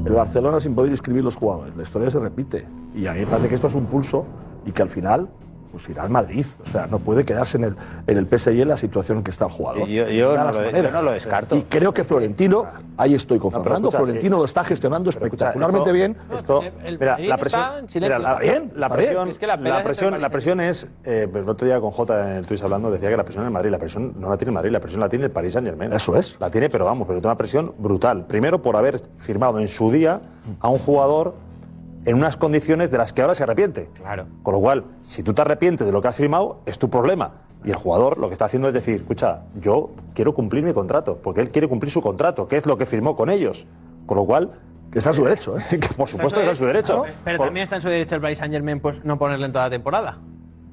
[0.05, 1.75] El Barcelona sin poder inscribir los jugadores.
[1.75, 2.65] La historia se repite.
[2.95, 4.25] Y a mí me parece que esto es un pulso
[4.65, 5.29] y que al final
[5.71, 6.45] pues irá al Madrid.
[6.65, 7.75] O sea, no puede quedarse en el,
[8.07, 9.87] en el PSG en la situación en que está el jugador.
[9.87, 10.93] Yo- yo no lo- yo maneras.
[10.93, 11.55] no lo descarto.
[11.55, 12.65] Y creo que Florentino,
[12.97, 14.39] ahí estoy con Fernando, escucha, Florentino sí.
[14.39, 16.17] lo está gestionando Pero espectacularmente esto- bien.
[16.33, 18.95] Esto, El- el mira, la está presión, en silencio, mira, la, está bien, la está
[18.95, 21.79] presión, Es que la la es presión, la presión es, eh, pero el otro día
[21.79, 24.29] con Jota en el Twitch hablando decía que la presión en Madrid, la presión no
[24.29, 25.91] la tiene Madrid, la presión la tiene el Paris Saint Germain.
[25.93, 26.35] Eso es.
[26.39, 28.25] La tiene, pero vamos, pero tiene una presión brutal.
[28.25, 30.19] Primero por haber firmado en su día
[30.59, 31.33] a un jugador
[32.05, 33.89] en unas condiciones de las que ahora se arrepiente.
[33.93, 34.25] Claro.
[34.43, 37.41] Con lo cual, si tú te arrepientes de lo que has firmado, es tu problema.
[37.63, 41.19] Y el jugador lo que está haciendo es decir, escucha, yo quiero cumplir mi contrato,
[41.21, 43.67] porque él quiere cumplir su contrato, que es lo que firmó con ellos.
[44.05, 44.49] Con lo cual...
[44.91, 45.63] Que está a su derecho, ¿eh?
[45.69, 47.03] que por supuesto que está a su derecho.
[47.23, 49.53] Pero Por- también está en su derecho el Paris Saint Germain pues, no ponerle en
[49.53, 50.17] toda la temporada.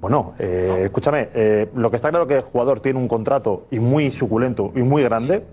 [0.01, 3.67] Bueno, eh, escúchame, eh, lo que está claro es que el jugador tiene un contrato
[3.71, 5.45] y muy suculento y muy grande,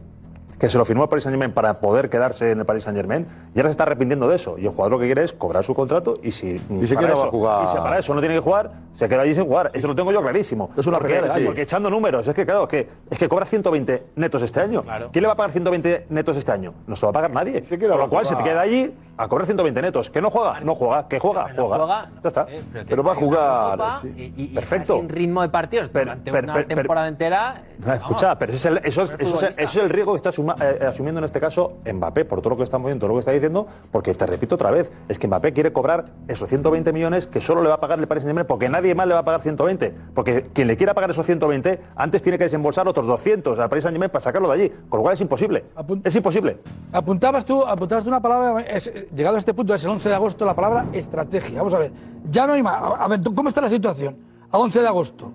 [0.59, 2.97] que se lo firmó el Paris Saint Germain para poder quedarse en el Paris Saint
[2.97, 4.57] Germain, y ahora se está arrepintiendo de eso.
[4.57, 7.07] Y el jugador lo que quiere es cobrar su contrato y si, Y si para
[7.07, 7.63] quiere eso, va a jugar.
[7.63, 9.71] y si para eso no tiene que jugar, se queda allí sin jugar.
[9.73, 10.71] Eso lo tengo yo clarísimo.
[10.77, 13.45] Es una porque, pelea porque echando números, es que claro, es que, es que cobra
[13.45, 14.83] 120 netos este año.
[14.83, 15.09] Claro.
[15.11, 16.73] ¿Quién le va a pagar 120 netos este año?
[16.87, 17.65] No se lo va a pagar nadie.
[17.65, 20.09] Se Con lo cual se te queda allí a cobrar 120 netos.
[20.09, 20.59] ¿Que no juega?
[20.61, 21.07] No juega.
[21.07, 21.45] ¿Que juega?
[21.51, 21.85] Pero Juega.
[21.85, 22.45] juega, Ya está.
[22.49, 24.33] eh, Pero va a jugar, sí.
[24.37, 24.97] y, Perfecto.
[24.97, 27.61] sin ritmo de partidos Pero- durante una temporada entera.
[27.79, 29.61] No, vamos, escucha, pero ese es el, eso, es, no es eso es el- futbolista.
[29.63, 32.51] eso es el riesgo que está asuma- eh, asumiendo en este caso Mbappé, por todo
[32.51, 35.19] lo que estamos viendo, todo lo que está diciendo, porque te repito otra vez, es
[35.19, 38.23] que Mbappé quiere cobrar esos 120 millones que solo le va a pagar el Paris
[38.23, 39.93] Saint-Germain porque nadie más le va a pagar 120.
[40.13, 43.83] Porque quien le quiera pagar esos 120, antes tiene que desembolsar otros 200 al Paris
[43.83, 44.69] Saint-Germain para sacarlo de allí.
[44.89, 45.65] Con lo cual es imposible.
[45.75, 46.57] Apun- Es imposible.
[46.91, 50.09] Apuntabas tú, apuntabas tú una palabra, es- decir, llegado a este punto, es el 11
[50.09, 51.59] de agosto, la palabra estrategia.
[51.59, 51.91] Vamos a ver,
[52.29, 52.81] ya no hay más.
[52.99, 54.17] A ver, ¿cómo está la situación?
[54.51, 55.31] A 11 de agosto.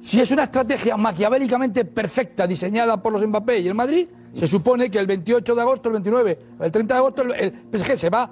[0.00, 4.90] Si es una estrategia maquiavélicamente perfecta diseñada por los Mbappé y el Madrid, se supone
[4.90, 8.10] que el 28 de agosto, el 29, el 30 de agosto, el, el PSG se
[8.10, 8.22] va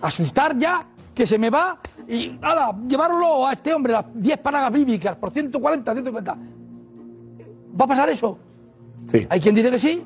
[0.00, 0.80] a asustar ya,
[1.14, 1.78] que se me va
[2.08, 6.38] y ala, llevarlo a este hombre, las 10 paradas bíblicas por 140, 150.
[7.78, 8.38] ¿Va a pasar eso?
[9.10, 9.26] Sí.
[9.28, 10.02] Hay quien dice que sí,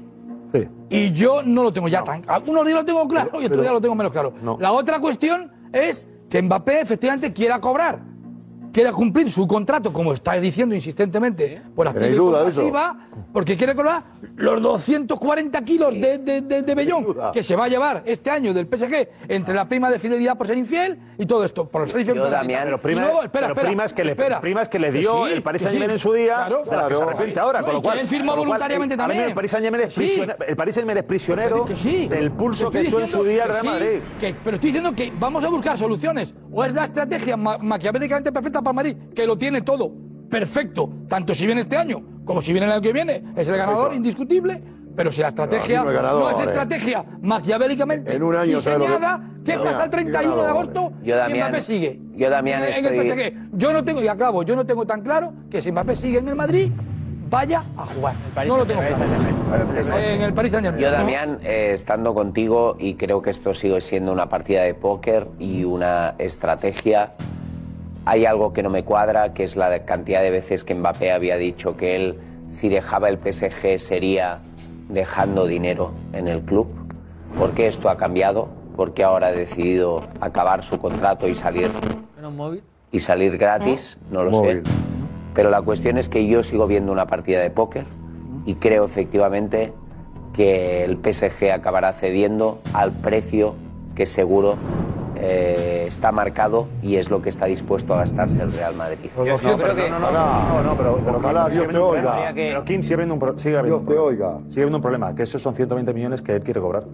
[0.55, 0.69] Sí.
[0.89, 3.73] y yo no lo tengo ya tan Algunos días lo tengo claro y otros días
[3.73, 4.33] lo tengo menos claro.
[4.41, 4.57] No.
[4.61, 8.01] La otra cuestión es que Mbappé efectivamente quiera cobrar,
[8.75, 12.51] quiera cumplir su contrato, como está diciendo insistentemente, por activa y ¿Tenéis por duda de
[12.51, 12.61] eso?
[12.61, 12.97] pasiva,
[13.33, 14.03] porque quiere cobrar
[14.35, 18.53] los 240 kilos de, de, de, de Bellón que se va a llevar este año
[18.53, 21.67] del PSG entre la prima de fidelidad por ser infiel y todo esto.
[21.67, 24.11] Por ser infiel Yo, Damián, pero prima- Y luego, espera, pero espera, primas que le-
[24.11, 24.41] espera.
[24.41, 27.03] primas que le dio el Paris Saint-Germain en su día, claro, de las que se
[27.03, 29.07] arrepiente ahora, con No, lo y que cual- él firmó con lo cual, voluntariamente mismo
[29.07, 29.29] también.
[29.29, 30.01] el Paris Saint-Germain es Sí.
[30.01, 32.09] prisionero- el es prisionero Que sí.
[32.09, 34.01] del pulso que echó en su día el Real Madrid.
[34.19, 36.35] que- pero estoy diciendo que vamos a buscar soluciones.
[36.53, 39.93] O es la estrategia ma- maquiavélicamente perfecta para Madrid, que lo tiene todo
[40.29, 43.57] perfecto, tanto si viene este año como si viene el año que viene, es el
[43.57, 44.61] ganador indiscutible.
[44.97, 46.43] Pero si la estrategia no es eh.
[46.45, 50.47] estrategia maquiavélicamente En un año, ¿sabes lo que- diseñada, ¿qué No, pasa el 31 de
[50.49, 52.01] agosto Yo, si Damián- Mbappé sigue?
[52.15, 53.35] yo, Damián, en, en el estoy- PSG.
[53.59, 56.29] Yo no tengo, y acabo, yo no tengo tan claro que si Mbappé sigue en
[56.29, 56.71] el Madrid,
[57.29, 58.15] vaya a jugar.
[58.47, 59.99] No lo tengo claro.
[60.01, 60.83] En el Paris Saint-Germain.
[60.85, 65.27] Yo, Damián, eh, estando contigo, y creo que esto sigue siendo una partida de póker
[65.41, 67.11] y una estrategia,
[68.07, 71.37] hay algo que no me cuadra, que es la cantidad de veces que Mbappé había
[71.37, 72.19] dicho que él,
[72.49, 74.39] si dejaba el PSG, sería
[74.89, 76.69] dejando dinero en el club.
[77.39, 78.49] ¿Por qué esto ha cambiado?
[78.77, 81.71] Porque ahora ha decidido acabar su contrato y salir
[82.93, 84.63] y salir gratis, no lo sé.
[85.35, 87.87] Pero la cuestión es que yo sigo viendo una partida de póker
[88.47, 89.73] y creo efectivamente
[90.33, 93.55] que el PSG acabará cediendo al precio
[93.95, 94.57] que seguro
[95.17, 98.99] eh, está marcado y es lo que está dispuesto a gastarse el Real Madrid.
[99.17, 99.91] Yo, yo creo que.
[99.91, 102.03] No, no, no, no, pero, pero Ojalá Dios te oiga.
[102.13, 102.33] problema.
[102.35, 104.39] Pero Kim sigue habiendo un, pro- sigue habiendo un Dios te problema.
[104.49, 106.85] Sigue habiendo un problema, que esos son 120 millones que él quiere cobrar.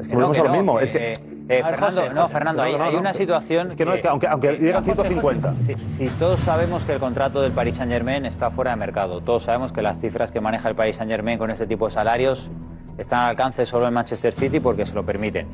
[0.00, 0.78] Es que Que no, volvemos que a lo no, mismo.
[0.78, 1.12] que- es que.
[1.48, 3.68] eh, Fernando, no, Fernando, hay, hay una situación.
[3.70, 5.54] Es que no, es que aunque, aunque llegan 150.
[5.60, 9.20] Si, si todos sabemos que el contrato del Paris Saint Germain está fuera de mercado,
[9.20, 11.92] todos sabemos que las cifras que maneja el Paris Saint Germain con este tipo de
[11.94, 12.48] salarios
[12.98, 15.46] están al alcance solo en Manchester City porque se lo permiten.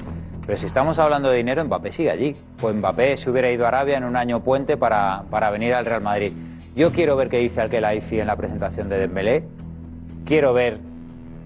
[0.46, 2.34] Pero si estamos hablando de dinero, Mbappé sigue allí.
[2.60, 5.84] Pues Mbappé se hubiera ido a Arabia en un año puente para, para venir al
[5.84, 6.32] Real Madrid.
[6.76, 9.44] Yo quiero ver qué dice Alkelaifi en la presentación de Dembélé.
[10.24, 10.78] Quiero ver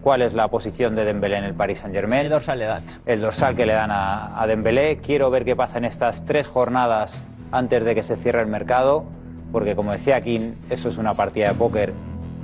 [0.03, 2.25] cuál es la posición de Dembélé en el Paris Saint Germain.
[2.25, 2.83] El dorsal le dan.
[3.07, 4.99] El dorsal que le dan a, a Dembélé.
[4.99, 9.05] Quiero ver qué pasa en estas tres jornadas antes de que se cierre el mercado,
[9.51, 11.93] porque como decía Kim, eso es una partida de póker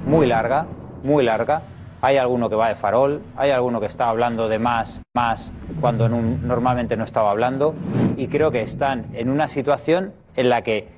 [0.06, 0.66] muy larga,
[1.02, 1.62] muy larga.
[2.02, 5.50] Hay alguno que va de farol, hay alguno que está hablando de más, más,
[5.80, 7.74] cuando un- normalmente no estaba hablando,
[8.16, 10.88] y creo que están en una situación en la que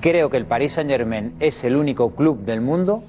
[0.00, 3.02] creo que el Paris Saint Germain es el único club del mundo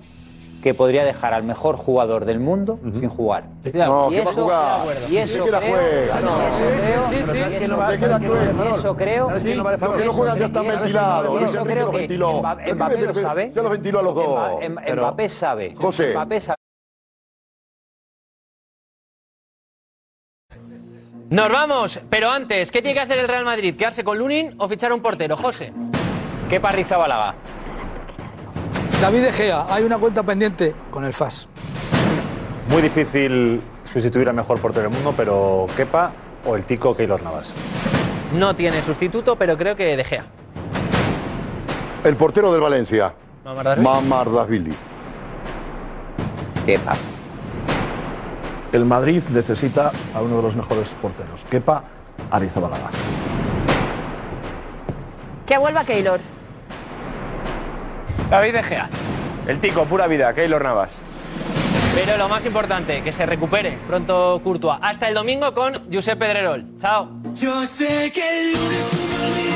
[0.64, 3.44] que podría dejar al mejor jugador del mundo sin jugar.
[3.90, 4.48] No, y ¿qué va a eso,
[5.12, 5.76] y eso creo,
[7.12, 11.26] y eso creo, que no ya están eso- ventilados,
[11.66, 11.98] creo lo que.
[12.42, 12.70] Mbappé-
[13.08, 13.52] lo sabe.
[13.54, 14.40] ya lo ventiló a los dos.
[15.02, 15.76] Mbappé sabe.
[15.76, 16.12] José.
[16.14, 16.58] Mbappé sabe.
[21.34, 23.76] Nos vamos, pero antes, ¿qué tiene que hacer el Real Madrid?
[23.76, 25.36] ¿Quedarse con Lunin o fichar un portero?
[25.36, 25.74] José.
[26.48, 27.34] ¿Qué parriza Balaga?
[29.02, 31.48] David De Gea, hay una cuenta pendiente con el FAS.
[32.70, 36.12] Muy difícil sustituir al mejor portero del mundo, pero Kepa
[36.46, 37.52] o el tico Keylor Navas.
[38.36, 40.26] No tiene sustituto, pero creo que De Gea.
[42.04, 43.12] El portero del Valencia.
[43.44, 44.76] Mamardashvili.
[46.64, 46.96] Kepa.
[48.74, 51.46] El Madrid necesita a uno de los mejores porteros.
[51.48, 51.84] Kepa
[52.32, 52.90] Arrizabalaga.
[55.46, 56.20] Que vuelva Keylor.
[58.32, 58.90] David De Gea.
[59.46, 61.04] El tico, pura vida, Keylor Navas.
[61.94, 64.80] Pero lo más importante, que se recupere pronto Courtois.
[64.82, 66.66] Hasta el domingo con Josep Pedrerol.
[66.80, 67.10] Chao.
[67.36, 69.53] Yo sé que el lunes tú me olvidas.